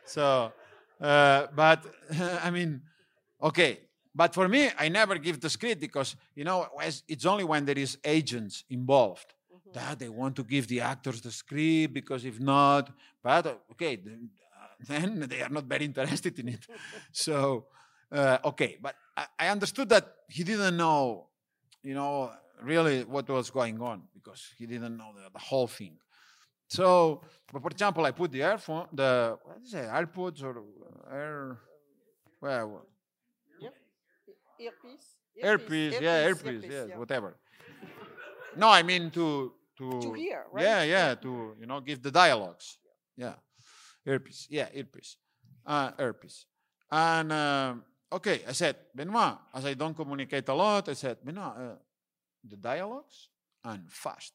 so. 0.05 0.53
Uh, 1.03 1.49
but 1.55 1.85
I 2.45 2.51
mean, 2.51 2.81
okay. 3.43 3.81
But 4.15 4.35
for 4.35 4.47
me, 4.47 4.71
I 4.79 4.89
never 4.89 5.17
give 5.19 5.41
the 5.41 5.51
script 5.51 5.81
because 5.81 6.17
you 6.35 6.45
know 6.45 6.67
it's 7.09 7.27
only 7.27 7.45
when 7.45 7.65
there 7.65 7.79
is 7.79 7.99
agents 8.05 8.65
involved 8.71 9.35
mm-hmm. 9.53 9.73
that 9.73 9.99
they 9.99 10.09
want 10.09 10.37
to 10.37 10.45
give 10.45 10.69
the 10.69 10.81
actors 10.83 11.21
the 11.21 11.31
script 11.31 11.95
because 11.95 12.25
if 12.25 12.39
not, 12.39 12.91
but 13.23 13.47
uh, 13.47 13.55
okay, 13.73 13.97
then, 13.97 14.31
uh, 14.61 14.67
then 14.89 15.27
they 15.29 15.43
are 15.43 15.49
not 15.49 15.65
very 15.65 15.87
interested 15.87 16.39
in 16.39 16.49
it. 16.49 16.67
so 17.11 17.67
uh, 18.13 18.39
okay, 18.45 18.77
but 18.81 18.95
I, 19.17 19.27
I 19.39 19.49
understood 19.49 19.89
that 19.89 20.15
he 20.29 20.45
didn't 20.45 20.77
know, 20.77 21.29
you 21.83 21.95
know, 21.95 22.31
really 22.65 23.05
what 23.05 23.29
was 23.29 23.51
going 23.51 23.81
on 23.81 24.03
because 24.15 24.43
he 24.59 24.67
didn't 24.67 24.97
know 24.97 25.13
the, 25.15 25.31
the 25.33 25.39
whole 25.39 25.67
thing. 25.67 25.97
So, 26.69 27.21
for 27.47 27.69
example, 27.71 28.05
I 28.07 28.13
put 28.13 28.33
the 28.33 28.41
earphone, 28.41 28.87
the 28.93 29.39
what 29.45 29.59
is 29.63 29.75
it, 29.75 29.87
AirPods 29.87 30.43
or 30.43 30.63
air, 31.13 31.59
well, 32.41 32.87
yep. 33.61 33.75
earpiece, 34.59 35.07
earpiece, 35.37 36.01
yeah, 36.01 36.27
earpiece, 36.29 36.65
yes, 36.65 36.87
yeah. 36.89 36.97
whatever. 36.97 37.37
no, 38.57 38.69
I 38.69 38.83
mean 38.83 39.11
to 39.11 39.53
to 39.77 40.01
to 40.01 40.13
hear, 40.15 40.45
right? 40.51 40.65
Yeah, 40.65 40.83
yeah, 40.83 41.15
to 41.17 41.55
you 41.61 41.67
know 41.67 41.81
give 41.81 42.03
the 42.03 42.11
dialogues. 42.11 42.79
Yeah, 43.17 43.35
earpiece, 44.07 44.47
yeah, 44.49 44.69
earpiece, 44.75 45.17
uh, 45.67 45.91
earpiece, 45.99 46.47
and. 46.91 47.33
Um, 47.33 47.85
okay, 48.13 48.43
I 48.47 48.53
said, 48.53 48.77
Benoit, 48.95 49.39
as 49.55 49.65
I 49.65 49.75
don't 49.75 49.97
communicate 49.97 50.49
a 50.49 50.55
lot, 50.55 50.89
I 50.89 50.93
said, 50.93 51.17
Benoit, 51.25 51.57
uh, 51.57 51.77
the 52.49 52.57
dialogues 52.57 53.29
and 53.65 53.91
fast. 53.91 54.33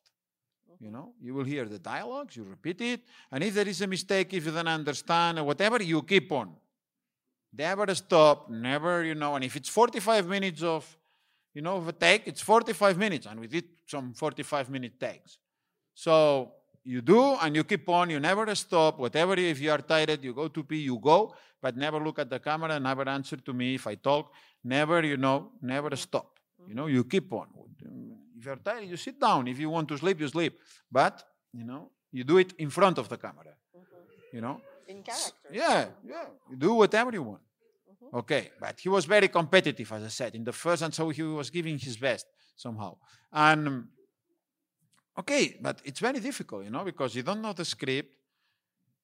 You 0.79 0.91
know, 0.91 1.13
you 1.21 1.33
will 1.33 1.45
hear 1.45 1.65
the 1.65 1.79
dialogues, 1.79 2.35
you 2.35 2.43
repeat 2.43 2.81
it, 2.81 3.01
and 3.31 3.43
if 3.43 3.53
there 3.53 3.67
is 3.67 3.81
a 3.81 3.87
mistake, 3.87 4.33
if 4.33 4.45
you 4.45 4.51
don't 4.51 4.67
understand 4.67 5.39
or 5.39 5.43
whatever, 5.43 5.81
you 5.81 6.03
keep 6.03 6.31
on. 6.31 6.55
Never 7.57 7.95
stop, 7.95 8.49
never, 8.49 9.03
you 9.03 9.15
know, 9.15 9.35
and 9.35 9.43
if 9.43 9.55
it's 9.55 9.69
45 9.69 10.27
minutes 10.27 10.61
of, 10.61 10.97
you 11.53 11.61
know, 11.61 11.77
of 11.77 11.87
a 11.87 11.93
take, 11.93 12.27
it's 12.27 12.41
45 12.41 12.97
minutes, 12.97 13.25
and 13.25 13.39
we 13.39 13.47
did 13.47 13.63
some 13.87 14.13
45 14.13 14.69
minute 14.69 14.99
takes. 14.99 15.37
So 15.95 16.51
you 16.83 17.01
do 17.01 17.35
and 17.41 17.55
you 17.55 17.63
keep 17.63 17.89
on, 17.89 18.09
you 18.09 18.19
never 18.19 18.53
stop. 18.53 18.99
Whatever, 18.99 19.33
if 19.33 19.59
you 19.59 19.71
are 19.71 19.79
tired, 19.79 20.23
you 20.23 20.33
go 20.33 20.47
to 20.47 20.63
pee, 20.63 20.77
you 20.77 20.99
go, 20.99 21.33
but 21.61 21.75
never 21.75 21.99
look 21.99 22.19
at 22.19 22.29
the 22.29 22.39
camera, 22.39 22.79
never 22.79 23.07
answer 23.09 23.37
to 23.37 23.53
me 23.53 23.75
if 23.75 23.87
I 23.87 23.95
talk, 23.95 24.31
never, 24.63 25.03
you 25.03 25.17
know, 25.17 25.51
never 25.61 25.95
stop. 25.95 26.36
You 26.65 26.75
know, 26.75 26.87
you 26.87 27.03
keep 27.03 27.31
on. 27.33 27.47
If 28.37 28.45
you're 28.45 28.55
tired, 28.57 28.85
you 28.85 28.97
sit 28.97 29.19
down. 29.19 29.47
If 29.47 29.59
you 29.59 29.69
want 29.69 29.87
to 29.89 29.97
sleep, 29.97 30.19
you 30.19 30.27
sleep. 30.27 30.57
But, 30.91 31.23
you 31.53 31.63
know, 31.63 31.91
you 32.11 32.23
do 32.23 32.37
it 32.37 32.53
in 32.57 32.69
front 32.69 32.97
of 32.97 33.09
the 33.09 33.17
camera. 33.17 33.53
Mm-hmm. 33.75 34.35
You 34.35 34.41
know? 34.41 34.61
In 34.87 35.03
character. 35.03 35.33
Yeah, 35.51 35.87
yeah. 36.07 36.25
You 36.49 36.55
do 36.55 36.73
whatever 36.73 37.11
you 37.11 37.23
want. 37.23 37.41
Mm-hmm. 37.41 38.17
Okay, 38.17 38.51
but 38.59 38.79
he 38.79 38.89
was 38.89 39.05
very 39.05 39.27
competitive, 39.27 39.91
as 39.91 40.03
I 40.03 40.07
said, 40.07 40.35
in 40.35 40.43
the 40.43 40.53
first, 40.53 40.81
and 40.81 40.93
so 40.93 41.09
he 41.09 41.23
was 41.23 41.49
giving 41.49 41.77
his 41.77 41.97
best 41.97 42.25
somehow. 42.55 42.97
And 43.31 43.87
Okay, 45.17 45.57
but 45.59 45.81
it's 45.83 45.99
very 45.99 46.19
difficult, 46.19 46.63
you 46.63 46.69
know, 46.69 46.83
because 46.83 47.15
you 47.15 47.23
don't 47.23 47.41
know 47.41 47.51
the 47.53 47.65
script. 47.65 48.13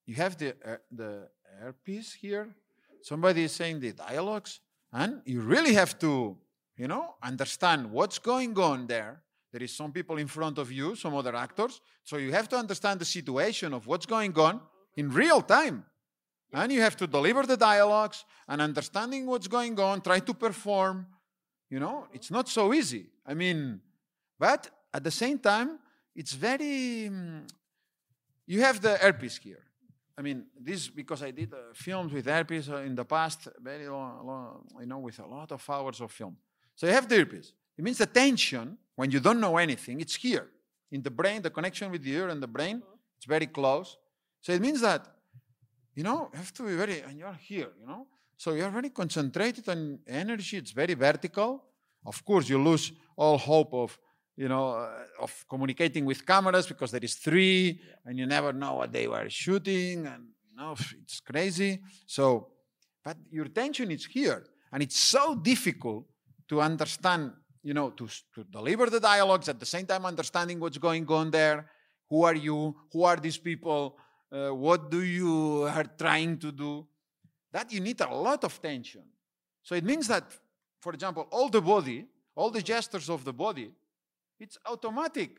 You 0.06 0.16
have 0.16 0.38
the 0.38 0.50
uh, 0.64 0.78
the 0.92 1.28
earpiece 1.64 2.14
here. 2.14 2.56
Somebody 3.02 3.44
is 3.44 3.52
saying 3.52 3.80
the 3.80 3.94
dialogues, 3.94 4.60
and 4.92 5.22
you 5.26 5.42
really 5.42 5.74
have 5.74 5.98
to, 6.00 6.38
you 6.78 6.88
know, 6.88 7.16
understand 7.22 7.92
what's 7.92 8.20
going 8.20 8.58
on 8.58 8.88
there. 8.88 9.22
There 9.52 9.62
is 9.62 9.76
some 9.76 9.92
people 9.92 10.18
in 10.18 10.28
front 10.28 10.58
of 10.58 10.72
you, 10.72 10.96
some 10.96 11.14
other 11.16 11.36
actors, 11.36 11.80
so 12.04 12.18
you 12.18 12.32
have 12.32 12.50
to 12.50 12.58
understand 12.58 13.00
the 13.00 13.06
situation 13.06 13.74
of 13.74 13.86
what's 13.86 14.08
going 14.08 14.38
on 14.38 14.60
in 14.96 15.12
real 15.12 15.42
time. 15.42 15.86
And 16.52 16.72
you 16.72 16.82
have 16.82 16.96
to 16.98 17.08
deliver 17.08 17.44
the 17.44 17.58
dialogues 17.58 18.26
and 18.48 18.62
understanding 18.62 19.26
what's 19.26 19.48
going 19.48 19.80
on, 19.80 20.02
try 20.02 20.20
to 20.20 20.34
perform. 20.34 21.08
You 21.70 21.80
know, 21.80 22.08
it's 22.14 22.30
not 22.30 22.48
so 22.48 22.74
easy. 22.74 23.08
I 23.26 23.34
mean, 23.34 23.82
but 24.40 24.70
at 24.94 25.04
the 25.04 25.12
same 25.12 25.40
time, 25.40 25.80
it's 26.16 26.34
very. 26.34 27.08
Um, 27.08 27.48
you 28.46 28.62
have 28.62 28.82
the 28.82 29.04
earpiece 29.04 29.38
here. 29.38 29.64
I 30.16 30.22
mean, 30.22 30.46
this 30.60 30.90
because 30.90 31.24
I 31.24 31.32
did 31.32 31.54
uh, 31.54 31.74
films 31.74 32.14
with 32.14 32.28
earpiece 32.28 32.70
uh, 32.70 32.78
in 32.78 32.94
the 32.94 33.06
past, 33.06 33.48
very 33.60 33.88
long, 33.88 34.26
long, 34.26 34.68
you 34.80 34.86
know, 34.86 35.00
with 35.00 35.18
a 35.20 35.26
lot 35.26 35.52
of 35.52 35.68
hours 35.68 36.02
of 36.02 36.12
film. 36.12 36.38
So 36.76 36.88
you 36.88 36.94
have 36.94 37.08
the 37.08 37.16
earpiece. 37.16 37.54
It 37.78 37.84
means 37.84 37.98
the 37.98 38.06
tension 38.06 38.78
when 38.96 39.12
you 39.12 39.20
don't 39.20 39.40
know 39.40 39.58
anything. 39.58 40.02
It's 40.02 40.16
here 40.16 40.48
in 40.92 41.02
the 41.02 41.10
brain. 41.10 41.42
The 41.42 41.50
connection 41.50 41.92
with 41.92 42.04
the 42.04 42.12
ear 42.12 42.30
and 42.30 42.42
the 42.42 42.48
brain. 42.48 42.78
Mm-hmm. 42.78 43.18
It's 43.18 43.26
very 43.26 43.48
close. 43.48 43.98
So 44.42 44.52
it 44.52 44.62
means 44.62 44.82
that 44.82 45.06
you 45.96 46.04
know 46.04 46.30
you 46.34 46.38
have 46.38 46.54
to 46.54 46.64
be 46.64 46.76
very, 46.76 47.02
and 47.02 47.18
you're 47.18 47.40
here. 47.40 47.70
You 47.80 47.88
know, 47.88 48.08
so 48.38 48.54
you're 48.54 48.70
very 48.70 48.90
concentrated 48.90 49.68
on 49.70 50.00
energy. 50.08 50.58
It's 50.58 50.72
very 50.72 50.94
vertical. 50.94 51.64
Of 52.06 52.26
course, 52.26 52.50
you 52.50 52.62
lose 52.62 52.92
all 53.16 53.38
hope 53.38 53.74
of 53.74 53.98
you 54.36 54.48
know, 54.48 54.70
uh, 54.70 54.90
of 55.22 55.46
communicating 55.48 56.06
with 56.06 56.26
cameras 56.26 56.66
because 56.66 56.92
there 56.92 57.04
is 57.04 57.16
three 57.16 57.80
and 58.06 58.18
you 58.18 58.26
never 58.26 58.52
know 58.52 58.76
what 58.76 58.92
they 58.92 59.08
were 59.08 59.30
shooting 59.30 60.08
and 60.08 60.26
you 60.50 60.58
know, 60.58 60.76
it's 61.02 61.20
crazy. 61.20 61.82
So, 62.06 62.48
but 63.04 63.18
your 63.32 63.46
attention 63.46 63.92
is 63.92 64.06
here 64.06 64.44
and 64.72 64.82
it's 64.82 64.98
so 64.98 65.36
difficult 65.36 66.06
to 66.50 66.62
understand, 66.62 67.32
you 67.64 67.74
know, 67.74 67.90
to, 67.92 68.08
to 68.36 68.44
deliver 68.44 68.90
the 68.90 69.00
dialogues 69.00 69.50
at 69.50 69.60
the 69.60 69.66
same 69.66 69.86
time 69.86 70.06
understanding 70.06 70.60
what's 70.60 70.78
going 70.78 71.08
on 71.08 71.32
there. 71.32 71.70
Who 72.10 72.24
are 72.24 72.36
you? 72.36 72.76
Who 72.92 73.04
are 73.04 73.18
these 73.18 73.38
people? 73.38 73.98
Uh, 74.32 74.50
what 74.50 74.90
do 74.90 75.04
you 75.04 75.64
are 75.64 75.86
trying 75.98 76.38
to 76.40 76.52
do? 76.52 76.86
That 77.52 77.72
you 77.72 77.80
need 77.80 78.02
a 78.02 78.14
lot 78.14 78.44
of 78.44 78.62
tension. 78.62 79.04
So 79.62 79.76
it 79.76 79.84
means 79.84 80.08
that, 80.08 80.24
for 80.82 80.94
example, 80.94 81.28
all 81.32 81.50
the 81.50 81.62
body, 81.62 82.06
all 82.36 82.50
the 82.50 82.62
gestures 82.62 83.10
of 83.10 83.24
the 83.24 83.34
body 83.34 83.72
it's 84.44 84.58
automatic. 84.66 85.32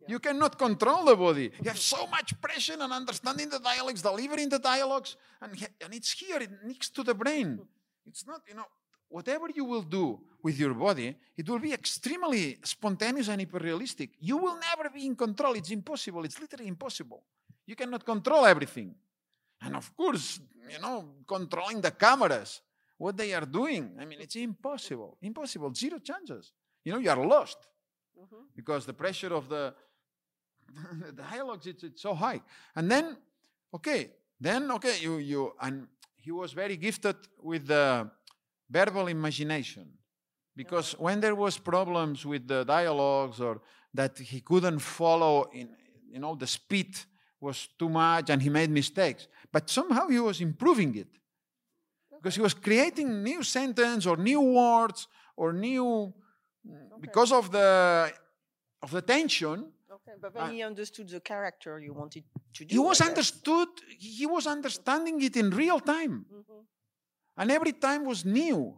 Yeah. 0.00 0.12
You 0.12 0.18
cannot 0.20 0.56
control 0.56 1.04
the 1.04 1.16
body. 1.16 1.50
You 1.62 1.68
have 1.68 1.78
so 1.78 2.06
much 2.06 2.40
pressure 2.40 2.78
and 2.78 2.92
understanding 2.92 3.48
the 3.48 3.58
dialogues, 3.58 4.00
delivering 4.00 4.48
the 4.48 4.60
dialogues, 4.60 5.16
and, 5.40 5.50
and 5.82 5.94
it's 5.94 6.12
here, 6.12 6.38
it 6.38 6.50
next 6.64 6.94
to 6.94 7.02
the 7.02 7.14
brain. 7.14 7.58
It's 8.08 8.24
not, 8.24 8.42
you 8.48 8.54
know, 8.54 8.66
whatever 9.08 9.46
you 9.54 9.64
will 9.64 9.82
do 9.82 10.20
with 10.42 10.58
your 10.58 10.74
body, 10.74 11.14
it 11.36 11.48
will 11.48 11.58
be 11.58 11.72
extremely 11.72 12.58
spontaneous 12.62 13.28
and 13.28 13.40
hyperrealistic. 13.40 14.10
You 14.20 14.36
will 14.36 14.58
never 14.58 14.90
be 14.90 15.06
in 15.06 15.16
control. 15.16 15.54
It's 15.54 15.70
impossible. 15.70 16.24
It's 16.24 16.40
literally 16.40 16.68
impossible. 16.68 17.22
You 17.66 17.76
cannot 17.76 18.04
control 18.04 18.46
everything. 18.46 18.94
And 19.62 19.76
of 19.76 19.96
course, 19.96 20.40
you 20.70 20.78
know, 20.80 21.04
controlling 21.26 21.80
the 21.80 21.90
cameras, 21.90 22.60
what 22.98 23.16
they 23.16 23.34
are 23.34 23.46
doing. 23.46 23.96
I 24.00 24.04
mean, 24.04 24.20
it's 24.20 24.36
impossible. 24.36 25.18
Impossible. 25.22 25.74
Zero 25.74 25.98
chances. 25.98 26.52
You 26.84 26.92
know, 26.92 26.98
you 26.98 27.10
are 27.10 27.26
lost 27.26 27.58
mm-hmm. 28.18 28.44
because 28.54 28.86
the 28.86 28.92
pressure 28.92 29.34
of 29.34 29.48
the, 29.48 29.74
the 31.06 31.12
dialogues 31.12 31.66
it's, 31.66 31.82
it's 31.82 32.02
so 32.02 32.14
high. 32.14 32.40
And 32.74 32.90
then, 32.90 33.16
okay, 33.74 34.10
then 34.40 34.70
okay, 34.72 34.98
you 35.00 35.16
you 35.16 35.52
and 35.60 35.88
he 36.16 36.30
was 36.30 36.52
very 36.52 36.76
gifted 36.76 37.16
with 37.42 37.66
the 37.66 38.10
verbal 38.68 39.08
imagination 39.08 39.88
because 40.54 40.92
when 40.98 41.20
there 41.20 41.34
was 41.34 41.58
problems 41.58 42.24
with 42.24 42.46
the 42.48 42.64
dialogues 42.64 43.40
or 43.40 43.60
that 43.92 44.18
he 44.18 44.40
couldn't 44.40 44.80
follow 44.80 45.48
in 45.52 45.68
you 46.08 46.18
know 46.18 46.34
the 46.34 46.46
speed 46.46 46.96
was 47.40 47.68
too 47.78 47.88
much 47.88 48.30
and 48.30 48.42
he 48.42 48.48
made 48.48 48.70
mistakes 48.70 49.28
but 49.52 49.68
somehow 49.70 50.08
he 50.08 50.20
was 50.20 50.40
improving 50.40 50.94
it 50.96 51.08
because 52.16 52.34
he 52.34 52.42
was 52.42 52.54
creating 52.54 53.22
new 53.22 53.42
sentence 53.42 54.06
or 54.06 54.16
new 54.16 54.40
words 54.40 55.06
or 55.36 55.52
new 55.52 56.12
okay. 56.66 57.00
because 57.00 57.32
of 57.32 57.50
the 57.52 58.12
of 58.82 58.90
the 58.90 59.02
tension. 59.02 59.72
Okay, 59.90 60.16
but 60.20 60.34
when 60.34 60.44
uh, 60.44 60.50
he 60.50 60.62
understood 60.62 61.08
the 61.08 61.20
character 61.20 61.78
you 61.80 61.94
wanted 61.94 62.24
to 62.54 62.64
do, 62.64 62.72
he 62.74 62.78
was 62.78 63.00
understood. 63.00 63.68
He 63.98 64.26
was 64.26 64.46
understanding 64.46 65.20
it 65.22 65.36
in 65.36 65.50
real 65.50 65.80
time, 65.80 66.26
mm-hmm. 66.32 66.60
And 67.36 67.50
every 67.50 67.72
time 67.72 68.04
was 68.04 68.24
new. 68.24 68.74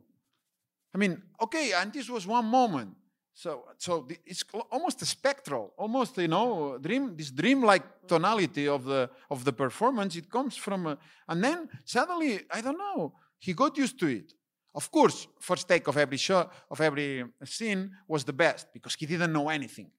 I 0.95 0.99
mean, 0.99 1.23
okay, 1.41 1.73
and 1.73 1.93
this 1.93 2.09
was 2.09 2.27
one 2.27 2.47
moment. 2.47 2.95
So, 3.35 3.67
so 3.77 4.09
it's 4.27 4.43
almost 4.73 5.01
a 5.03 5.07
spectral, 5.07 5.73
almost 5.77 6.19
you 6.19 6.27
know, 6.27 6.77
dream. 6.79 7.15
This 7.17 7.31
dream-like 7.31 8.09
tonality 8.09 8.67
of 8.67 8.85
the 8.85 9.09
of 9.31 9.45
the 9.45 9.53
performance. 9.53 10.17
It 10.17 10.29
comes 10.29 10.57
from, 10.57 10.87
a, 10.89 10.99
and 11.29 11.45
then 11.45 11.69
suddenly, 11.85 12.41
I 12.51 12.61
don't 12.61 12.79
know. 12.79 13.13
He 13.39 13.53
got 13.53 13.77
used 13.79 14.01
to 14.01 14.09
it. 14.09 14.33
Of 14.75 14.91
course, 14.91 15.29
first 15.39 15.69
take 15.69 15.87
of 15.87 15.97
every 15.97 16.17
show, 16.17 16.51
of 16.69 16.81
every 16.81 17.25
scene 17.45 17.93
was 18.09 18.25
the 18.25 18.33
best 18.33 18.73
because 18.73 18.97
he 18.97 19.07
didn't 19.07 19.33
know 19.33 19.49
anything. 19.49 19.91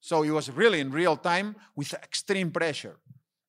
So 0.00 0.22
he 0.22 0.32
was 0.32 0.50
really 0.50 0.80
in 0.80 0.90
real 0.90 1.16
time 1.16 1.54
with 1.76 1.94
extreme 1.94 2.50
pressure. 2.50 2.96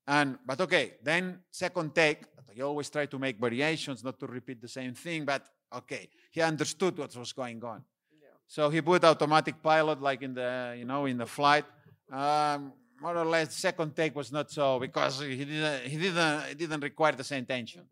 And 0.08 0.38
but 0.46 0.62
okay, 0.62 0.94
then 1.04 1.40
second 1.50 1.96
take, 1.96 2.26
he 2.56 2.62
always 2.62 2.90
try 2.90 3.06
to 3.06 3.20
make 3.20 3.38
variations, 3.38 4.02
not 4.02 4.18
to 4.18 4.28
repeat 4.28 4.62
the 4.62 4.70
same 4.70 4.94
thing, 4.94 5.26
but 5.26 5.46
okay, 5.74 6.08
he 6.32 6.42
understood 6.42 6.98
what 6.98 7.14
was 7.18 7.34
going 7.34 7.62
on. 7.66 7.84
Yeah. 8.14 8.30
So 8.48 8.70
he 8.70 8.82
put 8.82 9.04
automatic 9.04 9.62
pilot 9.62 10.02
like 10.02 10.22
in 10.22 10.34
the 10.34 10.74
you 10.78 10.86
know 10.86 11.06
in 11.06 11.18
the 11.18 11.26
flight, 11.26 11.66
Um, 12.12 12.74
more 13.02 13.18
or 13.18 13.26
less, 13.26 13.56
second 13.56 13.96
take 13.96 14.16
was 14.16 14.32
not 14.32 14.52
so 14.52 14.80
because 14.80 15.20
he 15.20 15.44
didn't 15.44 15.82
he 15.92 15.98
didn't 15.98 16.48
he 16.50 16.54
didn't 16.54 16.82
require 16.82 17.14
the 17.14 17.24
same 17.24 17.46
tension 17.46 17.84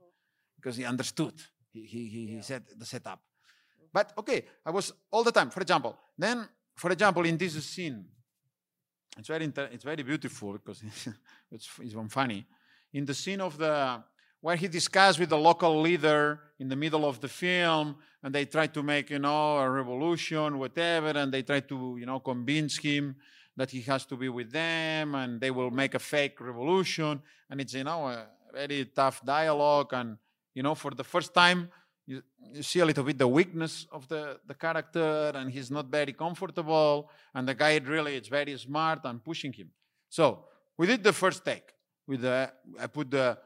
because 0.55 0.77
he 0.77 0.85
understood. 0.85 1.33
He 1.73 1.81
he 1.93 2.07
he, 2.07 2.27
he 2.35 2.41
said 2.41 2.63
the 2.77 2.85
setup. 2.85 3.19
But 3.91 4.13
okay, 4.17 4.45
I 4.65 4.71
was 4.71 4.93
all 5.11 5.23
the 5.23 5.31
time. 5.31 5.49
For 5.49 5.61
example, 5.61 5.97
then 6.17 6.47
for 6.75 6.91
example 6.91 7.25
in 7.25 7.37
this 7.37 7.53
scene, 7.65 8.05
it's 9.17 9.27
very 9.27 9.43
inter- 9.43 9.69
it's 9.73 9.83
very 9.83 10.03
beautiful 10.03 10.53
because 10.53 10.81
it's 11.51 11.67
it's 11.81 11.95
funny. 12.13 12.45
In 12.93 13.05
the 13.05 13.13
scene 13.13 13.41
of 13.41 13.57
the 13.57 14.03
where 14.43 14.57
he 14.57 14.67
discussed 14.67 15.19
with 15.19 15.29
the 15.29 15.37
local 15.37 15.79
leader 15.79 16.37
in 16.59 16.67
the 16.67 16.75
middle 16.75 17.05
of 17.05 17.21
the 17.21 17.29
film, 17.29 17.95
and 18.21 18.35
they 18.35 18.43
try 18.43 18.67
to 18.67 18.83
make 18.83 19.09
you 19.09 19.19
know 19.19 19.57
a 19.57 19.69
revolution, 19.69 20.59
whatever, 20.59 21.11
and 21.21 21.33
they 21.33 21.43
try 21.43 21.61
to 21.61 21.95
you 21.97 22.05
know 22.05 22.19
convince 22.19 22.77
him 22.77 23.15
that 23.55 23.71
he 23.71 23.79
has 23.91 24.05
to 24.05 24.17
be 24.17 24.27
with 24.27 24.51
them, 24.51 25.15
and 25.15 25.39
they 25.39 25.49
will 25.49 25.71
make 25.71 25.95
a 25.95 25.99
fake 26.13 26.41
revolution, 26.41 27.21
and 27.49 27.61
it's 27.61 27.73
you 27.73 27.85
know 27.85 28.09
a 28.09 28.27
very 28.53 28.83
tough 28.83 29.23
dialogue, 29.23 29.93
and 29.93 30.17
you 30.53 30.61
know 30.61 30.75
for 30.75 30.91
the 30.91 31.05
first 31.05 31.33
time 31.33 31.69
you, 32.05 32.21
you 32.53 32.63
see 32.63 32.81
a 32.81 32.85
little 32.85 33.05
bit 33.05 33.17
the 33.17 33.27
weakness 33.39 33.87
of 33.93 34.09
the, 34.09 34.37
the 34.45 34.53
character 34.53 35.31
and 35.35 35.49
he's 35.49 35.71
not 35.71 35.85
very 35.85 36.11
comfortable. 36.11 37.09
And 37.33 37.47
the 37.47 37.55
guy 37.55 37.77
really 37.77 38.17
is 38.17 38.27
very 38.27 38.57
smart 38.57 38.99
and 39.05 39.23
pushing 39.23 39.53
him. 39.53 39.69
So 40.09 40.43
we 40.77 40.85
did 40.85 41.01
the 41.01 41.13
first 41.13 41.45
take 41.45 41.71
with 42.05 42.19
the 42.19 42.51
i 42.77 42.87
put 42.87 43.09
the 43.09 43.37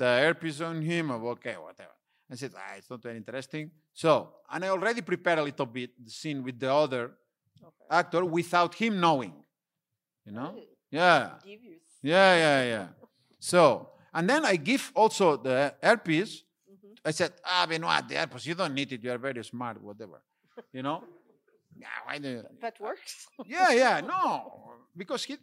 the 0.00 0.10
earpiece 0.26 0.60
on 0.60 0.76
him 0.90 1.04
okay 1.10 1.56
whatever 1.66 1.94
i 2.30 2.34
said 2.40 2.52
ah, 2.62 2.74
it's 2.78 2.90
not 2.90 3.00
very 3.02 3.16
interesting 3.22 3.70
so 3.92 4.10
and 4.52 4.64
i 4.64 4.68
already 4.76 5.00
prepared 5.12 5.38
a 5.38 5.42
little 5.50 5.66
bit 5.78 5.90
the 6.04 6.10
scene 6.10 6.42
with 6.46 6.58
the 6.58 6.70
other 6.84 7.04
Okay. 7.66 7.86
actor 8.00 8.22
without 8.38 8.72
him 8.82 8.92
knowing 9.00 9.32
you 10.26 10.32
know 10.32 10.50
yeah 10.90 11.20
yeah 12.02 12.30
yeah 12.44 12.60
yeah 12.74 12.86
so 13.38 13.88
and 14.12 14.28
then 14.28 14.44
i 14.44 14.54
give 14.70 14.84
also 14.94 15.26
the 15.48 15.58
earpiece 15.82 16.34
Mhm. 16.70 16.96
I 17.06 17.12
said, 17.12 17.32
ah, 17.44 17.64
Benoit, 17.68 18.08
the 18.08 18.16
airports, 18.16 18.46
you 18.46 18.54
don't 18.54 18.74
need 18.74 18.90
it. 18.92 19.02
You 19.04 19.10
are 19.12 19.18
very 19.18 19.44
smart, 19.44 19.76
whatever. 19.88 20.18
You 20.72 20.82
know? 20.82 20.98
yeah, 21.84 21.86
why 22.06 22.16
do 22.18 22.28
you? 22.28 22.42
That 22.64 22.76
works. 22.80 23.26
Yeah, 23.46 23.70
yeah, 23.82 24.00
no. 24.00 24.28
Because 24.96 25.22
he 25.28 25.36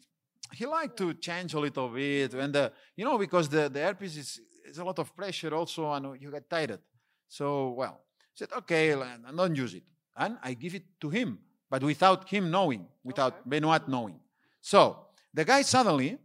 he 0.53 0.65
liked 0.65 0.97
to 0.97 1.13
change 1.13 1.53
a 1.53 1.59
little 1.59 1.89
bit. 1.89 2.33
And 2.33 2.53
the, 2.53 2.71
you 2.95 3.05
know, 3.05 3.17
because 3.17 3.49
the, 3.49 3.69
the 3.69 3.79
earpiece 3.79 4.17
is, 4.17 4.39
is 4.65 4.77
a 4.77 4.83
lot 4.83 4.99
of 4.99 5.15
pressure 5.15 5.53
also 5.53 5.91
and 5.91 6.21
you 6.21 6.31
get 6.31 6.49
tired. 6.49 6.79
So, 7.27 7.69
well, 7.69 8.01
I 8.19 8.25
said, 8.33 8.49
okay, 8.57 8.91
and 8.91 9.25
don't 9.35 9.55
use 9.55 9.73
it. 9.73 9.83
And 10.15 10.37
I 10.43 10.53
give 10.53 10.75
it 10.75 10.99
to 11.01 11.09
him, 11.09 11.39
but 11.69 11.83
without 11.83 12.27
him 12.27 12.51
knowing, 12.51 12.85
without 13.03 13.33
Okay. 13.33 13.49
Benoit 13.49 13.87
knowing. 13.87 14.19
So 14.59 15.07
the 15.33 15.45
guy 15.45 15.61
suddenly 15.61 16.17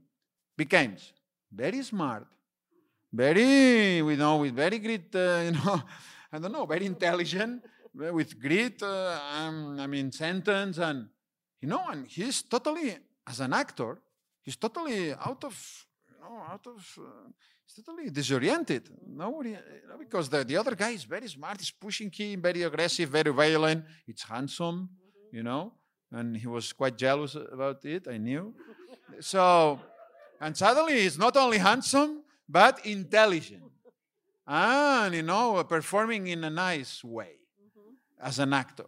becomes 0.57 1.13
very 1.53 1.83
smart, 1.83 2.27
very, 3.13 3.99
you 3.99 4.17
know, 4.17 4.39
with 4.39 4.55
very 4.55 4.79
great, 4.79 5.15
uh, 5.15 5.43
you 5.45 5.53
know, 5.53 5.83
I 6.33 6.39
don't 6.39 6.53
know, 6.53 6.67
very 6.67 6.87
intelligent, 6.87 7.63
uh, 7.65 8.13
with 8.13 8.39
great, 8.41 8.83
uh, 8.83 9.19
um, 9.39 9.79
I 9.79 9.87
mean, 9.87 10.11
sentence, 10.13 10.79
and 10.79 11.09
you 11.61 11.69
know, 11.69 11.85
and 11.89 12.07
he's 12.07 12.43
totally, 12.43 12.97
as 13.27 13.41
an 13.41 13.53
actor, 13.53 13.99
he's 14.47 14.57
totally 14.57 15.13
out 15.13 15.43
of, 15.45 15.87
you 16.09 16.15
know, 16.23 16.37
out 16.49 16.67
of, 16.67 16.99
uh, 16.99 17.29
he's 17.65 17.85
totally 17.85 18.09
disoriented. 18.11 18.89
Nobody, 19.07 19.51
you 19.51 19.89
know, 19.89 19.99
because 19.99 20.29
the, 20.31 20.45
the 20.45 20.57
other 20.57 20.75
guy 20.75 20.91
is 20.91 21.05
very 21.05 21.29
smart, 21.29 21.59
he's 21.61 21.73
pushing 21.73 22.11
him, 22.11 22.41
very 22.41 22.63
aggressive, 22.63 23.11
very 23.11 23.33
violent. 23.33 23.85
It's 24.07 24.23
handsome, 24.23 24.89
you 25.33 25.43
know, 25.43 25.73
and 26.13 26.37
he 26.37 26.47
was 26.47 26.73
quite 26.73 26.97
jealous 26.97 27.35
about 27.35 27.85
it. 27.85 28.07
I 28.09 28.17
knew. 28.17 28.55
So, 29.21 29.81
and 30.41 30.57
suddenly 30.57 31.01
he's 31.03 31.19
not 31.19 31.37
only 31.37 31.59
handsome 31.59 32.23
but 32.49 32.87
intelligent, 32.87 33.65
and 34.47 35.15
you 35.15 35.23
know, 35.23 35.63
performing 35.65 36.29
in 36.29 36.45
a 36.45 36.51
nice 36.51 37.03
way 37.03 37.33
as 38.21 38.39
an 38.39 38.53
actor. 38.53 38.87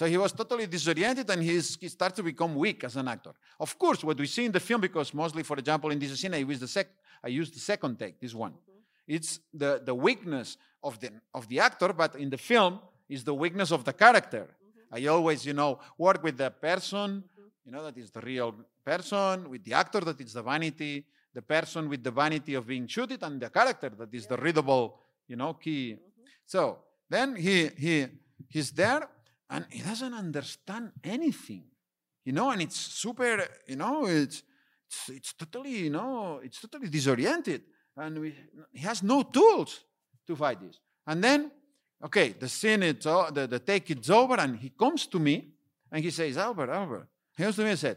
So 0.00 0.06
he 0.06 0.16
was 0.16 0.32
totally 0.32 0.66
disoriented 0.66 1.28
and 1.28 1.42
he 1.42 1.60
started 1.60 2.16
to 2.16 2.22
become 2.22 2.54
weak 2.54 2.84
as 2.84 2.96
an 2.96 3.06
actor. 3.06 3.32
Of 3.58 3.78
course, 3.78 4.02
what 4.02 4.18
we 4.18 4.26
see 4.26 4.46
in 4.46 4.52
the 4.52 4.58
film, 4.58 4.80
because 4.80 5.12
mostly, 5.12 5.42
for 5.42 5.58
example, 5.58 5.90
in 5.90 5.98
this 5.98 6.18
scene, 6.18 6.32
I 6.32 6.38
used 6.38 6.62
the, 6.62 6.68
sec- 6.68 6.96
I 7.22 7.28
used 7.28 7.54
the 7.54 7.60
second 7.60 7.98
take, 7.98 8.18
this 8.18 8.34
one. 8.34 8.52
Mm-hmm. 8.52 9.14
It's 9.14 9.40
the, 9.52 9.82
the 9.84 9.94
weakness 9.94 10.56
of 10.82 10.98
the, 11.00 11.10
of 11.34 11.46
the 11.48 11.60
actor, 11.60 11.92
but 11.92 12.14
in 12.14 12.30
the 12.30 12.38
film, 12.38 12.80
is 13.10 13.24
the 13.24 13.34
weakness 13.34 13.72
of 13.72 13.84
the 13.84 13.92
character. 13.92 14.48
Mm-hmm. 14.48 15.04
I 15.04 15.06
always, 15.08 15.44
you 15.44 15.52
know, 15.52 15.80
work 15.98 16.22
with 16.22 16.38
the 16.38 16.48
person, 16.48 17.22
mm-hmm. 17.22 17.66
you 17.66 17.72
know, 17.72 17.84
that 17.84 17.98
is 17.98 18.10
the 18.10 18.22
real 18.22 18.54
person, 18.82 19.50
with 19.50 19.62
the 19.64 19.74
actor, 19.74 20.00
that 20.00 20.18
is 20.18 20.32
the 20.32 20.42
vanity, 20.42 21.04
the 21.34 21.42
person 21.42 21.90
with 21.90 22.02
the 22.02 22.10
vanity 22.10 22.54
of 22.54 22.66
being 22.66 22.86
shooted, 22.86 23.22
and 23.22 23.38
the 23.38 23.50
character, 23.50 23.90
that 23.98 24.14
is 24.14 24.26
the 24.26 24.38
readable, 24.38 24.98
you 25.28 25.36
know, 25.36 25.52
key. 25.52 25.98
So 26.46 26.78
then 27.06 27.36
he, 27.36 27.68
he, 27.76 28.06
he's 28.48 28.70
there 28.70 29.06
and 29.50 29.66
he 29.68 29.82
doesn't 29.82 30.14
understand 30.14 30.92
anything, 31.02 31.64
you 32.24 32.32
know, 32.32 32.50
and 32.50 32.62
it's 32.62 32.76
super, 32.78 33.44
you 33.66 33.76
know, 33.76 34.06
it's, 34.06 34.44
it's, 34.86 35.08
it's 35.08 35.32
totally, 35.32 35.76
you 35.78 35.90
know, 35.90 36.40
it's 36.42 36.60
totally 36.60 36.88
disoriented. 36.88 37.62
And 37.96 38.18
we, 38.20 38.34
he 38.72 38.78
has 38.80 39.02
no 39.02 39.22
tools 39.22 39.84
to 40.28 40.36
fight 40.36 40.60
this. 40.60 40.78
And 41.04 41.22
then, 41.22 41.50
okay, 42.04 42.30
the 42.38 42.48
scene, 42.48 42.84
it's 42.84 43.06
o- 43.06 43.30
the, 43.32 43.48
the 43.48 43.58
take 43.58 43.90
it's 43.90 44.08
over, 44.08 44.36
and 44.36 44.56
he 44.56 44.70
comes 44.70 45.06
to 45.08 45.18
me 45.18 45.48
and 45.90 46.04
he 46.04 46.10
says, 46.10 46.38
Albert, 46.38 46.70
Albert, 46.70 47.08
he 47.36 47.42
comes 47.42 47.56
to 47.56 47.64
me 47.64 47.70
and 47.70 47.78
said, 47.78 47.96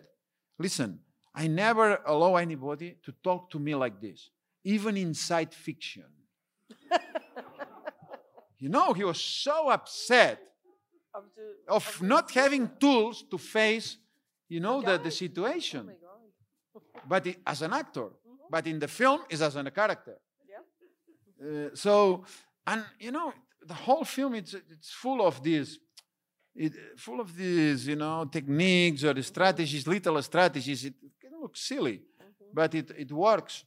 listen, 0.57 0.99
I 1.35 1.45
never 1.45 1.99
allow 2.07 2.35
anybody 2.37 2.97
to 3.03 3.13
talk 3.23 3.51
to 3.51 3.59
me 3.59 3.75
like 3.75 4.01
this, 4.01 4.31
even 4.63 4.97
inside 4.97 5.53
fiction. 5.53 6.05
you 8.57 8.69
know, 8.69 8.93
he 8.93 9.03
was 9.03 9.21
so 9.21 9.69
upset 9.69 10.39
Of, 11.15 11.23
the, 11.35 11.71
of 11.71 11.99
the 11.99 12.05
not 12.07 12.31
having 12.31 12.71
tools 12.79 13.23
to 13.29 13.37
face, 13.37 13.97
you 14.49 14.59
know, 14.59 14.81
the, 14.81 14.97
the 14.97 15.11
situation. 15.11 15.89
Oh. 15.89 16.81
But 17.07 17.27
it, 17.27 17.39
as 17.45 17.61
an 17.61 17.73
actor, 17.73 18.09
but 18.49 18.65
in 18.67 18.79
the 18.79 18.87
film 18.87 19.21
is 19.29 19.41
as 19.41 19.55
a 19.55 19.71
character. 19.71 20.17
Yeah. 20.49 21.45
Uh, 21.45 21.69
so, 21.73 22.23
and 22.65 22.83
you 22.99 23.11
know, 23.11 23.33
the 23.65 23.73
whole 23.73 24.05
film 24.05 24.35
it's 24.35 24.53
it's 24.53 24.91
full 24.91 25.25
of 25.25 25.41
these, 25.43 25.79
it, 26.55 26.73
full 26.97 27.19
of 27.19 27.35
these, 27.35 27.87
you 27.87 27.95
know, 27.95 28.25
techniques 28.25 29.03
or 29.03 29.21
strategies, 29.21 29.87
little 29.87 30.21
strategies. 30.21 30.85
It 30.85 30.95
can 31.21 31.31
look 31.41 31.55
silly, 31.57 32.01
but 32.53 32.73
it 32.75 32.91
it 32.97 33.11
works 33.11 33.65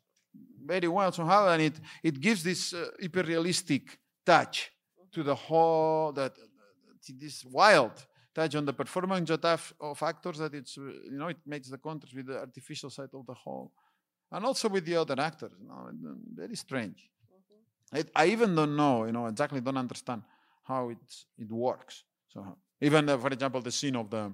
very 0.65 0.89
well 0.89 1.13
somehow, 1.13 1.49
and 1.49 1.63
it 1.63 1.81
it 2.03 2.21
gives 2.21 2.43
this 2.43 2.73
uh, 2.73 2.91
hyper 3.01 3.23
realistic 3.23 3.99
touch 4.25 4.73
to 5.13 5.23
the 5.23 5.35
whole 5.35 6.13
that 6.13 6.33
this 7.13 7.45
wild. 7.45 8.07
Touch 8.35 8.55
on 8.55 8.67
the 8.67 8.73
performance 8.73 9.31
of, 9.31 10.03
actors 10.03 10.39
that 10.39 10.55
it's 10.55 10.77
you 10.77 11.11
know 11.13 11.29
it 11.29 11.39
makes 11.47 11.71
the 11.71 11.79
contrast 11.79 12.15
with 12.15 12.27
the 12.27 12.39
artificial 12.39 12.91
side 12.91 13.09
of 13.15 13.25
the 13.27 13.35
whole. 13.35 13.73
And 14.31 14.45
also 14.45 14.69
with 14.69 14.85
the 14.85 14.97
other 14.97 15.19
actors 15.19 15.53
you 15.61 15.69
know, 15.69 15.89
um, 15.89 16.21
very 16.35 16.57
strange. 16.57 17.09
It, 17.93 18.11
i 18.17 18.27
even 18.27 18.55
don't 18.57 18.75
know 18.75 19.05
you 19.07 19.13
know 19.13 19.27
exactly 19.27 19.61
don't 19.61 19.77
understand 19.77 20.23
how 20.65 20.91
it's, 20.91 21.27
it 21.39 21.51
works. 21.51 22.05
So 22.29 22.59
even 22.81 23.09
uh, 23.09 23.17
for 23.17 23.29
example 23.29 23.61
the 23.61 23.73
scene 23.73 23.97
of 23.97 24.11
the 24.11 24.33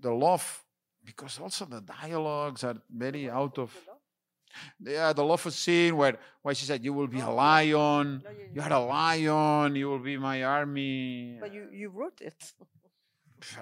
the 0.00 0.10
love 0.10 0.62
because 1.04 1.38
also 1.38 1.64
the 1.64 1.80
dialogues 1.80 2.62
are 2.64 2.76
very 2.90 3.30
out 3.30 3.58
of 3.58 3.74
yeah 4.80 5.12
the 5.12 5.24
love 5.24 5.52
scene 5.52 5.96
where 5.96 6.16
where 6.42 6.54
she 6.54 6.64
said 6.66 6.84
you 6.84 6.92
will 6.92 7.06
be 7.08 7.20
a 7.20 7.28
lion 7.30 8.22
No, 8.24 8.30
you, 8.30 8.48
you 8.54 8.60
are 8.62 8.72
a 8.72 8.84
lion 8.96 9.74
you 9.76 9.88
will 9.90 9.98
be 10.10 10.16
my 10.16 10.42
army 10.44 11.38
but 11.40 11.52
you, 11.52 11.68
you 11.72 11.88
wrote 11.90 12.20
it. 12.20 12.40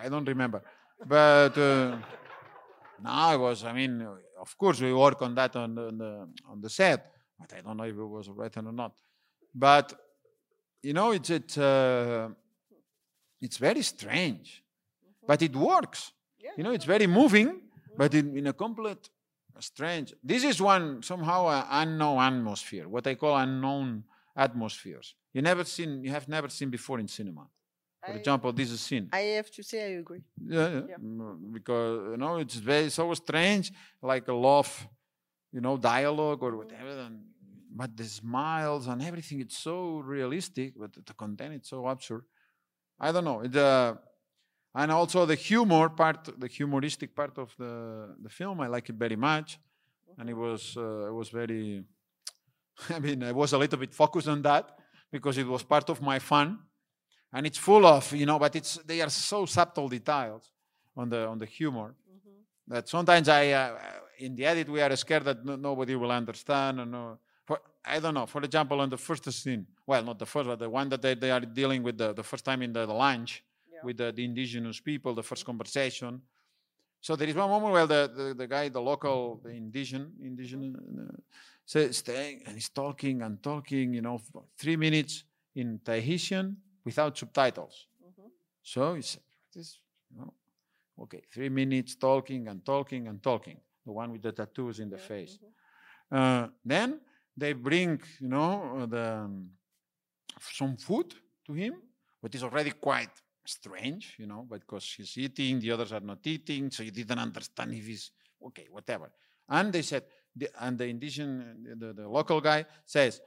I 0.05 0.09
don't 0.11 0.29
remember. 0.29 0.63
But 1.07 1.57
uh, 1.57 1.97
no, 3.03 3.33
it 3.35 3.39
was. 3.39 3.65
I 3.65 3.73
mean, 3.73 4.07
of 4.39 4.59
course, 4.59 4.79
we 4.81 4.93
work 4.93 5.23
on 5.23 5.35
that 5.37 5.57
on 5.57 5.75
the, 5.75 5.87
on 5.87 5.97
the 5.99 6.29
on 6.51 6.61
the 6.61 6.69
set, 6.69 7.11
but 7.39 7.51
I 7.57 7.61
don't 7.63 7.77
know 7.79 7.85
if 7.85 7.97
it 7.97 8.05
was 8.19 8.29
written 8.29 8.67
or 8.67 8.73
not. 8.73 8.93
But 9.55 9.95
you 10.83 10.93
know, 10.93 11.13
it's 11.13 11.31
it's 11.31 11.57
uh, 11.57 12.29
it's 13.41 13.57
very 13.57 13.81
strange, 13.83 14.63
but 15.27 15.41
it 15.41 15.57
works. 15.57 16.13
Yeah. 16.39 16.51
You 16.59 16.65
know, 16.65 16.73
it's 16.73 16.85
very 16.85 17.07
moving, 17.07 17.63
but 17.97 18.13
in, 18.15 18.37
in 18.37 18.47
a 18.49 18.53
complete 18.53 19.09
strange. 19.59 20.15
This 20.23 20.45
is 20.45 20.61
one 20.61 21.03
somehow 21.03 21.49
an 21.49 21.65
unknown 21.71 22.19
atmosphere, 22.21 22.89
what 22.89 23.07
I 23.07 23.15
call 23.15 23.37
unknown 23.37 24.05
atmospheres. 24.37 25.15
You 25.33 25.43
never 25.43 25.65
seen, 25.65 26.03
you 26.05 26.11
have 26.11 26.29
never 26.29 26.49
seen 26.49 26.71
before 26.71 26.99
in 27.01 27.09
cinema. 27.09 27.47
For 28.05 28.13
I- 28.13 28.17
example, 28.17 28.53
this 28.53 28.71
is 28.71 28.81
scene. 28.81 29.09
I 29.13 29.21
have 29.39 29.51
to 29.51 29.63
say 29.63 29.83
I 29.83 29.99
agree. 29.99 30.23
Yeah, 30.45 30.69
yeah. 30.69 30.81
Yeah. 30.91 30.97
Mm, 30.97 31.53
because 31.53 32.11
you 32.13 32.17
know 32.17 32.37
it's 32.39 32.57
very 32.57 32.91
so 32.91 33.13
strange, 33.15 33.73
like 34.03 34.27
a 34.29 34.33
love, 34.33 34.89
you 35.53 35.61
know, 35.61 35.77
dialogue 35.77 36.43
or 36.43 36.57
whatever. 36.57 36.91
And, 37.07 37.25
but 37.73 37.97
the 37.97 38.05
smiles 38.05 38.87
and 38.89 39.03
everything, 39.03 39.41
it's 39.41 39.59
so 39.59 39.99
realistic, 39.99 40.75
but 40.77 40.93
the 40.95 41.15
content 41.15 41.55
it's 41.55 41.69
so 41.71 41.87
absurd. 41.87 42.25
I 42.99 43.13
don't 43.13 43.25
know. 43.25 43.43
Uh, 43.43 43.95
and 44.75 44.93
also 44.93 45.27
the 45.27 45.35
humor 45.35 45.89
part, 45.89 46.29
the 46.39 46.47
humoristic 46.47 47.15
part 47.15 47.37
of 47.39 47.55
the, 47.59 48.15
the 48.23 48.29
film. 48.29 48.61
I 48.61 48.69
like 48.69 48.89
it 48.89 48.95
very 48.95 49.17
much, 49.17 49.59
and 50.19 50.29
it 50.29 50.35
was 50.37 50.77
uh, 50.77 51.09
it 51.09 51.15
was 51.15 51.29
very. 51.29 51.85
I 52.91 52.99
mean, 52.99 53.23
I 53.23 53.33
was 53.33 53.53
a 53.53 53.59
little 53.59 53.79
bit 53.79 53.95
focused 53.95 54.29
on 54.29 54.43
that 54.43 54.79
because 55.11 55.39
it 55.39 55.47
was 55.47 55.63
part 55.63 55.91
of 55.91 56.01
my 56.01 56.19
fun, 56.19 56.59
and 57.33 57.47
it's 57.47 57.59
full 57.59 57.85
of 57.85 58.13
you 58.13 58.27
know, 58.27 58.39
but 58.39 58.55
it's 58.55 58.77
they 58.87 59.01
are 59.01 59.11
so 59.11 59.47
subtle 59.47 59.89
details 59.89 60.51
on 60.97 61.09
the 61.09 61.27
on 61.27 61.39
the 61.39 61.47
humor 61.47 61.95
that 62.69 62.89
sometimes 62.89 63.29
I 63.29 63.51
uh, 63.51 63.77
in 64.19 64.37
the 64.37 64.47
edit 64.47 64.69
we 64.69 64.81
are 64.81 64.95
scared 64.97 65.25
that 65.25 65.45
no, 65.45 65.57
nobody 65.57 65.97
will 65.97 66.13
understand 66.13 66.81
or 66.81 66.87
no. 66.87 67.19
For, 67.45 67.59
I 67.85 67.99
don't 67.99 68.15
know. 68.15 68.27
For 68.27 68.43
example, 68.43 68.81
on 68.81 68.91
the 68.91 68.97
first 68.97 69.31
scene, 69.33 69.67
well, 69.87 70.05
not 70.05 70.19
the 70.19 70.27
first, 70.27 70.47
but 70.47 70.59
the 70.59 70.71
one 70.71 70.89
that 70.91 71.03
they, 71.03 71.15
they 71.15 71.31
are 71.33 71.41
dealing 71.41 71.83
with 71.83 71.99
the, 71.99 72.13
the 72.13 72.23
first 72.23 72.45
time 72.45 72.63
in 72.63 72.73
the, 72.73 72.87
the 72.87 72.93
lunch 72.93 73.43
Yeah. 73.81 73.87
with 73.87 73.97
the, 73.97 74.13
the 74.13 74.25
indigenous 74.25 74.81
people, 74.81 75.15
the 75.15 75.23
first 75.23 75.45
conversation. 75.45 76.23
So 77.01 77.17
there 77.17 77.29
is 77.29 77.35
one 77.35 77.49
moment 77.49 77.73
where 77.73 77.87
the, 77.87 78.13
the, 78.15 78.35
the 78.35 78.47
guy, 78.47 78.69
the 78.69 78.81
local, 78.81 79.41
the 79.43 79.51
indigenous, 79.51 80.09
indigenous, 80.23 80.77
uh, 80.77 81.17
says, 81.65 81.97
staying 81.99 82.43
and 82.47 82.55
he's 82.55 82.69
talking 82.69 83.23
and 83.23 83.43
talking, 83.43 83.95
you 83.95 84.03
know, 84.03 84.19
for 84.19 84.45
three 84.59 84.77
minutes 84.77 85.25
in 85.55 85.81
Tahitian 85.85 86.57
without 86.85 87.17
subtitles. 87.17 87.87
So 88.63 88.95
he 88.95 89.03
said, 89.03 89.23
this, 89.55 89.79
you 90.11 90.19
know, 90.19 90.35
okay, 91.03 91.23
three 91.33 91.49
minutes 91.49 91.97
talking 91.97 92.49
and 92.49 92.65
talking 92.65 93.09
and 93.09 93.23
talking. 93.23 93.59
The 93.87 93.93
one 93.93 94.13
with 94.13 94.23
the 94.23 94.33
tattoos 94.33 94.79
in 94.81 94.91
the 94.91 94.99
face. 94.99 95.39
Uh, 96.13 96.49
then 96.65 97.01
they 97.37 97.55
bring, 97.55 98.01
you 98.21 98.29
know, 98.29 98.87
the 98.87 99.07
um, 99.25 99.49
some 100.53 100.77
food 100.77 101.15
to 101.47 101.53
him, 101.55 101.75
but 102.21 102.35
it's 102.35 102.45
already 102.45 102.73
quite 102.73 103.11
strange, 103.45 104.17
you 104.19 104.27
know, 104.27 104.47
because 104.49 104.95
he's 104.97 105.17
eating, 105.17 105.61
the 105.61 105.73
others 105.73 105.93
are 105.93 106.01
not 106.01 106.19
eating, 106.25 106.71
so 106.71 106.83
he 106.83 106.91
didn't 106.91 107.19
understand 107.19 107.73
if 107.75 107.87
he's 107.87 108.11
okay, 108.47 108.67
whatever. 108.71 109.11
And 109.49 109.73
they 109.73 109.83
said, 109.83 110.05
the, 110.35 110.49
and 110.61 110.79
the 110.79 110.87
indigenous, 110.87 111.57
the, 111.79 111.93
the 111.93 112.09
local 112.09 112.41
guy 112.41 112.65
says, 112.85 113.21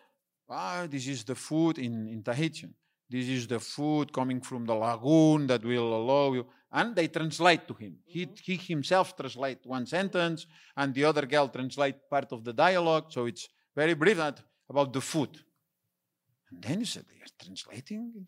ah, 0.50 0.88
this 0.90 1.08
is 1.08 1.24
the 1.24 1.36
food 1.36 1.78
in, 1.78 2.08
in 2.08 2.24
Tahitian. 2.24 2.74
This 3.10 3.28
is 3.28 3.48
the 3.48 3.60
food 3.60 4.12
coming 4.12 4.42
from 4.42 4.66
the 4.66 4.74
lagoon 4.74 5.48
that 5.48 5.64
will 5.64 5.96
allow 5.96 6.34
you. 6.34 6.48
And 6.72 6.96
they 6.96 7.08
translate 7.08 7.68
to 7.68 7.74
him. 7.76 7.98
He, 8.06 8.28
he 8.42 8.56
himself 8.56 9.16
translate 9.16 9.60
one 9.66 9.86
sentence, 9.86 10.48
and 10.76 10.94
the 10.94 11.06
other 11.06 11.26
girl 11.28 11.48
translate 11.48 11.96
part 12.10 12.32
of 12.32 12.44
the 12.44 12.54
dialogue. 12.54 13.12
So 13.12 13.26
it's 13.26 13.48
very 13.76 13.94
brief 13.94 14.20
about 14.70 14.94
the 14.94 15.02
food. 15.02 15.30
And 16.50 16.64
then 16.64 16.80
you 16.80 16.86
said, 16.86 17.06
they 17.08 17.22
are 17.22 17.46
translating? 17.46 18.26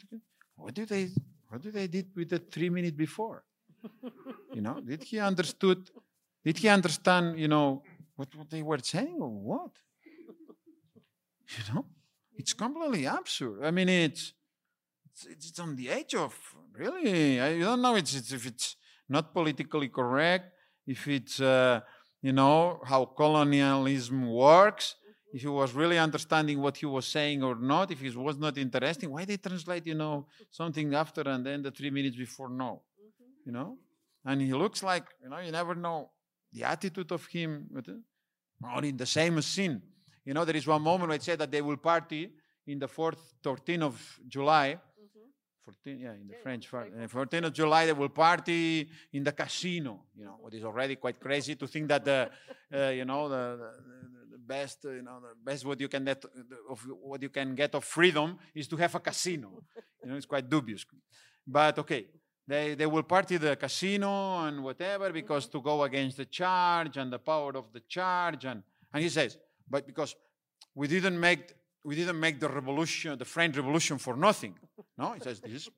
What 0.55 0.73
do 0.73 0.86
they, 0.86 1.09
what 1.50 1.62
did 1.62 1.74
they 1.74 1.88
did 1.88 2.08
with 2.16 2.30
the 2.30 2.39
three 2.39 2.70
minutes 2.70 2.96
before? 2.96 3.43
you 4.54 4.62
know, 4.62 4.80
did 4.80 5.04
he 5.04 5.20
understood, 5.20 5.89
did 6.43 6.58
he 6.58 6.68
understand, 6.70 7.39
you 7.39 7.48
know, 7.48 7.84
what, 8.16 8.34
what 8.36 8.50
they 8.50 8.64
were 8.64 8.80
saying 8.80 9.18
or 9.20 9.30
what? 9.30 9.72
You 11.58 11.74
know, 11.74 11.86
it's 12.36 12.54
completely 12.54 13.06
absurd. 13.06 13.64
I 13.64 13.72
mean, 13.72 13.89
it's, 13.89 14.34
it's, 15.06 15.50
it's 15.50 15.60
on 15.60 15.76
the 15.76 15.89
edge 15.89 16.16
of 16.16 16.36
really. 16.74 17.39
I 17.39 17.60
don't 17.60 17.82
know 17.82 17.96
it's, 17.96 18.16
it's, 18.16 18.32
if 18.32 18.46
it's 18.46 18.76
not 19.08 19.34
politically 19.34 19.89
correct, 19.89 20.52
if 20.88 21.08
it's 21.08 21.39
uh, 21.39 21.82
you 22.22 22.34
know 22.34 22.82
how 22.86 23.06
colonialism 23.06 24.28
works. 24.30 24.96
If 25.36 25.41
he 25.41 25.47
was 25.49 25.73
really 25.73 25.99
understanding 25.99 26.61
what 26.61 26.77
he 26.77 26.86
was 26.86 27.05
saying 27.05 27.43
or 27.43 27.55
not, 27.55 27.91
if 27.91 28.01
it 28.01 28.15
was 28.15 28.38
not 28.38 28.57
interesting, 28.57 29.11
why 29.11 29.25
they 29.25 29.36
translate, 29.36 29.86
you 29.86 29.93
know, 29.93 30.27
something 30.49 30.95
after 30.95 31.23
and 31.23 31.45
then 31.45 31.61
the 31.61 31.71
three 31.71 31.89
minutes 31.89 32.15
before 32.15 32.47
no, 32.47 32.83
you 33.45 33.51
know? 33.51 33.77
And 34.23 34.41
he 34.41 34.53
looks 34.53 34.81
like, 34.81 35.03
you 35.21 35.27
know, 35.27 35.39
you 35.39 35.51
never 35.51 35.75
know 35.75 36.09
the 36.53 36.63
attitude 36.63 37.11
of 37.11 37.25
him, 37.25 37.67
it, 37.75 37.86
or 38.63 38.86
in 38.86 38.95
the 38.95 39.05
same 39.05 39.41
scene. 39.41 39.81
You 40.23 40.33
know, 40.33 40.45
there 40.45 40.55
is 40.55 40.65
one 40.65 40.81
moment 40.81 41.09
where 41.09 41.17
it 41.17 41.23
said 41.23 41.39
that 41.39 41.51
they 41.51 41.61
will 41.61 41.75
party 41.75 42.31
in 42.65 42.79
the 42.79 42.88
4th, 42.88 43.19
13th 43.43 43.81
of 43.81 44.19
July. 44.29 44.79
14, 45.65 45.99
yeah, 45.99 46.13
in 46.13 46.27
the 46.27 46.36
French, 46.41 46.67
far- 46.69 46.88
uh, 46.88 47.07
14th 47.07 47.47
of 47.47 47.53
July, 47.53 47.88
they 47.88 47.91
will 47.91 48.07
party 48.07 48.88
in 49.11 49.21
the 49.21 49.33
casino, 49.33 50.03
you 50.15 50.23
know, 50.23 50.38
what 50.39 50.53
is 50.53 50.63
already 50.63 50.95
quite 50.95 51.19
crazy 51.19 51.55
to 51.55 51.67
think 51.67 51.89
that 51.89 52.05
the, 52.05 52.29
uh, 52.73 52.89
you 52.89 53.03
know, 53.03 53.27
the 53.27 53.73
best, 54.38 54.83
you 54.83 55.01
know, 55.01 55.19
the 55.19 55.36
best 55.43 55.65
what 55.65 55.79
you 55.79 55.88
can 55.88 56.05
get 56.05 56.23
of 56.69 56.86
what 57.01 57.21
you 57.21 57.29
can 57.29 57.55
get 57.55 57.75
of 57.75 57.83
freedom 57.83 58.38
is 58.53 58.67
to 58.67 58.77
have 58.77 58.95
a 58.95 58.99
casino. 58.99 59.63
You 60.03 60.09
know, 60.09 60.15
it's 60.17 60.25
quite 60.25 60.49
dubious. 60.49 60.86
But 61.47 61.79
okay, 61.79 62.07
they, 62.47 62.75
they 62.75 62.86
will 62.86 63.03
party 63.03 63.38
the 63.38 63.55
casino 63.55 64.45
and 64.45 64.63
whatever 64.63 65.11
because 65.11 65.47
to 65.47 65.61
go 65.61 65.83
against 65.83 66.17
the 66.17 66.25
charge 66.25 66.97
and 66.97 67.11
the 67.11 67.19
power 67.19 67.55
of 67.55 67.71
the 67.73 67.81
charge. 67.81 68.45
And, 68.45 68.63
and 68.93 69.03
he 69.03 69.09
says, 69.09 69.38
but 69.69 69.88
because 69.88 70.15
we 70.73 70.88
didn't 70.88 71.19
make 71.19 71.53
we 71.86 71.95
didn't 71.95 72.19
make 72.19 72.39
the 72.39 72.49
revolution, 72.49 73.15
the 73.17 73.25
French 73.25 73.55
Revolution 73.55 73.99
for 73.99 74.17
nothing. 74.17 74.55
No, 74.97 75.13
he 75.13 75.19
says 75.19 75.39
this. 75.39 75.65
He 75.65 75.69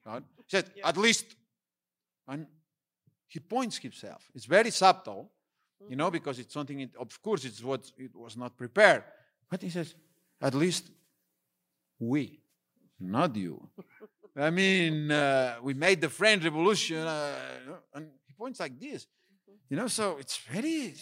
said, 0.47 0.71
at 0.81 0.95
least, 0.95 1.35
and 2.29 2.47
he 3.27 3.39
points 3.39 3.77
himself. 3.77 4.31
It's 4.33 4.45
very 4.45 4.71
subtle, 4.71 5.31
you 5.89 5.95
know, 5.95 6.11
because 6.11 6.39
it's 6.39 6.53
something, 6.53 6.79
it, 6.79 6.91
of 6.99 7.21
course, 7.21 7.45
it's 7.45 7.63
what 7.63 7.89
it 7.97 8.15
was 8.15 8.35
not 8.35 8.57
prepared. 8.57 9.03
But 9.49 9.61
he 9.61 9.69
says, 9.69 9.95
at 10.41 10.53
least 10.53 10.89
we, 11.99 12.39
not 12.99 13.35
you. 13.35 13.69
I 14.35 14.49
mean, 14.49 15.11
uh, 15.11 15.55
we 15.63 15.73
made 15.73 16.01
the 16.01 16.09
French 16.09 16.43
Revolution, 16.43 16.97
uh, 16.97 17.33
and 17.93 18.07
he 18.27 18.33
points 18.33 18.59
like 18.59 18.79
this. 18.79 19.07
You 19.69 19.77
know, 19.77 19.87
so 19.87 20.17
it's 20.19 20.37
very, 20.37 20.93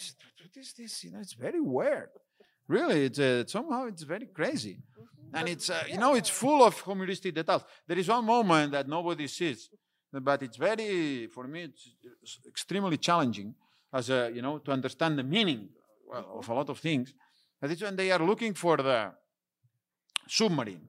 what 0.42 0.56
is 0.56 0.72
this? 0.72 1.04
You 1.04 1.12
know, 1.12 1.20
it's 1.20 1.34
very 1.34 1.60
weird. 1.60 2.08
Really, 2.66 3.04
it's 3.04 3.18
uh, 3.18 3.44
somehow 3.46 3.86
it's 3.86 4.02
very 4.02 4.26
crazy, 4.26 4.78
and 5.32 5.48
it's 5.48 5.70
uh, 5.70 5.84
you 5.88 5.98
know 5.98 6.14
it's 6.14 6.28
full 6.28 6.64
of 6.64 6.80
humoristic 6.80 7.32
details. 7.32 7.62
There 7.86 7.96
is 7.96 8.08
one 8.08 8.24
moment 8.24 8.72
that 8.72 8.88
nobody 8.88 9.28
sees, 9.28 9.70
but 10.12 10.42
it's 10.42 10.56
very 10.56 11.28
for 11.28 11.46
me 11.46 11.62
it's, 11.64 11.90
it's 12.22 12.38
extremely 12.44 12.96
challenging 12.96 13.54
as 13.96 14.10
a 14.10 14.30
you 14.36 14.42
know 14.42 14.58
to 14.58 14.70
understand 14.78 15.18
the 15.18 15.22
meaning 15.22 15.68
well, 16.08 16.38
of 16.38 16.48
a 16.48 16.54
lot 16.54 16.68
of 16.68 16.78
things. 16.78 17.12
And 17.60 17.80
when 17.80 17.96
they 17.96 18.10
are 18.12 18.24
looking 18.30 18.54
for 18.54 18.76
the 18.76 19.12
submarine 20.28 20.86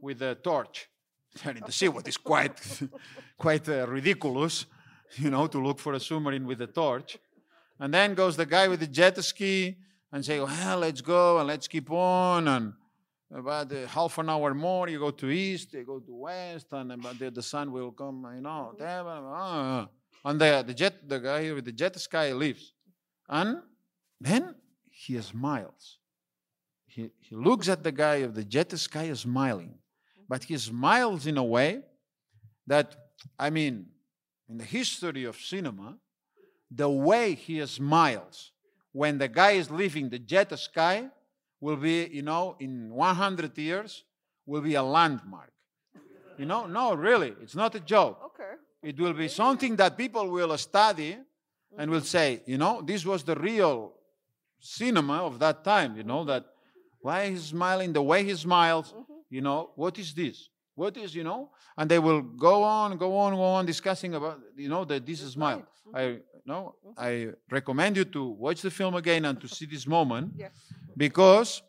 with 0.00 0.18
the 0.20 0.36
torch 0.36 0.88
there 1.44 1.56
in 1.56 1.62
the 1.66 1.72
sea, 1.72 1.88
what 1.88 2.06
is 2.08 2.16
quite 2.16 2.58
quite 3.38 3.68
uh, 3.68 3.86
ridiculous, 3.88 4.66
you 5.16 5.30
know, 5.30 5.46
to 5.46 5.58
look 5.66 5.78
for 5.78 5.92
a 5.94 6.00
submarine 6.00 6.46
with 6.46 6.60
a 6.62 6.66
torch. 6.66 7.18
And 7.78 7.92
then 7.92 8.14
goes 8.14 8.36
the 8.36 8.46
guy 8.46 8.68
with 8.68 8.80
the 8.80 8.86
jet 8.86 9.22
ski 9.22 9.76
and 10.12 10.24
say, 10.24 10.40
well, 10.40 10.78
let's 10.78 11.02
go 11.02 11.38
and 11.38 11.46
let's 11.48 11.68
keep 11.68 11.90
on. 11.90 12.48
And 12.48 12.72
about 13.30 13.70
uh, 13.72 13.86
half 13.86 14.16
an 14.18 14.30
hour 14.30 14.54
more, 14.54 14.88
you 14.88 14.98
go 14.98 15.10
to 15.10 15.28
east, 15.28 15.74
you 15.74 15.84
go 15.84 15.98
to 15.98 16.14
west, 16.14 16.68
and 16.72 16.92
about 16.92 17.18
the, 17.18 17.30
the 17.30 17.42
sun 17.42 17.70
will 17.70 17.92
come, 17.92 18.26
you 18.34 18.40
know. 18.40 18.72
there, 18.78 19.02
blah, 19.02 19.20
blah, 19.20 19.30
blah. 19.30 19.86
And 20.26 20.40
the, 20.40 20.64
the 20.66 20.74
jet, 20.74 21.08
the 21.08 21.20
guy 21.20 21.52
with 21.52 21.66
the 21.66 21.72
jet 21.72 21.98
ski 22.00 22.32
leaves. 22.32 22.72
And 23.28 23.58
then 24.20 24.56
he 24.90 25.20
smiles. 25.20 25.98
He, 26.84 27.10
he 27.20 27.36
looks 27.36 27.68
at 27.68 27.84
the 27.84 27.92
guy 27.92 28.16
of 28.16 28.34
the 28.34 28.42
jet 28.42 28.76
ski 28.76 29.14
smiling. 29.14 29.78
But 30.28 30.42
he 30.42 30.58
smiles 30.58 31.28
in 31.28 31.38
a 31.38 31.44
way 31.44 31.82
that, 32.66 32.96
I 33.38 33.50
mean, 33.50 33.86
in 34.48 34.58
the 34.58 34.64
history 34.64 35.22
of 35.22 35.36
cinema, 35.36 35.96
the 36.72 36.90
way 36.90 37.34
he 37.34 37.64
smiles 37.66 38.50
when 38.90 39.18
the 39.18 39.28
guy 39.28 39.52
is 39.52 39.70
leaving 39.70 40.08
the 40.08 40.18
jet 40.18 40.58
ski 40.58 41.08
will 41.60 41.76
be, 41.76 42.08
you 42.12 42.22
know, 42.22 42.56
in 42.58 42.92
100 42.92 43.56
years, 43.58 44.02
will 44.44 44.62
be 44.62 44.74
a 44.74 44.82
landmark. 44.82 45.52
You 46.36 46.46
know, 46.46 46.66
no, 46.66 46.94
really, 46.94 47.32
it's 47.40 47.54
not 47.54 47.76
a 47.76 47.80
joke. 47.80 48.18
Okay. 48.24 48.35
It 48.82 48.98
will 49.00 49.14
be 49.14 49.28
something 49.28 49.76
that 49.76 49.96
people 49.96 50.28
will 50.30 50.56
study 50.58 51.16
and 51.78 51.90
will 51.90 51.98
mm-hmm. 51.98 52.06
say, 52.06 52.42
you 52.46 52.58
know, 52.58 52.82
this 52.82 53.04
was 53.04 53.22
the 53.24 53.34
real 53.34 53.92
cinema 54.60 55.24
of 55.24 55.38
that 55.38 55.64
time, 55.64 55.96
you 55.96 56.04
know, 56.04 56.24
that 56.24 56.44
why 57.00 57.30
he's 57.30 57.44
smiling, 57.44 57.92
the 57.92 58.02
way 58.02 58.24
he 58.24 58.34
smiles, 58.34 58.92
mm-hmm. 58.92 59.12
you 59.30 59.40
know, 59.40 59.70
what 59.76 59.98
is 59.98 60.14
this? 60.14 60.48
What 60.74 60.96
is, 60.96 61.14
you 61.14 61.24
know? 61.24 61.50
And 61.76 61.90
they 61.90 61.98
will 61.98 62.22
go 62.22 62.62
on, 62.62 62.96
go 62.96 63.16
on, 63.16 63.34
go 63.34 63.42
on 63.42 63.66
discussing 63.66 64.14
about, 64.14 64.40
you 64.56 64.68
know, 64.68 64.84
that 64.84 65.06
this 65.06 65.20
smile. 65.20 65.66
I 65.94 66.00
mm-hmm. 66.00 66.20
no, 66.44 66.74
I 66.96 67.28
recommend 67.50 67.96
you 67.96 68.04
to 68.04 68.24
watch 68.24 68.62
the 68.62 68.70
film 68.70 68.94
again 68.94 69.24
and 69.24 69.40
to 69.40 69.48
see 69.48 69.66
this 69.66 69.86
moment 69.86 70.32
Yes. 70.36 70.52
because, 70.96 71.62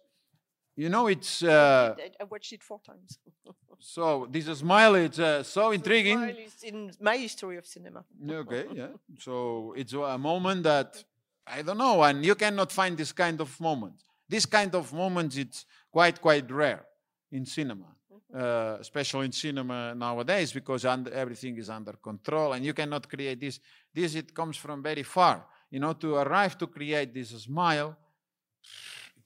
you 0.78 0.90
know, 0.90 1.08
it's 1.08 1.44
uh, 1.44 1.96
I, 1.98 2.12
I 2.22 2.24
watched 2.24 2.54
it 2.54 2.64
four 2.64 2.80
times. 2.80 3.20
so 3.80 4.28
this 4.32 4.46
smile. 4.58 4.96
It's 4.96 5.20
uh, 5.20 5.44
so 5.44 5.72
intriguing. 5.72 6.20
Smile 6.20 6.46
is 6.46 6.64
in 6.64 6.92
my 7.02 7.18
history 7.18 7.58
of 7.58 7.66
cinema. 7.66 8.06
Okay, 8.30 8.66
yeah. 8.74 8.88
So 9.20 9.74
it's 9.76 9.94
a 9.94 10.18
moment 10.18 10.64
that 10.64 11.04
I 11.46 11.62
don't 11.64 11.78
know, 11.78 12.04
and 12.04 12.26
you 12.26 12.36
cannot 12.36 12.72
find 12.72 12.96
this 12.96 13.12
kind 13.12 13.42
of 13.42 13.60
moments. 13.60 14.04
This 14.30 14.46
kind 14.46 14.74
of 14.76 14.94
moments, 14.94 15.36
it's 15.36 15.66
quite 15.92 16.22
quite 16.22 16.50
rare 16.52 16.86
in 17.32 17.46
cinema. 17.46 17.98
uh, 18.36 18.78
especially 18.80 19.26
in 19.26 19.32
cinema 19.32 19.96
nowadays, 19.96 20.52
because 20.52 20.86
under, 20.86 21.12
everything 21.12 21.58
is 21.58 21.70
under 21.70 21.94
control 21.94 22.54
and 22.54 22.66
you 22.66 22.74
cannot 22.74 23.08
create 23.10 23.40
this. 23.40 23.60
This 23.94 24.16
it 24.16 24.34
comes 24.34 24.58
from 24.58 24.84
very 24.84 25.04
far. 25.04 25.46
You 25.70 25.80
know, 25.80 25.94
to 25.94 26.16
arrive 26.16 26.58
to 26.60 26.68
create 26.68 27.14
this 27.14 27.30
smile, 27.30 27.98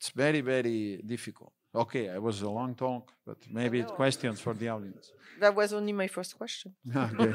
it's 0.02 0.10
very 0.10 0.42
very 0.42 1.00
difficult. 1.06 1.54
Okay, 1.74 2.06
it 2.06 2.22
was 2.22 2.42
a 2.42 2.50
long 2.50 2.74
talk, 2.76 3.12
but 3.24 3.38
maybe 3.50 3.80
it's 3.80 3.92
questions 3.92 4.40
for 4.40 4.54
the 4.54 4.68
audience. 4.70 5.12
That 5.40 5.56
was 5.56 5.74
only 5.74 5.94
my 5.94 6.08
first 6.08 6.38
question. 6.38 6.74
okay. 6.96 7.34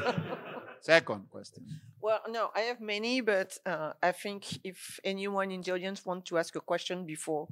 Second 0.81 1.23
question. 1.29 1.63
Well, 1.99 2.21
no, 2.29 2.51
I 2.55 2.61
have 2.69 2.79
many, 2.79 3.21
but 3.21 3.57
uh, 3.65 3.93
I 4.01 4.11
think 4.11 4.41
if 4.63 4.99
anyone 5.03 5.49
in 5.51 5.61
the 5.61 5.71
audience 5.73 6.05
wants 6.05 6.29
to 6.29 6.37
ask 6.37 6.55
a 6.55 6.61
question 6.61 7.05
before 7.05 7.47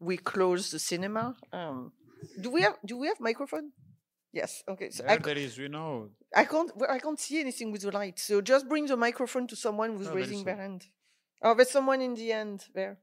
we 0.00 0.16
close 0.16 0.70
the 0.70 0.78
cinema, 0.78 1.36
um, 1.52 1.92
do 2.40 2.48
we 2.50 2.62
have 2.62 2.76
do 2.84 2.94
we 3.02 3.06
have 3.08 3.20
microphone? 3.20 3.66
Yes. 4.32 4.62
Okay. 4.72 4.90
So 4.90 5.02
There, 5.02 5.12
I, 5.12 5.16
there 5.18 5.38
is, 5.46 5.58
we 5.58 5.68
know. 5.68 6.08
I 6.42 6.44
can't 6.52 6.70
well, 6.78 6.90
I 6.96 6.98
can't 6.98 7.20
see 7.20 7.38
anything 7.40 7.68
with 7.72 7.82
the 7.82 7.92
light. 8.00 8.18
So 8.18 8.40
just 8.40 8.68
bring 8.68 8.86
the 8.86 8.96
microphone 8.96 9.46
to 9.48 9.56
someone 9.56 9.90
who's 9.96 10.08
Oh, 10.08 10.14
there 10.14 10.22
is 10.22 10.28
raising 10.30 10.44
their 10.44 10.60
hand. 10.64 10.80
Oh, 11.42 11.54
there's 11.54 11.70
someone 11.78 12.00
in 12.00 12.14
the 12.14 12.32
end 12.32 12.58
there. 12.74 12.94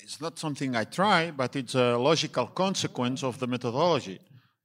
It's 0.00 0.20
not 0.20 0.38
something 0.38 0.76
I 0.76 0.84
try, 0.84 1.30
but 1.30 1.56
it's 1.56 1.74
a 1.74 1.96
logical 1.96 2.46
consequence 2.48 3.22
of 3.22 3.38
the 3.38 3.46
methodology. 3.46 4.18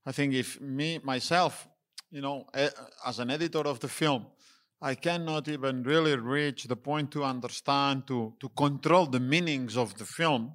I 0.05 0.11
think 0.11 0.33
if 0.33 0.59
me, 0.61 0.99
myself, 1.03 1.67
you 2.11 2.21
know, 2.21 2.45
eh, 2.53 2.69
as 3.05 3.19
an 3.19 3.29
editor 3.29 3.59
of 3.59 3.79
the 3.79 3.87
film, 3.87 4.25
I 4.81 4.95
cannot 4.95 5.47
even 5.47 5.83
really 5.83 6.15
reach 6.15 6.63
the 6.63 6.75
point 6.75 7.11
to 7.11 7.23
understand, 7.23 8.07
to, 8.07 8.33
to 8.39 8.49
control 8.49 9.05
the 9.05 9.19
meanings 9.19 9.77
of 9.77 9.95
the 9.97 10.05
film, 10.05 10.53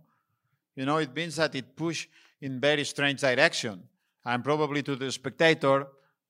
you 0.75 0.85
know, 0.85 0.99
it 0.99 1.15
means 1.15 1.37
that 1.37 1.55
it 1.55 1.77
push 1.77 2.07
in 2.41 2.61
very 2.61 2.85
strange 2.85 3.21
direction. 3.21 3.83
And 4.25 4.45
probably 4.45 4.83
to 4.83 4.97
the 4.97 5.11
spectator, 5.11 5.87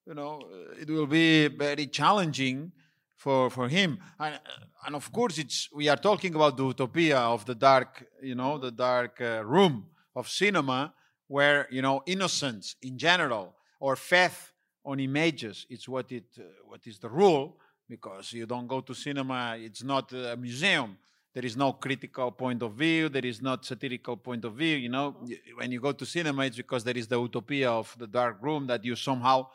you 0.06 0.14
know, 0.14 0.42
it 0.80 0.88
will 0.88 1.06
be 1.06 1.48
very 1.48 1.86
challenging 1.86 2.70
for, 3.16 3.50
for 3.50 3.68
him. 3.68 3.98
And, 4.20 4.38
and 4.86 4.94
of 4.94 5.10
course, 5.10 5.38
it's, 5.38 5.68
we 5.74 5.88
are 5.88 5.96
talking 5.96 6.34
about 6.34 6.56
the 6.56 6.64
utopia 6.64 7.18
of 7.18 7.44
the 7.44 7.54
dark, 7.54 8.06
you 8.22 8.34
know, 8.34 8.58
the 8.58 8.70
dark 8.70 9.20
uh, 9.20 9.44
room 9.44 9.86
of 10.14 10.28
cinema 10.28 10.94
where, 11.26 11.66
you 11.70 11.82
know, 11.82 12.02
innocence 12.06 12.76
in 12.82 12.98
general 12.98 13.54
or 13.80 13.96
faith 13.96 14.52
on 14.84 15.00
images, 15.00 15.66
it's 15.68 15.88
what, 15.88 16.12
it, 16.12 16.24
uh, 16.38 16.42
what 16.66 16.86
is 16.86 16.98
the 16.98 17.08
rule 17.08 17.56
because 17.88 18.32
you 18.32 18.46
don't 18.46 18.66
go 18.66 18.80
to 18.80 18.94
cinema, 18.94 19.56
it's 19.58 19.82
not 19.82 20.12
a 20.12 20.36
museum. 20.36 20.96
There 21.34 21.44
is 21.44 21.56
no 21.56 21.72
critical 21.74 22.30
point 22.32 22.62
of 22.62 22.72
view, 22.72 23.08
there 23.08 23.24
is 23.24 23.42
not 23.42 23.64
satirical 23.64 24.16
point 24.16 24.44
of 24.44 24.54
view. 24.54 24.76
You 24.76 24.88
know, 24.88 25.16
when 25.56 25.70
you 25.70 25.80
go 25.80 25.92
to 25.92 26.06
cinema, 26.06 26.44
it's 26.44 26.56
because 26.56 26.82
there 26.82 26.96
is 26.96 27.06
the 27.06 27.20
utopia 27.20 27.70
of 27.70 27.94
the 27.98 28.06
dark 28.06 28.38
room 28.40 28.66
that 28.68 28.84
you 28.84 28.96
somehow 28.96 29.48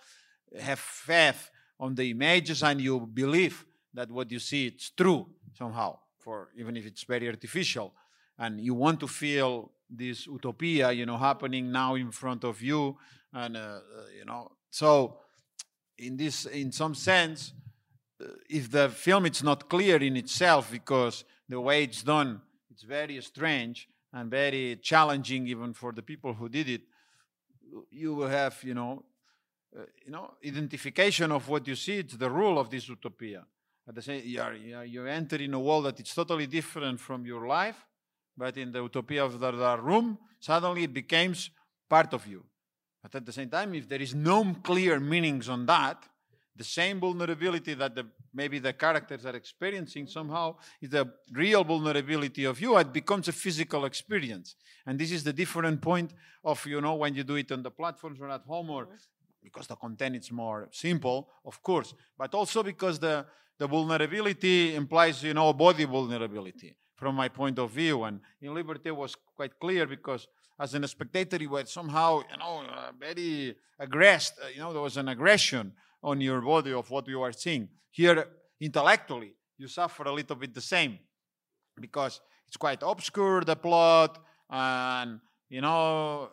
have 0.60 0.80
faith 0.80 1.51
on 1.82 1.96
the 1.96 2.12
images 2.12 2.64
and 2.64 2.80
you 2.80 3.00
believe 3.00 3.66
that 3.94 4.10
what 4.10 4.32
you 4.32 4.40
see 4.40 4.68
it's 4.68 4.92
true 4.92 5.28
somehow 5.58 5.98
for 6.20 6.50
even 6.56 6.78
if 6.78 6.86
it's 6.86 7.04
very 7.04 7.28
artificial. 7.28 7.94
And 8.38 8.62
you 8.62 8.74
want 8.76 9.00
to 9.02 9.08
feel 9.08 9.72
this 9.90 10.28
utopia 10.28 10.92
you 10.92 11.06
know 11.06 11.18
happening 11.18 11.72
now 11.72 11.96
in 11.96 12.12
front 12.12 12.46
of 12.46 12.62
you 12.62 12.96
and 13.34 13.58
uh, 13.58 13.60
uh, 13.60 13.80
you 14.18 14.26
know. 14.26 14.52
So 14.70 15.18
in 15.98 16.16
this 16.16 16.46
in 16.46 16.72
some 16.72 16.96
sense 16.96 17.54
uh, 18.24 18.28
if 18.50 18.72
the 18.72 18.90
film 18.90 19.26
it's 19.26 19.44
not 19.44 19.68
clear 19.68 19.98
in 19.98 20.16
itself 20.16 20.72
because 20.72 21.26
the 21.50 21.60
way 21.60 21.84
it's 21.84 22.04
done 22.04 22.42
it's 22.72 22.84
very 22.84 23.20
strange 23.22 23.88
and 24.14 24.30
very 24.32 24.78
challenging 24.82 25.48
even 25.48 25.74
for 25.74 25.92
the 25.92 26.02
people 26.02 26.34
who 26.34 26.48
did 26.48 26.70
it 26.70 26.82
you 27.90 28.14
will 28.14 28.30
have 28.30 28.58
you 28.64 28.74
know 28.74 29.04
uh, 29.78 29.84
you 30.06 30.12
know 30.12 30.32
identification 30.46 31.32
of 31.32 31.48
what 31.48 31.68
you 31.68 31.76
see 31.76 32.00
it's 32.00 32.18
the 32.18 32.30
rule 32.30 32.60
of 32.60 32.70
this 32.70 32.90
utopia. 32.90 33.46
At 33.88 33.96
the 33.96 34.02
same 34.02 34.22
you 34.26 34.42
are, 34.42 34.54
you 34.54 34.76
are 34.76 34.86
you 34.86 35.06
enter 35.06 35.38
in 35.38 35.54
a 35.54 35.60
world 35.60 35.86
that 35.86 36.00
is 36.00 36.14
totally 36.14 36.48
different 36.48 37.00
from 37.00 37.26
your 37.26 37.48
life 37.48 37.86
but 38.36 38.58
in 38.58 38.72
the 38.72 38.82
utopia 38.82 39.24
of 39.24 39.40
the, 39.40 39.52
the 39.52 39.78
room 39.78 40.18
suddenly 40.40 40.84
it 40.84 40.94
becomes 40.94 41.52
part 41.90 42.14
of 42.14 42.28
you. 42.28 42.44
But 43.02 43.16
at 43.16 43.26
the 43.26 43.34
same 43.34 43.50
time 43.50 43.74
if 43.76 43.88
there 43.88 44.02
is 44.02 44.14
no 44.14 44.56
clear 44.64 45.00
meanings 45.00 45.48
on 45.50 45.66
that 45.68 46.04
the 46.56 46.64
same 46.64 47.00
vulnerability 47.00 47.74
that 47.74 47.96
the, 47.96 48.06
maybe 48.34 48.60
the 48.60 48.74
characters 48.74 49.26
are 49.26 49.36
experiencing 49.36 50.06
somehow 50.06 50.56
is 50.82 50.90
the 50.90 51.10
real 51.32 51.64
vulnerability 51.64 52.44
of 52.44 52.60
you 52.60 52.78
it 52.78 52.92
becomes 52.92 53.28
a 53.28 53.32
physical 53.32 53.86
experience. 53.86 54.56
And 54.86 55.00
this 55.00 55.12
is 55.12 55.24
the 55.24 55.34
different 55.34 55.82
point 55.82 56.14
of 56.44 56.66
you 56.66 56.82
know 56.82 56.96
when 56.96 57.16
you 57.16 57.24
do 57.24 57.36
it 57.36 57.52
on 57.52 57.64
the 57.64 57.72
platforms 57.72 58.20
or 58.20 58.30
at 58.30 58.42
home 58.42 58.70
or 58.70 58.90
because 59.44 59.68
the 59.68 59.76
content 59.76 60.16
is 60.16 60.32
more 60.32 60.70
simple 60.72 61.30
of 61.46 61.62
course 61.62 61.94
but 62.18 62.34
also 62.34 62.64
because 62.64 63.00
the 63.00 63.26
the 63.62 63.68
vulnerability 63.68 64.74
implies 64.76 65.22
you 65.24 65.34
know 65.34 65.54
body 65.54 65.86
vulnerability 65.86 66.76
from 67.02 67.16
my 67.16 67.30
point 67.30 67.58
of 67.58 67.72
view. 67.72 68.04
And 68.04 68.20
in 68.42 68.54
liberty 68.54 68.92
was 68.92 69.16
quite 69.36 69.60
clear 69.60 69.88
because 69.88 70.28
as 70.60 70.76
a 70.76 70.88
spectator 70.88 71.38
you 71.38 71.50
were 71.50 71.66
somehow 71.66 72.22
you 72.32 72.38
know 72.38 72.64
uh, 72.70 72.92
very 73.00 73.56
aggressed 73.80 74.36
uh, 74.44 74.48
you 74.54 74.60
know 74.60 74.72
there 74.72 74.82
was 74.82 74.98
an 74.98 75.10
aggression 75.10 75.74
on 76.04 76.22
your 76.22 76.42
body 76.42 76.74
of 76.74 76.90
what 76.90 77.08
you 77.08 77.22
are 77.22 77.32
seeing. 77.32 77.70
Here 77.90 78.28
intellectually 78.60 79.34
you 79.58 79.68
suffer 79.68 80.04
a 80.04 80.14
little 80.14 80.36
bit 80.36 80.54
the 80.54 80.62
same 80.76 80.98
because 81.80 82.22
it's 82.48 82.58
quite 82.58 82.82
obscure 82.82 83.42
the 83.42 83.56
plot 83.56 84.18
and 84.50 85.20
you 85.50 85.62
know 85.62 86.30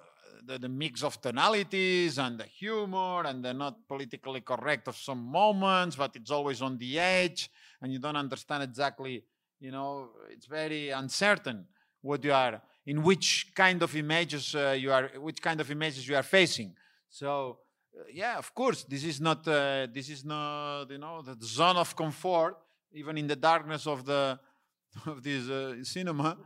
the, 0.48 0.58
the 0.58 0.68
mix 0.68 1.02
of 1.02 1.20
tonalities 1.20 2.18
and 2.18 2.40
the 2.40 2.44
humor 2.44 3.22
and 3.26 3.44
the 3.44 3.52
not 3.52 3.86
politically 3.86 4.40
correct 4.40 4.88
of 4.88 4.96
some 4.96 5.22
moments 5.40 5.94
but 5.96 6.16
it's 6.16 6.30
always 6.30 6.60
on 6.62 6.78
the 6.78 6.98
edge 6.98 7.50
and 7.80 7.92
you 7.92 7.98
don't 7.98 8.16
understand 8.16 8.62
exactly 8.62 9.22
you 9.60 9.70
know 9.70 10.08
it's 10.30 10.46
very 10.46 10.90
uncertain 10.90 11.66
what 12.00 12.24
you 12.24 12.32
are 12.32 12.60
in 12.86 13.02
which 13.02 13.52
kind 13.54 13.82
of 13.82 13.94
images 13.94 14.54
uh, 14.54 14.74
you 14.78 14.90
are 14.92 15.10
which 15.16 15.42
kind 15.42 15.60
of 15.60 15.70
images 15.70 16.08
you 16.08 16.16
are 16.16 16.22
facing. 16.22 16.74
So 17.10 17.58
uh, 17.94 18.04
yeah 18.12 18.38
of 18.38 18.54
course 18.54 18.84
this 18.84 19.04
is 19.04 19.20
not 19.20 19.46
uh, 19.46 19.86
this 19.92 20.08
is 20.08 20.24
not 20.24 20.90
you 20.90 20.98
know 20.98 21.22
the 21.22 21.36
zone 21.44 21.76
of 21.76 21.94
comfort 21.94 22.56
even 22.92 23.18
in 23.18 23.26
the 23.26 23.36
darkness 23.36 23.86
of 23.86 24.04
the 24.04 24.38
of 25.06 25.22
this 25.22 25.48
uh, 25.48 25.74
cinema 25.82 26.36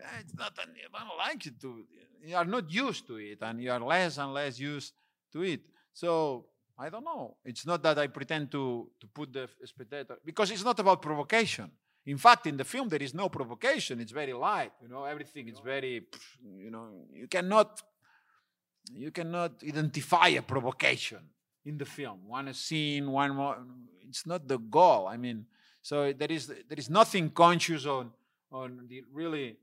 Eh, 0.00 0.20
it's 0.20 0.34
not 0.34 0.52
an- 0.58 0.74
you 0.76 0.88
don't 0.92 1.16
like 1.18 1.46
it 1.46 1.60
to 1.60 1.86
you 2.22 2.36
are 2.36 2.44
not 2.44 2.70
used 2.70 3.06
to 3.06 3.16
it 3.16 3.38
and 3.42 3.62
you 3.62 3.70
are 3.70 3.80
less 3.80 4.18
and 4.18 4.32
less 4.32 4.58
used 4.58 4.94
to 5.32 5.42
it. 5.42 5.60
So 5.92 6.46
i 6.78 6.88
don't 6.88 7.04
know. 7.04 7.36
It's 7.44 7.64
not 7.66 7.82
that 7.84 7.98
i 7.98 8.06
pretend 8.08 8.50
to 8.52 8.90
to 9.00 9.06
put 9.06 9.32
the 9.32 9.48
spectator 9.64 10.18
because 10.24 10.50
it's 10.50 10.64
not 10.64 10.78
about 10.80 11.00
provocation. 11.02 11.70
In 12.06 12.18
fact 12.18 12.46
in 12.46 12.56
the 12.56 12.64
film 12.64 12.88
there 12.88 13.02
is 13.02 13.14
no 13.14 13.28
provocation. 13.28 14.00
It's 14.00 14.12
very 14.12 14.32
light 14.32 14.72
you 14.82 14.88
know 14.88 15.04
everything 15.04 15.48
is 15.48 15.60
very 15.60 16.06
you 16.64 16.70
know 16.70 17.06
you 17.12 17.28
cannot 17.28 17.80
you 18.92 19.10
cannot 19.10 19.62
identify 19.62 20.28
a 20.28 20.42
provocation 20.42 21.20
in 21.64 21.78
the 21.78 21.84
film. 21.86 22.18
One 22.26 22.52
scene 22.54 23.10
one 23.10 23.34
more 23.36 23.56
it's 24.08 24.26
not 24.26 24.46
the 24.48 24.58
goal 24.58 25.06
i 25.08 25.16
mean. 25.16 25.46
So 25.82 26.12
there 26.12 26.32
is 26.32 26.46
there 26.48 26.78
is 26.78 26.88
nothing 26.90 27.30
conscious 27.30 27.86
on 27.86 28.10
on 28.50 28.86
the 28.88 29.02
really 29.12 29.56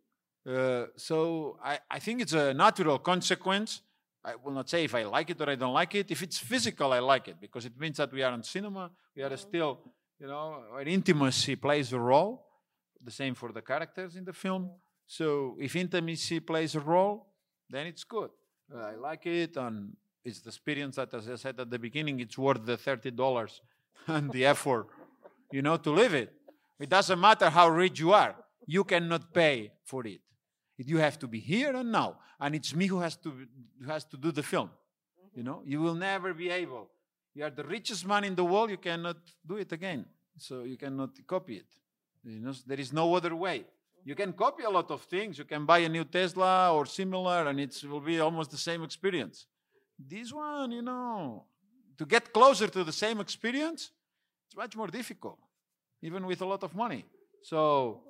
uh, 0.47 0.85
so 0.95 1.57
I, 1.63 1.79
I 1.89 1.99
think 1.99 2.21
it's 2.21 2.33
a 2.33 2.53
natural 2.53 2.99
consequence. 2.99 3.81
I 4.23 4.35
will 4.35 4.51
not 4.51 4.69
say 4.69 4.83
if 4.83 4.93
i 4.93 5.03
like 5.03 5.31
it 5.31 5.41
or 5.41 5.49
i 5.49 5.55
don't 5.55 5.73
like 5.73 5.95
it. 5.95 6.11
If 6.11 6.21
it's 6.21 6.37
physical 6.37 6.93
i 6.93 6.99
like 6.99 7.27
it 7.27 7.37
because 7.41 7.65
it 7.65 7.79
means 7.79 7.97
that 7.97 8.11
we 8.11 8.23
are 8.23 8.33
in 8.33 8.43
cinema. 8.43 8.91
We 9.15 9.23
are 9.23 9.35
still 9.37 9.79
you 10.19 10.27
know 10.27 10.63
intimacy 10.85 11.55
plays 11.55 11.93
a 11.93 11.99
role. 11.99 12.45
The 13.03 13.11
same 13.11 13.33
for 13.33 13.51
the 13.51 13.61
characters 13.61 14.15
in 14.15 14.25
the 14.25 14.33
film. 14.33 14.69
So 15.07 15.57
if 15.59 15.75
intimacy 15.75 16.39
plays 16.39 16.75
a 16.75 16.79
role 16.79 17.31
then 17.71 17.87
it's 17.87 18.03
good. 18.03 18.29
Uh, 18.73 18.79
I 18.79 18.95
like 18.95 19.25
it, 19.25 19.55
and 19.57 19.95
it's 20.23 20.41
the 20.41 20.49
experience 20.49 20.97
that, 20.97 21.13
as 21.13 21.29
I 21.29 21.35
said 21.35 21.59
at 21.59 21.69
the 21.69 21.79
beginning, 21.79 22.19
it's 22.19 22.37
worth 22.37 22.65
the 22.65 22.77
thirty 22.77 23.11
dollars 23.11 23.61
and 24.07 24.31
the 24.31 24.45
effort, 24.45 24.87
you 25.51 25.61
know, 25.61 25.77
to 25.77 25.91
live 25.91 26.13
it. 26.13 26.33
It 26.79 26.89
doesn't 26.89 27.19
matter 27.19 27.49
how 27.49 27.69
rich 27.69 27.99
you 27.99 28.13
are; 28.13 28.35
you 28.75 28.83
cannot 28.85 29.33
pay 29.33 29.71
for 29.83 30.07
it. 30.07 30.21
You 30.77 30.97
have 30.97 31.19
to 31.19 31.27
be 31.27 31.39
here 31.39 31.75
and 31.75 31.91
now, 31.91 32.09
and 32.39 32.55
it's 32.55 32.73
me 32.73 32.85
who 32.87 32.99
has 33.05 33.15
to 33.17 33.29
who 33.81 33.87
has 33.95 34.03
to 34.05 34.17
do 34.25 34.29
the 34.31 34.45
film. 34.51 34.69
Mm-hmm. 34.69 35.37
You 35.37 35.43
know, 35.47 35.59
you 35.71 35.79
will 35.81 35.99
never 36.11 36.33
be 36.33 36.49
able. 36.49 36.85
You 37.35 37.43
are 37.45 37.53
the 37.59 37.65
richest 37.75 38.03
man 38.11 38.23
in 38.23 38.35
the 38.41 38.45
world. 38.45 38.69
You 38.75 38.81
cannot 38.89 39.17
do 39.51 39.55
it 39.57 39.71
again, 39.73 40.05
so 40.37 40.53
you 40.71 40.77
cannot 40.77 41.11
copy 41.27 41.55
it. 41.63 41.69
You 42.23 42.39
know, 42.39 42.53
there 42.65 42.79
is 42.79 42.91
no 42.93 43.05
other 43.17 43.35
way. 43.35 43.59
Mm-hmm. 43.59 44.09
You 44.09 44.15
can 44.21 44.31
copy 44.33 44.63
a 44.63 44.73
lot 44.77 44.89
of 44.89 45.01
things. 45.15 45.37
You 45.37 45.47
can 45.53 45.65
buy 45.65 45.79
a 45.79 45.89
new 45.89 46.05
Tesla 46.05 46.73
or 46.75 46.85
similar, 46.85 47.47
and 47.49 47.59
it 47.59 47.73
will 47.91 48.05
be 48.11 48.19
almost 48.21 48.49
the 48.51 48.63
same 48.69 48.81
experience. 48.83 49.47
This 50.13 50.31
one, 50.31 50.71
you 50.71 50.81
know, 50.81 51.43
to 51.99 52.05
get 52.05 52.23
closer 52.37 52.67
to 52.67 52.83
the 52.89 52.97
same 53.03 53.19
experience, 53.19 53.91
it's 54.47 54.55
much 54.55 54.75
more 54.75 54.87
difficult, 54.87 55.39
even 56.01 56.25
with 56.25 56.41
a 56.41 56.45
lot 56.53 56.63
of 56.63 56.73
money. 56.73 57.03
So, 57.43 58.01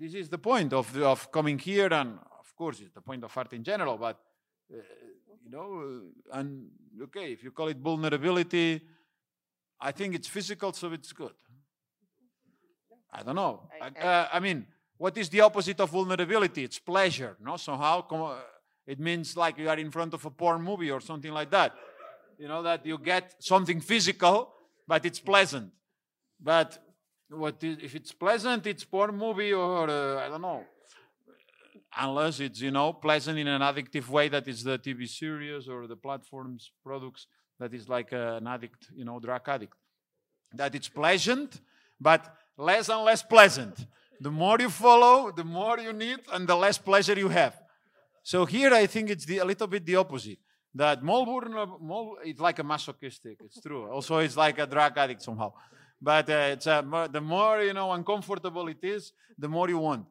this 0.00 0.14
is 0.14 0.28
the 0.30 0.38
point 0.38 0.72
of, 0.72 0.96
of 0.96 1.30
coming 1.30 1.58
here, 1.58 1.92
and 1.92 2.18
of 2.38 2.56
course, 2.56 2.80
it's 2.80 2.94
the 2.94 3.02
point 3.02 3.22
of 3.22 3.36
art 3.36 3.52
in 3.52 3.62
general, 3.62 3.98
but 3.98 4.18
uh, 4.72 4.76
you 5.44 5.50
know, 5.50 5.68
uh, 6.32 6.38
and 6.38 6.68
okay, 7.02 7.32
if 7.32 7.44
you 7.44 7.50
call 7.50 7.68
it 7.68 7.76
vulnerability, 7.76 8.80
I 9.80 9.92
think 9.92 10.14
it's 10.14 10.28
physical, 10.28 10.72
so 10.72 10.92
it's 10.92 11.12
good. 11.12 11.34
I 13.12 13.22
don't 13.22 13.36
know. 13.36 13.68
I- 13.80 14.00
uh, 14.00 14.28
I 14.32 14.40
mean, 14.40 14.66
what 14.96 15.16
is 15.18 15.28
the 15.28 15.40
opposite 15.42 15.80
of 15.80 15.90
vulnerability? 15.90 16.64
It's 16.64 16.78
pleasure, 16.78 17.36
no? 17.40 17.56
Somehow, 17.56 18.02
come, 18.02 18.22
uh, 18.22 18.36
it 18.86 18.98
means 19.00 19.36
like 19.36 19.58
you 19.58 19.68
are 19.68 19.78
in 19.78 19.90
front 19.90 20.14
of 20.14 20.24
a 20.24 20.30
porn 20.30 20.62
movie 20.62 20.90
or 20.90 21.00
something 21.00 21.32
like 21.32 21.50
that. 21.50 21.74
You 22.38 22.48
know 22.48 22.62
that 22.62 22.86
you 22.86 22.96
get 22.98 23.34
something 23.38 23.80
physical, 23.82 24.52
but 24.88 25.04
it's 25.04 25.20
pleasant. 25.20 25.72
But 26.40 26.78
what 27.30 27.62
is, 27.62 27.78
if 27.82 27.94
it's 27.94 28.12
pleasant, 28.12 28.66
it's 28.66 28.84
porn 28.84 29.16
movie 29.16 29.52
or 29.52 29.88
uh, 29.88 30.26
I 30.26 30.28
don't 30.28 30.42
know. 30.42 30.64
Unless 31.96 32.40
it's 32.40 32.60
you 32.60 32.70
know 32.70 32.92
pleasant 32.92 33.38
in 33.38 33.48
an 33.48 33.62
addictive 33.62 34.08
way, 34.08 34.28
that 34.28 34.46
is 34.46 34.62
the 34.62 34.78
TV 34.78 35.08
series 35.08 35.68
or 35.68 35.86
the 35.86 35.96
platforms 35.96 36.70
products 36.84 37.26
that 37.58 37.74
is 37.74 37.88
like 37.88 38.12
uh, 38.12 38.38
an 38.40 38.46
addict, 38.46 38.88
you 38.94 39.04
know, 39.04 39.18
drug 39.20 39.42
addict. 39.48 39.74
That 40.52 40.74
it's 40.74 40.88
pleasant, 40.88 41.60
but 42.00 42.34
less 42.56 42.88
and 42.88 43.04
less 43.04 43.22
pleasant. 43.22 43.86
The 44.20 44.30
more 44.30 44.56
you 44.60 44.70
follow, 44.70 45.32
the 45.32 45.44
more 45.44 45.78
you 45.78 45.92
need, 45.92 46.20
and 46.32 46.46
the 46.48 46.56
less 46.56 46.78
pleasure 46.78 47.18
you 47.18 47.28
have. 47.28 47.60
So 48.22 48.44
here, 48.44 48.72
I 48.74 48.86
think 48.86 49.10
it's 49.10 49.24
the, 49.24 49.38
a 49.38 49.44
little 49.44 49.66
bit 49.66 49.84
the 49.86 49.96
opposite. 49.96 50.38
That 50.74 51.02
Melbourne, 51.02 51.52
Mol- 51.80 52.18
it's 52.24 52.40
like 52.40 52.58
a 52.58 52.64
masochistic. 52.64 53.38
It's 53.44 53.60
true. 53.60 53.90
Also, 53.90 54.18
it's 54.18 54.36
like 54.36 54.58
a 54.58 54.66
drug 54.66 54.96
addict 54.96 55.22
somehow. 55.22 55.52
But 56.00 56.30
uh, 56.30 56.52
it's 56.54 56.66
uh, 56.66 57.08
the 57.10 57.20
more 57.20 57.62
you 57.62 57.74
know 57.74 57.92
uncomfortable 57.92 58.68
it 58.68 58.82
is, 58.82 59.12
the 59.38 59.48
more 59.48 59.68
you 59.68 59.78
want. 59.78 60.06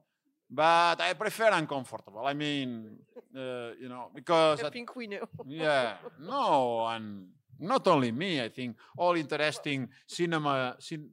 But 0.50 1.02
I 1.02 1.14
prefer 1.14 1.50
uncomfortable. 1.52 2.26
I 2.26 2.34
mean, 2.34 2.98
uh, 3.36 3.72
you 3.80 3.90
know, 3.90 4.10
because 4.14 4.64
I 4.64 4.70
think 4.70 4.96
we 4.96 5.08
know. 5.08 5.28
yeah, 5.46 5.98
no, 6.20 6.86
and 6.88 7.28
not 7.60 7.88
only 7.88 8.12
me. 8.12 8.42
I 8.42 8.50
think 8.50 8.76
all 8.98 9.16
interesting 9.16 9.90
cinema, 10.08 10.76
cin- 10.80 11.10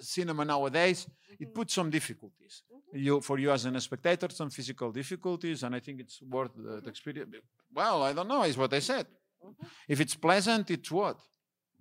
cinema 0.00 0.44
nowadays 0.44 1.06
it 1.38 1.54
puts 1.54 1.74
some 1.74 1.90
difficulties. 1.90 2.62
You 2.92 3.20
for 3.20 3.38
you 3.38 3.50
as 3.52 3.64
an 3.64 3.78
spectator, 3.80 4.28
some 4.30 4.50
physical 4.50 4.90
difficulties, 4.92 5.62
and 5.62 5.74
I 5.74 5.80
think 5.80 6.00
it's 6.00 6.20
worth 6.22 6.54
the, 6.56 6.80
the 6.80 6.88
experience. 6.90 7.34
Well, 7.72 8.02
I 8.02 8.12
don't 8.12 8.28
know. 8.28 8.42
Is 8.42 8.56
what 8.56 8.72
I 8.74 8.80
said. 8.80 9.06
If 9.88 10.00
it's 10.00 10.14
pleasant, 10.14 10.70
it's 10.70 10.90
what? 10.90 11.16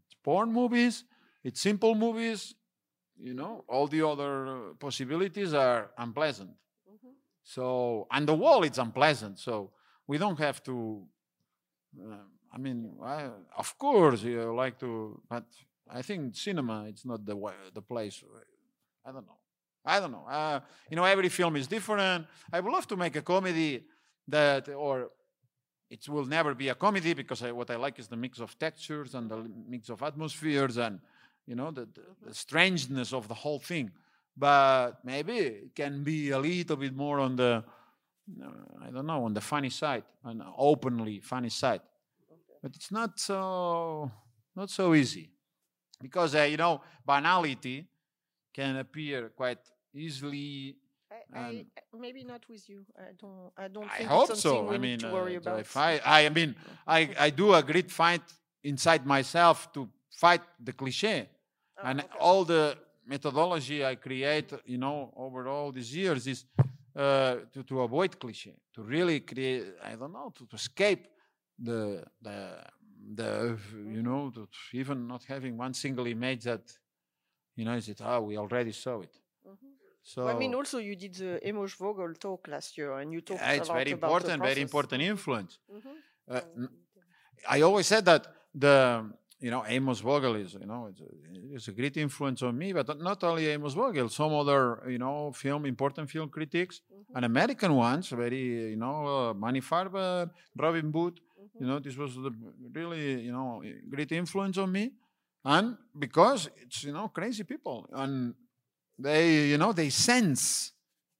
It's 0.06 0.16
porn 0.24 0.54
movies. 0.54 1.04
It's 1.44 1.62
simple 1.62 1.96
movies. 1.96 2.56
You 3.18 3.34
know, 3.34 3.66
all 3.68 3.88
the 3.88 4.08
other 4.08 4.48
uh, 4.48 4.60
possibilities 4.80 5.54
are 5.54 5.92
unpleasant. 5.98 6.52
So, 7.44 8.08
and 8.12 8.28
the 8.28 8.36
wall 8.36 8.64
it's 8.64 8.78
unpleasant. 8.78 9.40
So 9.40 9.72
we 10.08 10.18
don't 10.18 10.40
have 10.40 10.62
to. 10.64 11.04
Uh, 12.00 12.16
I 12.54 12.58
mean, 12.58 12.92
I, 13.04 13.30
of 13.58 13.78
course, 13.78 14.24
you 14.24 14.54
like 14.56 14.80
to, 14.80 15.22
but 15.30 15.46
I 15.90 16.02
think 16.02 16.36
cinema 16.36 16.86
it's 16.88 17.06
not 17.06 17.26
the 17.26 17.36
way, 17.36 17.54
the 17.74 17.82
place. 17.82 18.24
I 19.06 19.12
don't 19.12 19.26
know. 19.26 19.38
I 19.86 20.00
don't 20.00 20.12
know. 20.12 20.26
Uh, 20.30 20.60
you 20.90 20.96
know, 20.96 21.06
every 21.06 21.30
film 21.30 21.56
is 21.56 21.68
different. 21.68 22.28
I 22.54 22.60
would 22.60 22.72
love 22.72 22.88
to 22.88 22.96
make 22.96 23.16
a 23.16 23.22
comedy 23.22 23.84
that, 24.28 24.70
or 24.70 25.10
it 25.90 26.08
will 26.08 26.26
never 26.26 26.54
be 26.54 26.70
a 26.70 26.76
comedy 26.76 27.14
because 27.14 27.42
I, 27.42 27.52
what 27.52 27.70
I 27.72 27.76
like 27.76 27.98
is 27.98 28.08
the 28.08 28.18
mix 28.18 28.40
of 28.40 28.58
textures 28.60 29.16
and 29.16 29.30
the 29.30 29.50
mix 29.68 29.90
of 29.90 30.04
atmospheres 30.04 30.78
and 30.78 31.00
you 31.50 31.56
know 31.56 31.72
the, 31.72 31.82
the, 31.82 32.04
the 32.28 32.34
strangeness 32.34 33.12
of 33.12 33.28
the 33.28 33.34
whole 33.34 33.60
thing. 33.60 33.92
But 34.38 35.04
maybe 35.04 35.38
it 35.38 35.76
can 35.76 36.04
be 36.04 36.30
a 36.30 36.40
little 36.40 36.78
bit 36.78 36.96
more 36.96 37.20
on 37.20 37.36
the, 37.36 37.64
uh, 38.42 38.86
I 38.86 38.92
don't 38.92 39.08
know, 39.08 39.26
on 39.26 39.34
the 39.34 39.42
funny 39.42 39.72
side, 39.72 40.04
an 40.24 40.44
openly 40.56 41.20
funny 41.20 41.50
side. 41.50 41.82
But 42.62 42.76
it's 42.76 42.92
not 42.92 43.20
so 43.20 44.12
not 44.56 44.70
so 44.70 44.94
easy 44.94 45.32
because 46.02 46.36
uh, 46.36 46.44
you 46.44 46.58
know 46.58 46.82
banality 47.06 47.88
can 48.54 48.76
appear 48.78 49.30
quite 49.30 49.64
easily 49.94 50.76
I, 51.34 51.40
I, 51.40 51.66
maybe 51.98 52.24
not 52.24 52.44
with 52.48 52.70
you. 52.70 52.86
I 52.98 53.14
don't. 53.20 53.52
I 53.58 53.68
don't 53.68 53.90
I 53.90 53.98
think 53.98 54.10
hope 54.10 54.36
so. 54.36 54.70
I 54.70 54.78
mean, 54.78 55.00
to 55.00 55.12
worry 55.12 55.36
uh, 55.36 55.40
about. 55.40 55.60
if 55.60 55.76
I, 55.76 56.00
I 56.06 56.30
mean, 56.30 56.56
I, 56.88 57.10
I 57.20 57.30
do 57.32 57.54
a 57.54 57.64
great 57.64 57.90
fight 57.90 58.22
inside 58.64 59.06
myself 59.06 59.72
to 59.74 59.90
fight 60.12 60.42
the 60.64 60.74
cliche, 60.74 61.30
Oh, 61.82 61.88
and 61.88 62.00
okay. 62.02 62.10
all 62.20 62.46
the 62.46 62.78
methodology 63.06 63.86
I 63.86 63.96
create, 63.96 64.52
you 64.66 64.78
know, 64.78 65.14
over 65.16 65.48
all 65.48 65.72
these 65.72 65.96
years 65.96 66.28
is 66.28 66.46
uh, 66.96 67.36
to, 67.54 67.64
to 67.64 67.82
avoid 67.82 68.20
cliche, 68.20 68.56
to 68.74 68.84
really 68.84 69.22
create, 69.22 69.66
I 69.84 69.96
don't 69.96 70.14
know, 70.14 70.32
to, 70.36 70.46
to 70.46 70.56
escape 70.56 71.08
the 71.58 72.04
the 72.22 72.64
the 73.16 73.58
you 73.74 74.02
know, 74.04 74.30
to 74.32 74.48
even 74.74 75.08
not 75.08 75.24
having 75.24 75.58
one 75.58 75.74
single 75.74 76.06
image 76.08 76.44
that, 76.44 76.62
you 77.56 77.66
know, 77.66 77.74
is 77.74 77.88
it? 77.90 78.02
Oh, 78.04 78.22
we 78.22 78.38
already 78.38 78.72
saw 78.72 79.02
it. 79.02 79.18
Mhm. 79.48 79.56
So 80.04 80.26
Well, 80.26 80.36
I 80.36 80.40
mean, 80.40 80.54
also 80.56 80.78
you 80.80 80.96
did 80.96 81.16
the 81.16 81.40
Amos 81.48 81.74
Vogel 81.76 82.14
talk 82.16 82.48
last 82.48 82.78
year, 82.78 82.94
and 83.00 83.12
you 83.14 83.22
talked 83.22 83.42
yeah, 83.42 83.52
it's 83.54 83.70
a 83.70 83.74
lot 83.74 83.78
very 83.80 83.92
important, 83.92 84.44
very 84.44 84.62
important 84.62 85.02
influence. 85.02 85.60
Mhm. 85.72 85.96
Uh, 86.28 86.42
n- 86.58 86.70
I 87.50 87.62
always 87.62 87.88
said 87.88 88.06
that 88.06 88.28
the 88.54 89.12
you 89.40 89.52
know 89.52 89.64
Amos 89.66 90.00
Vogel 90.02 90.36
is 90.36 90.54
you 90.54 90.66
know 90.66 90.88
it's 90.92 91.02
a, 91.02 91.06
it's 91.56 91.68
a 91.70 91.72
great 91.72 91.96
influence 91.98 92.42
on 92.44 92.58
me, 92.58 92.74
but 92.74 92.88
not 93.00 93.24
only 93.24 93.48
Amos 93.48 93.74
Vogel, 93.74 94.10
some 94.10 94.34
other 94.34 94.84
you 94.90 94.98
know 94.98 95.32
film 95.34 95.66
important 95.66 96.10
film 96.10 96.30
critics 96.30 96.82
Mhm. 96.82 97.16
and 97.16 97.26
American 97.26 97.72
ones, 97.76 98.10
very 98.10 98.44
you 98.74 98.76
know 98.84 98.98
uh, 99.30 99.34
Manny 99.34 99.62
Farber, 99.62 100.30
Robin 100.56 100.92
Booth. 100.92 101.18
Mhm. 101.20 101.62
You 101.62 101.68
know 101.68 101.80
this 101.80 101.96
was 101.98 102.16
the 102.16 102.32
really 102.80 103.22
you 103.28 103.32
know 103.32 103.64
great 103.90 104.12
influence 104.12 104.58
on 104.58 104.72
me, 104.72 104.92
and 105.46 105.78
because 105.98 106.50
it's 106.64 106.84
you 106.84 106.94
know 106.94 107.08
crazy 107.10 107.44
people 107.44 107.88
and 108.02 108.34
they 108.98 109.48
you 109.52 109.58
know 109.58 109.72
they 109.74 109.90
sense 109.90 110.74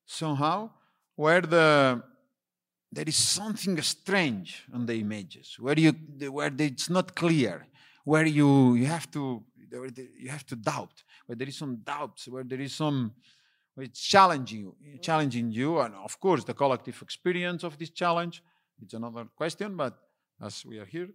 somehow 0.06 0.70
where 1.16 1.42
the 1.42 2.02
there 2.92 3.08
is 3.08 3.16
something 3.16 3.80
strange 3.82 4.66
on 4.74 4.86
the 4.86 4.96
images 5.00 5.56
where 5.60 5.78
you 5.80 5.92
where 6.38 6.52
it's 6.58 6.90
not 6.90 7.16
clear 7.16 7.66
where 8.10 8.26
you 8.26 8.74
you 8.82 8.88
have 8.96 9.08
to 9.12 9.44
you 10.24 10.30
have 10.30 10.46
to 10.52 10.56
doubt 10.56 10.96
where 11.26 11.36
there 11.40 11.48
is 11.48 11.58
some 11.64 11.76
doubts 11.94 12.28
where 12.28 12.44
there 12.52 12.62
is 12.68 12.74
some 12.84 12.98
it's 13.78 14.02
challenging 14.16 14.62
you 14.66 14.72
eh, 14.72 14.88
mm-hmm. 14.88 15.02
challenging 15.08 15.48
you. 15.60 15.80
And 15.84 15.94
of 16.08 16.14
course 16.20 16.44
the 16.44 16.56
collective 16.64 16.98
experience 17.08 17.62
of 17.64 17.78
this 17.78 17.92
challenge 18.02 18.36
it's 18.82 18.96
another 19.02 19.26
question 19.42 19.70
but 19.84 19.94
as 20.48 20.66
we 20.70 20.76
are 20.82 20.90
here 20.96 21.10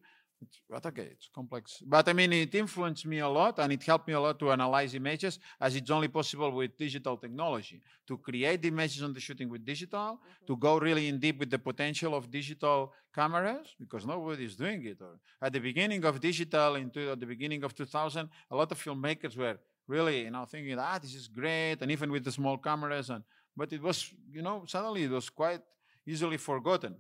but 0.69 0.85
okay 0.87 1.09
it's 1.13 1.29
complex 1.35 1.83
but 1.87 2.09
i 2.09 2.13
mean 2.13 2.33
it 2.33 2.55
influenced 2.55 3.07
me 3.07 3.19
a 3.19 3.29
lot 3.29 3.59
and 3.59 3.73
it 3.73 3.83
helped 3.83 4.09
me 4.09 4.15
a 4.15 4.21
lot 4.21 4.39
to 4.39 4.51
analyze 4.51 4.95
images 4.95 5.39
as 5.61 5.77
it's 5.77 5.91
only 5.91 6.09
possible 6.09 6.51
with 6.51 6.77
digital 6.77 7.17
technology 7.17 7.81
to 8.07 8.19
create 8.19 8.63
the 8.63 8.69
images 8.69 9.03
on 9.03 9.13
the 9.13 9.21
shooting 9.21 9.49
with 9.49 9.65
digital 9.65 10.21
to 10.47 10.57
go 10.57 10.79
really 10.79 11.09
in 11.09 11.19
deep 11.19 11.39
with 11.39 11.51
the 11.51 11.59
potential 11.59 12.15
of 12.15 12.31
digital 12.31 12.93
cameras 13.15 13.75
because 13.79 14.05
nobody 14.05 14.45
is 14.45 14.57
doing 14.57 14.85
it. 14.85 14.99
Or 15.01 15.19
at 15.41 15.53
the 15.53 15.61
beginning 15.61 16.05
of 16.05 16.21
digital, 16.21 16.75
into 16.75 17.13
at 17.13 17.21
the 17.21 17.27
beginning 17.27 17.63
of 17.63 17.75
2000, 17.75 18.29
a 18.51 18.57
lot 18.57 18.71
of 18.73 18.83
filmmakers 18.83 19.37
were 19.37 19.57
really, 19.87 20.23
you 20.23 20.31
know, 20.31 20.45
thinking, 20.45 20.79
ah, 20.79 20.99
this 21.01 21.15
is 21.15 21.29
great, 21.29 21.77
and 21.81 21.91
even 21.91 22.11
with 22.11 22.25
the 22.25 22.33
small 22.33 22.59
cameras, 22.59 23.11
and 23.11 23.23
but 23.57 23.73
it 23.73 23.81
was, 23.81 24.13
you 24.33 24.43
know, 24.43 24.65
suddenly 24.67 25.05
it 25.05 25.11
was 25.11 25.31
quite 25.31 25.61
easily 26.07 26.37
forgotten. 26.37 26.97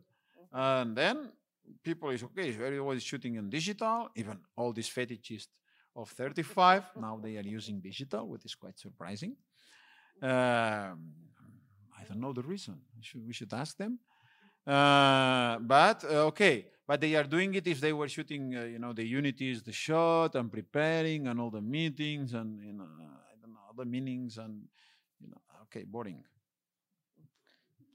And 0.53 0.97
then 0.97 1.32
people 1.83 2.11
is 2.11 2.23
okay, 2.23 2.49
everybody 2.51 2.97
is 2.97 3.03
shooting 3.03 3.37
in 3.37 3.51
digital, 3.51 4.09
even 4.17 4.39
all 4.57 4.73
these 4.73 4.89
fetishists 4.89 5.49
of 5.97 6.11
35 6.11 6.91
now 6.97 7.21
they 7.23 7.37
are 7.37 7.43
using 7.43 7.81
digital, 7.81 8.27
which 8.29 8.45
is 8.45 8.55
quite 8.55 8.79
surprising. 8.79 9.37
Um, 10.23 11.12
I 11.99 12.05
don't 12.09 12.21
know 12.21 12.33
the 12.33 12.43
reason. 12.43 12.81
We 12.97 13.03
should, 13.03 13.27
we 13.27 13.33
should 13.33 13.53
ask 13.53 13.77
them. 13.77 13.99
Uh, 14.67 15.59
but 15.59 16.05
uh, 16.05 16.27
okay, 16.27 16.67
but 16.87 17.01
they 17.01 17.15
are 17.15 17.25
doing 17.25 17.55
it 17.55 17.67
if 17.67 17.81
they 17.81 17.93
were 17.93 18.09
shooting, 18.09 18.57
uh, 18.57 18.62
you 18.62 18.79
know, 18.79 18.93
the 18.93 19.05
unities, 19.05 19.62
the 19.62 19.73
shot, 19.73 20.35
and 20.35 20.51
preparing, 20.51 21.27
and 21.27 21.41
all 21.41 21.51
the 21.51 21.61
meetings, 21.61 22.33
and 22.35 22.62
you 22.62 22.73
know, 22.73 22.85
I 22.85 23.35
don't 23.41 23.53
know, 23.53 23.61
other 23.71 23.85
meanings, 23.85 24.39
and 24.39 24.62
you 25.21 25.29
know, 25.29 25.41
okay, 25.65 25.85
boring. 25.85 26.25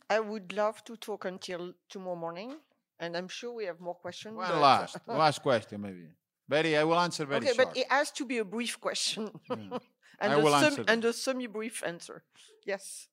I 0.10 0.20
would 0.20 0.54
love 0.54 0.84
to 0.86 0.96
talk 0.98 1.26
until 1.26 1.74
tomorrow 1.88 2.16
morning, 2.16 2.56
and 3.00 3.16
I'm 3.16 3.28
sure 3.28 3.54
we 3.54 3.66
have 3.66 3.80
more 3.80 3.96
questions. 3.96 4.36
One 4.36 4.60
last, 4.60 4.98
uh, 5.08 5.18
last 5.18 5.42
question, 5.42 5.82
maybe. 5.82 6.08
Very, 6.48 6.78
I 6.78 6.84
will 6.84 7.00
answer 7.00 7.26
very 7.26 7.46
okay, 7.46 7.54
short. 7.54 7.70
but 7.70 7.78
it 7.78 7.92
has 7.92 8.12
to 8.12 8.26
be 8.26 8.40
a 8.40 8.46
brief 8.46 8.80
question, 8.80 9.30
Yeah. 9.50 9.56
and, 10.20 10.34
I 10.34 10.36
a 10.36 10.44
will 10.44 10.56
answer 10.56 10.84
and 10.88 11.06
a 11.06 11.14
semi-brief 11.14 11.84
answer. 11.86 12.24
Yes. 12.66 13.08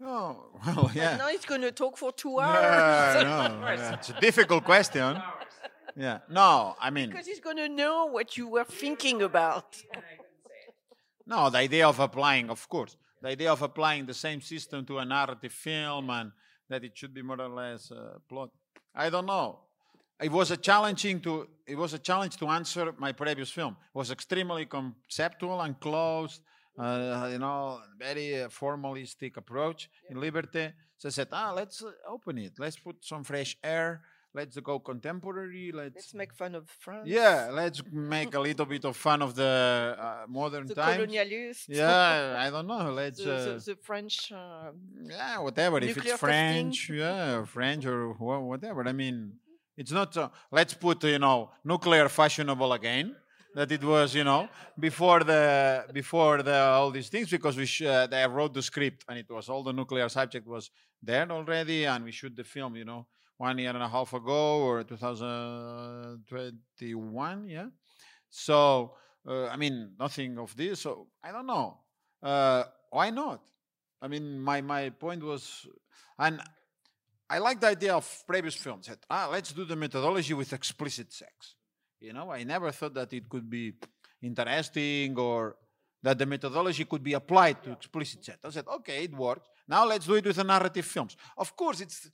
Oh, 0.00 0.36
well, 0.66 0.90
yeah. 0.94 1.16
now 1.16 1.28
he's 1.28 1.44
going 1.44 1.62
to 1.62 1.72
talk 1.72 1.96
for 1.96 2.12
two 2.12 2.38
hours. 2.38 3.24
no, 3.24 3.66
yeah, 3.66 3.94
it's 3.94 4.10
a 4.10 4.20
difficult 4.20 4.64
question. 4.64 5.20
Yeah, 5.98 6.18
no, 6.30 6.76
I 6.80 6.90
mean, 6.90 7.10
because 7.10 7.26
he's 7.26 7.40
going 7.40 7.56
to 7.56 7.68
know 7.68 8.06
what 8.06 8.36
you 8.36 8.46
were 8.48 8.64
thinking 8.64 9.22
about. 9.22 9.76
No, 11.30 11.50
the 11.50 11.58
idea 11.58 11.86
of 11.86 12.00
applying, 12.00 12.48
of 12.48 12.66
course, 12.70 12.96
the 13.20 13.28
idea 13.28 13.52
of 13.52 13.60
applying 13.60 14.06
the 14.06 14.14
same 14.14 14.40
system 14.40 14.86
to 14.86 14.96
a 14.96 15.04
narrative 15.04 15.52
film 15.52 16.08
and 16.08 16.32
that 16.70 16.84
it 16.84 16.96
should 16.96 17.12
be 17.12 17.20
more 17.20 17.38
or 17.38 17.50
less 17.50 17.92
uh, 17.92 18.18
plot. 18.26 18.48
I 18.94 19.10
don't 19.10 19.26
know. 19.26 19.58
It 20.22 20.32
was 20.32 20.50
a 20.50 20.56
challenging 20.56 21.20
to 21.20 21.46
it 21.66 21.76
was 21.76 21.92
a 21.92 21.98
challenge 21.98 22.38
to 22.38 22.46
answer 22.46 22.94
my 22.96 23.12
previous 23.12 23.50
film. 23.50 23.76
It 23.94 23.98
was 23.98 24.10
extremely 24.10 24.64
conceptual 24.64 25.60
and 25.60 25.78
closed, 25.78 26.40
uh, 26.78 27.28
you 27.30 27.38
know, 27.38 27.80
very 27.98 28.42
uh, 28.42 28.48
formalistic 28.48 29.36
approach 29.36 29.90
yeah. 30.04 30.12
in 30.12 30.20
Liberty. 30.22 30.72
So 30.96 31.08
I 31.08 31.12
said, 31.12 31.28
ah, 31.32 31.52
let's 31.54 31.84
uh, 31.84 31.90
open 32.08 32.38
it. 32.38 32.54
Let's 32.58 32.78
put 32.78 33.04
some 33.04 33.22
fresh 33.22 33.54
air 33.62 34.00
let's 34.34 34.56
go 34.58 34.78
contemporary. 34.78 35.72
Let's, 35.72 35.94
let's 35.96 36.14
make 36.14 36.34
fun 36.34 36.54
of 36.54 36.68
France. 36.68 37.06
Yeah, 37.06 37.50
let's 37.52 37.82
make 37.90 38.34
a 38.34 38.40
little 38.40 38.66
bit 38.66 38.84
of 38.84 38.96
fun 39.06 39.22
of 39.22 39.34
the 39.34 39.96
uh, 39.98 40.26
modern 40.28 40.66
the 40.66 40.74
times. 40.74 41.02
colonialists. 41.02 41.68
Yeah, 41.68 42.36
I 42.38 42.50
don't 42.54 42.66
know. 42.66 42.92
Let's 42.92 43.22
the, 43.22 43.34
uh, 43.34 43.44
the, 43.44 43.62
the 43.66 43.76
French. 43.82 44.32
Uh, 44.32 44.70
yeah, 45.02 45.38
whatever. 45.38 45.78
If 45.78 45.96
it's 45.96 46.12
French, 46.12 46.90
yeah, 46.90 47.44
French 47.44 47.86
or 47.86 48.12
whatever. 48.52 48.86
I 48.86 48.92
mean, 48.92 49.32
it's 49.76 49.92
not. 49.92 50.16
Uh, 50.16 50.28
let's 50.50 50.74
put 50.74 51.04
you 51.04 51.18
know 51.18 51.50
nuclear 51.64 52.08
fashionable 52.08 52.72
again. 52.72 53.14
That 53.54 53.72
it 53.72 53.82
was, 53.82 54.14
you 54.14 54.24
know, 54.24 54.48
before 54.78 55.24
the 55.24 55.86
before 55.92 56.42
the 56.42 56.58
all 56.58 56.90
these 56.90 57.08
things 57.08 57.30
because 57.30 57.56
we 57.56 57.66
sh- 57.66 57.82
uh, 57.82 58.06
they 58.06 58.24
wrote 58.26 58.52
the 58.52 58.62
script 58.62 59.04
and 59.08 59.18
it 59.18 59.28
was 59.30 59.48
all 59.48 59.64
the 59.64 59.72
nuclear 59.72 60.08
subject 60.08 60.46
was 60.46 60.70
there 61.02 61.28
already 61.30 61.86
and 61.86 62.04
we 62.04 62.12
shoot 62.12 62.36
the 62.36 62.44
film, 62.44 62.76
you 62.76 62.84
know 62.84 63.06
one 63.38 63.58
year 63.58 63.70
and 63.70 63.82
a 63.82 63.88
half 63.88 64.12
ago 64.12 64.58
or 64.58 64.82
2021 64.82 67.48
yeah. 67.48 67.68
So 68.28 68.92
uh, 69.26 69.46
i 69.46 69.56
mean 69.56 69.92
nothing 69.98 70.36
of 70.38 70.54
this 70.56 70.80
so 70.80 71.06
i 71.22 71.32
don't 71.32 71.46
know. 71.46 71.78
Uh, 72.22 72.64
why 72.90 73.08
not? 73.10 73.40
I 74.02 74.08
mean 74.08 74.40
my 74.40 74.60
my 74.60 74.90
point 74.90 75.22
was 75.22 75.66
and 76.18 76.42
i 77.30 77.38
like 77.38 77.60
the 77.60 77.68
idea 77.68 77.94
of 77.94 78.24
previous 78.26 78.56
films 78.56 78.88
that 78.88 78.98
ah 79.08 79.28
let's 79.30 79.52
do 79.52 79.64
the 79.64 79.76
methodology 79.76 80.34
with 80.34 80.52
explicit 80.52 81.12
sex. 81.12 81.54
You 82.00 82.12
know 82.12 82.30
i 82.30 82.42
never 82.44 82.72
thought 82.72 82.94
that 82.94 83.12
it 83.12 83.28
could 83.28 83.48
be 83.48 83.74
interesting 84.20 85.16
or 85.16 85.54
that 86.02 86.18
the 86.18 86.26
methodology 86.26 86.84
could 86.84 87.02
be 87.02 87.14
applied 87.14 87.62
to 87.62 87.72
explicit 87.72 88.24
sex. 88.24 88.38
I 88.44 88.50
said 88.50 88.66
okay 88.78 89.04
it 89.04 89.14
works. 89.14 89.48
Now 89.68 89.86
let's 89.86 90.06
do 90.06 90.14
it 90.14 90.24
with 90.24 90.36
the 90.36 90.44
narrative 90.44 90.86
films. 90.86 91.16
Of 91.36 91.56
course 91.56 91.80
it's 91.80 92.10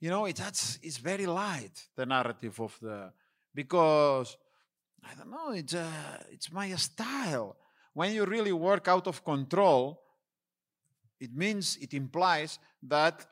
you 0.00 0.10
know, 0.10 0.26
it's, 0.26 0.40
that's, 0.40 0.78
it's 0.82 0.98
very 0.98 1.26
light, 1.26 1.88
the 1.96 2.06
narrative 2.06 2.60
of 2.60 2.76
the, 2.80 3.10
because, 3.54 4.36
I 5.04 5.14
don't 5.14 5.30
know, 5.30 5.50
it's, 5.50 5.74
uh, 5.74 6.22
it's 6.30 6.52
my 6.52 6.72
style. 6.76 7.56
When 7.94 8.14
you 8.14 8.24
really 8.24 8.52
work 8.52 8.86
out 8.86 9.06
of 9.08 9.24
control, 9.24 10.00
it 11.20 11.34
means, 11.34 11.76
it 11.80 11.94
implies 11.94 12.58
that 12.82 13.26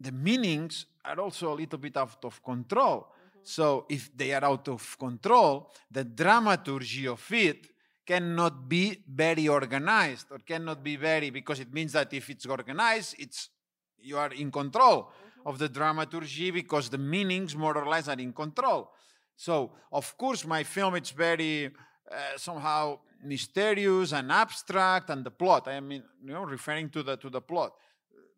the 0.00 0.12
meanings 0.12 0.86
are 1.04 1.20
also 1.20 1.52
a 1.52 1.56
little 1.56 1.78
bit 1.78 1.96
out 1.96 2.24
of 2.24 2.42
control. 2.42 3.00
Mm-hmm. 3.00 3.40
So 3.42 3.84
if 3.90 4.16
they 4.16 4.32
are 4.32 4.44
out 4.44 4.68
of 4.68 4.98
control, 4.98 5.70
the 5.90 6.04
dramaturgy 6.04 7.06
of 7.06 7.22
it 7.32 7.66
cannot 8.06 8.66
be 8.66 9.02
very 9.06 9.48
organized 9.48 10.28
or 10.30 10.38
cannot 10.38 10.82
be 10.82 10.96
very 10.96 11.28
because 11.28 11.60
it 11.60 11.70
means 11.70 11.92
that 11.92 12.10
if 12.14 12.30
it's 12.30 12.46
organized, 12.46 13.16
it's 13.18 13.50
you 13.98 14.16
are 14.16 14.32
in 14.32 14.50
control. 14.50 15.02
Mm-hmm 15.02 15.27
of 15.44 15.58
the 15.58 15.68
dramaturgy 15.68 16.50
because 16.50 16.88
the 16.88 16.98
meanings 16.98 17.56
more 17.56 17.76
or 17.76 17.86
less 17.86 18.08
are 18.08 18.18
in 18.18 18.32
control. 18.32 18.90
So, 19.36 19.72
of 19.92 20.16
course, 20.18 20.44
my 20.44 20.64
film 20.64 20.96
it's 20.96 21.10
very 21.10 21.66
uh, 21.66 22.36
somehow 22.36 22.98
mysterious 23.24 24.12
and 24.12 24.30
abstract, 24.30 25.10
and 25.10 25.24
the 25.24 25.30
plot. 25.30 25.68
I 25.68 25.80
mean, 25.80 26.02
you 26.24 26.32
know, 26.32 26.44
referring 26.44 26.90
to 26.90 27.02
the 27.02 27.16
to 27.16 27.30
the 27.30 27.40
plot, 27.40 27.72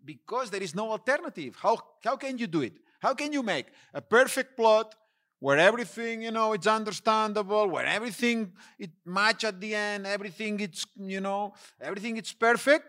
because 0.04 0.50
there 0.50 0.62
is 0.62 0.74
no 0.74 0.90
alternative. 0.90 1.56
How 1.56 1.78
how 2.04 2.16
can 2.16 2.38
you 2.38 2.46
do 2.46 2.62
it? 2.62 2.74
How 3.00 3.14
can 3.14 3.32
you 3.32 3.42
make 3.42 3.66
a 3.94 4.00
perfect 4.00 4.56
plot 4.56 4.94
where 5.38 5.58
everything 5.58 6.22
you 6.22 6.30
know 6.30 6.52
it's 6.52 6.66
understandable, 6.66 7.68
where 7.68 7.86
everything 7.86 8.52
it 8.78 8.90
match 9.04 9.44
at 9.44 9.60
the 9.60 9.74
end, 9.74 10.06
everything 10.06 10.60
it's 10.60 10.86
you 10.96 11.20
know 11.20 11.54
everything 11.80 12.16
it's 12.16 12.32
perfect, 12.32 12.86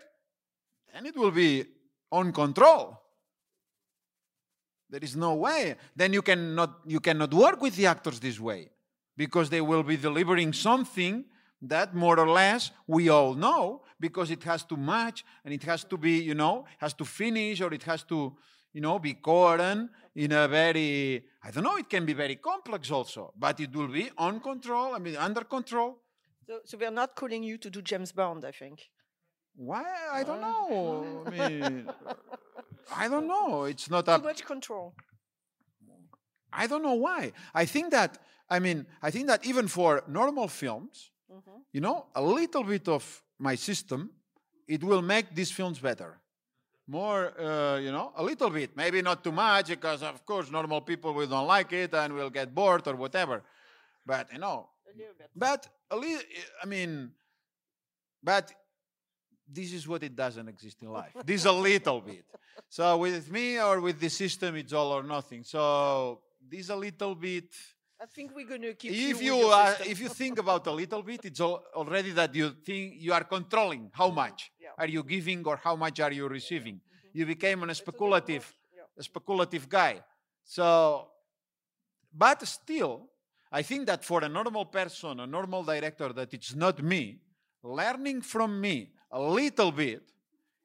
and 0.94 1.06
it 1.06 1.16
will 1.16 1.30
be 1.30 1.64
on 2.10 2.32
control. 2.32 3.01
There 4.92 5.02
is 5.02 5.16
no 5.16 5.34
way. 5.34 5.76
Then 5.96 6.12
you 6.12 6.20
cannot, 6.20 6.80
you 6.86 7.00
cannot 7.00 7.32
work 7.32 7.62
with 7.62 7.74
the 7.76 7.86
actors 7.86 8.20
this 8.20 8.38
way 8.38 8.68
because 9.16 9.48
they 9.48 9.62
will 9.62 9.82
be 9.82 9.96
delivering 9.96 10.52
something 10.52 11.24
that 11.62 11.94
more 11.94 12.18
or 12.20 12.28
less 12.28 12.72
we 12.86 13.08
all 13.08 13.32
know 13.32 13.82
because 13.98 14.30
it 14.30 14.42
has 14.44 14.64
to 14.64 14.76
match 14.76 15.24
and 15.44 15.54
it 15.54 15.62
has 15.62 15.84
to 15.84 15.96
be, 15.96 16.20
you 16.20 16.34
know, 16.34 16.66
has 16.76 16.92
to 16.92 17.06
finish 17.06 17.62
or 17.62 17.72
it 17.72 17.82
has 17.84 18.02
to, 18.02 18.36
you 18.74 18.82
know, 18.82 18.98
be 18.98 19.14
coherent 19.14 19.90
in 20.14 20.32
a 20.32 20.46
very, 20.46 21.24
I 21.42 21.50
don't 21.50 21.64
know, 21.64 21.76
it 21.76 21.88
can 21.88 22.04
be 22.04 22.12
very 22.12 22.36
complex 22.36 22.90
also, 22.90 23.32
but 23.38 23.60
it 23.60 23.74
will 23.74 23.88
be 23.88 24.10
on 24.18 24.40
control, 24.40 24.94
I 24.94 24.98
mean, 24.98 25.16
under 25.16 25.44
control. 25.44 26.00
So, 26.46 26.60
so 26.66 26.76
we're 26.76 26.90
not 26.90 27.14
calling 27.14 27.42
you 27.42 27.56
to 27.56 27.70
do 27.70 27.80
James 27.80 28.12
Bond, 28.12 28.44
I 28.44 28.50
think. 28.50 28.90
Why? 29.54 29.84
I 30.12 30.22
don't 30.22 30.40
know. 30.40 31.24
I 31.26 31.30
mean, 31.30 31.88
I 32.94 33.08
don't 33.08 33.26
know. 33.26 33.64
It's 33.64 33.90
not 33.90 34.06
too 34.06 34.18
much 34.18 34.44
control. 34.44 34.94
I 36.52 36.66
don't 36.66 36.82
know 36.82 36.94
why. 36.94 37.32
I 37.54 37.64
think 37.64 37.90
that 37.92 38.18
I 38.48 38.58
mean 38.58 38.86
I 39.02 39.10
think 39.10 39.26
that 39.28 39.46
even 39.46 39.68
for 39.68 40.02
normal 40.06 40.48
films, 40.48 41.10
mm-hmm. 41.32 41.58
you 41.72 41.80
know, 41.80 42.06
a 42.14 42.22
little 42.22 42.64
bit 42.64 42.88
of 42.88 43.22
my 43.38 43.54
system, 43.54 44.10
it 44.68 44.84
will 44.84 45.02
make 45.02 45.34
these 45.34 45.50
films 45.50 45.78
better. 45.78 46.18
More, 46.86 47.32
uh, 47.40 47.78
you 47.78 47.92
know, 47.92 48.12
a 48.16 48.22
little 48.22 48.50
bit. 48.50 48.76
Maybe 48.76 49.00
not 49.02 49.24
too 49.24 49.32
much 49.32 49.68
because 49.68 50.02
of 50.02 50.26
course 50.26 50.50
normal 50.50 50.80
people 50.80 51.14
will 51.14 51.26
don't 51.26 51.46
like 51.46 51.72
it 51.72 51.94
and 51.94 52.12
will 52.12 52.30
get 52.30 52.54
bored 52.54 52.86
or 52.86 52.96
whatever. 52.96 53.42
But 54.04 54.32
you 54.32 54.38
know, 54.38 54.68
a 54.86 55.28
but 55.34 55.68
a 55.90 55.96
little. 55.96 56.22
I 56.62 56.66
mean, 56.66 57.12
but 58.22 58.52
this 59.52 59.72
is 59.72 59.86
what 59.86 60.02
it 60.02 60.14
doesn't 60.16 60.48
exist 60.48 60.78
in 60.82 60.88
life. 60.88 61.12
this 61.24 61.44
a 61.44 61.52
little 61.52 62.00
bit. 62.00 62.24
So 62.68 62.96
with 62.98 63.30
me 63.30 63.60
or 63.60 63.80
with 63.80 64.00
the 64.00 64.08
system, 64.08 64.56
it's 64.56 64.72
all 64.72 64.92
or 64.92 65.02
nothing. 65.02 65.44
So 65.44 66.20
this 66.48 66.68
a 66.70 66.76
little 66.76 67.14
bit. 67.14 67.54
I 68.00 68.06
think 68.06 68.34
we're 68.34 68.48
going 68.48 68.62
to 68.62 68.74
keep. 68.74 68.92
If 68.92 69.22
you, 69.22 69.36
you 69.36 69.48
uh, 69.48 69.74
if 69.86 70.00
you 70.00 70.08
think 70.08 70.38
about 70.44 70.66
a 70.66 70.72
little 70.72 71.02
bit, 71.02 71.24
it's 71.24 71.40
already 71.40 72.10
that 72.12 72.34
you 72.34 72.50
think 72.64 72.94
you 72.98 73.12
are 73.12 73.24
controlling 73.24 73.90
how 73.92 74.10
much 74.10 74.50
yeah. 74.60 74.68
are 74.78 74.88
you 74.88 75.02
giving 75.04 75.46
or 75.46 75.56
how 75.56 75.76
much 75.76 76.00
are 76.00 76.12
you 76.12 76.26
receiving. 76.28 76.76
Mm-hmm. 76.76 77.18
You 77.18 77.26
became 77.26 77.62
a 77.62 77.74
speculative, 77.74 78.52
yeah. 78.74 78.82
a 78.98 79.02
speculative 79.02 79.68
guy. 79.68 80.00
So, 80.44 81.08
but 82.12 82.46
still, 82.46 83.08
I 83.52 83.62
think 83.62 83.86
that 83.86 84.04
for 84.04 84.24
a 84.24 84.28
normal 84.28 84.64
person, 84.64 85.20
a 85.20 85.26
normal 85.26 85.62
director, 85.62 86.12
that 86.14 86.34
it's 86.34 86.54
not 86.54 86.82
me, 86.82 87.20
learning 87.62 88.22
from 88.22 88.60
me 88.60 88.90
a 89.12 89.20
little 89.20 89.70
bit, 89.70 90.02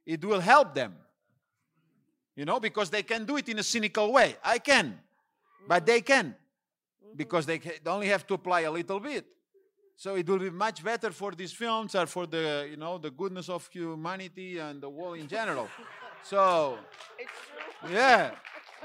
it 0.05 0.23
will 0.23 0.39
help 0.39 0.73
them. 0.73 0.95
You 2.35 2.45
know, 2.45 2.59
because 2.59 2.89
they 2.89 3.03
can 3.03 3.25
do 3.25 3.37
it 3.37 3.49
in 3.49 3.59
a 3.59 3.63
cynical 3.63 4.11
way. 4.13 4.35
I 4.43 4.59
can, 4.59 4.99
but 5.67 5.85
they 5.85 6.01
can 6.01 6.35
because 7.15 7.45
they 7.45 7.59
only 7.85 8.07
have 8.07 8.25
to 8.27 8.35
apply 8.35 8.61
a 8.61 8.71
little 8.71 8.99
bit. 8.99 9.25
So 9.95 10.15
it 10.15 10.27
will 10.29 10.37
be 10.37 10.51
much 10.51 10.83
better 10.83 11.11
for 11.11 11.31
these 11.31 11.51
films 11.51 11.95
or 11.95 12.05
for 12.05 12.27
the 12.27 12.67
you 12.69 12.77
know 12.77 12.99
the 12.99 13.09
goodness 13.09 13.49
of 13.49 13.67
humanity 13.71 14.59
and 14.59 14.79
the 14.81 14.89
world 14.89 15.17
in 15.17 15.27
general. 15.27 15.67
So 16.23 16.77
yeah. 17.89 18.31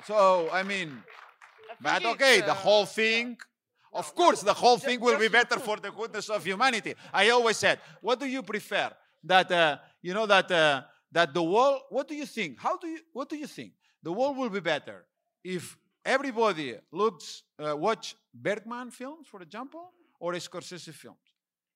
So 0.05 0.49
I 0.53 0.63
mean, 0.63 1.03
but 1.81 2.05
okay, 2.05 2.41
the 2.41 2.55
whole 2.55 2.87
thing. 2.87 3.37
Of 3.93 4.15
course, 4.15 4.43
the 4.43 4.55
whole 4.55 4.79
thing 4.79 5.01
will 5.01 5.19
be 5.19 5.29
better 5.29 5.59
for 5.59 5.77
the 5.77 5.91
goodness 5.91 6.31
of 6.31 6.45
humanity. 6.45 6.95
I 7.13 7.29
always 7.31 7.59
said, 7.59 7.79
what 8.01 8.19
do 8.21 8.27
you 8.27 8.43
prefer? 8.43 8.91
That 9.25 9.51
uh, 9.51 9.79
you 10.01 10.15
know 10.15 10.27
that 10.27 10.51
uh, 10.51 10.83
that 11.13 11.35
the 11.35 11.43
world. 11.43 11.83
What 11.91 12.09
do 12.09 12.15
you 12.15 12.27
think? 12.27 12.59
How 12.59 12.77
do 12.77 12.87
you? 12.87 12.99
What 13.13 13.29
do 13.29 13.37
you 13.37 13.47
think? 13.47 13.73
The 14.03 14.13
world 14.13 14.37
will 14.37 14.51
be 14.51 14.61
better 14.61 15.05
if 15.45 15.77
everybody 16.05 16.77
looks 16.91 17.43
uh, 17.59 17.77
watch 17.77 18.17
Bergman 18.35 18.91
films, 18.91 19.29
for 19.29 19.41
example, 19.43 19.93
or 20.19 20.33
Scorsese 20.35 20.93
films. 20.93 21.19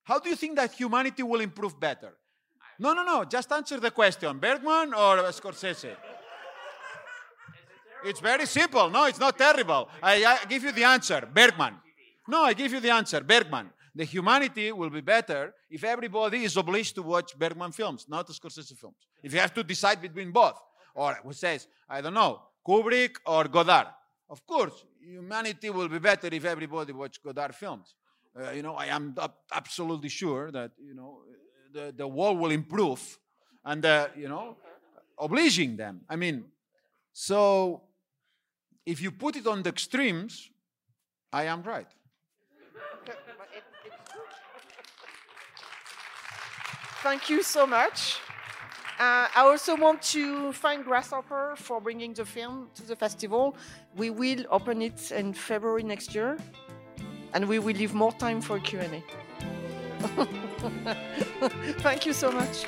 How 0.04 0.18
do 0.18 0.28
you 0.28 0.36
think 0.36 0.56
that 0.56 0.72
humanity 0.72 1.22
will 1.22 1.40
improve 1.40 1.78
better? 1.78 2.14
No, 2.78 2.92
no, 2.92 3.04
no. 3.04 3.24
Just 3.24 3.50
answer 3.52 3.78
the 3.80 3.90
question: 3.90 4.38
Bergman 4.38 4.94
or 4.94 5.18
Scorsese? 5.32 5.96
It's 8.04 8.20
very 8.20 8.46
simple. 8.46 8.90
No, 8.90 9.04
it's 9.04 9.18
not 9.18 9.36
terrible. 9.36 9.88
I, 10.02 10.24
I 10.24 10.44
give 10.48 10.62
you 10.64 10.72
the 10.72 10.84
answer: 10.84 11.28
Bergman. 11.32 11.74
No, 12.28 12.42
I 12.42 12.52
give 12.52 12.72
you 12.72 12.80
the 12.80 12.90
answer: 12.90 13.20
Bergman 13.20 13.70
the 13.96 14.04
humanity 14.04 14.70
will 14.72 14.90
be 14.90 15.00
better 15.00 15.54
if 15.70 15.82
everybody 15.82 16.44
is 16.44 16.56
obliged 16.56 16.94
to 16.96 17.02
watch 17.02 17.36
Bergman 17.38 17.72
films, 17.72 18.06
not 18.08 18.28
Scorsese 18.28 18.76
films. 18.76 18.96
If 19.22 19.32
you 19.32 19.40
have 19.40 19.54
to 19.54 19.64
decide 19.64 20.00
between 20.00 20.30
both, 20.30 20.60
or 20.94 21.14
who 21.24 21.32
says, 21.32 21.66
I 21.88 22.00
don't 22.00 22.14
know, 22.14 22.42
Kubrick 22.66 23.16
or 23.26 23.44
Godard. 23.44 23.88
Of 24.28 24.46
course, 24.46 24.84
humanity 25.00 25.70
will 25.70 25.88
be 25.88 25.98
better 25.98 26.28
if 26.30 26.44
everybody 26.44 26.92
watch 26.92 27.22
Godard 27.22 27.54
films. 27.54 27.94
Uh, 28.38 28.50
you 28.50 28.62
know, 28.62 28.74
I 28.74 28.86
am 28.86 29.14
absolutely 29.52 30.10
sure 30.10 30.50
that, 30.50 30.72
you 30.78 30.94
know, 30.94 31.20
the, 31.72 31.92
the 31.96 32.06
world 32.06 32.38
will 32.38 32.50
improve 32.50 33.18
and 33.66 33.84
uh, 33.84 34.08
you 34.16 34.28
know 34.28 34.56
obliging 35.18 35.76
them 35.76 36.00
i 36.08 36.16
mean 36.16 36.44
so 37.12 37.82
if 38.84 39.02
you 39.02 39.10
put 39.10 39.36
it 39.36 39.46
on 39.46 39.62
the 39.62 39.68
extremes 39.68 40.50
i 41.32 41.44
am 41.44 41.62
right 41.62 41.88
Thank 47.06 47.30
you 47.30 47.44
so 47.44 47.68
much. 47.68 48.18
Uh, 48.98 49.28
I 49.32 49.42
also 49.42 49.76
want 49.76 50.02
to 50.10 50.52
thank 50.54 50.86
Grasshopper 50.86 51.54
for 51.56 51.80
bringing 51.80 52.12
the 52.12 52.24
film 52.24 52.68
to 52.74 52.82
the 52.82 52.96
festival. 52.96 53.54
We 53.94 54.10
will 54.10 54.44
open 54.50 54.82
it 54.82 55.12
in 55.12 55.32
February 55.32 55.84
next 55.84 56.16
year, 56.16 56.36
and 57.32 57.46
we 57.46 57.60
will 57.60 57.76
leave 57.76 57.94
more 57.94 58.10
time 58.10 58.40
for 58.40 58.58
Q&A. 58.58 59.04
thank 61.78 62.06
you 62.06 62.12
so 62.12 62.32
much. 62.32 62.66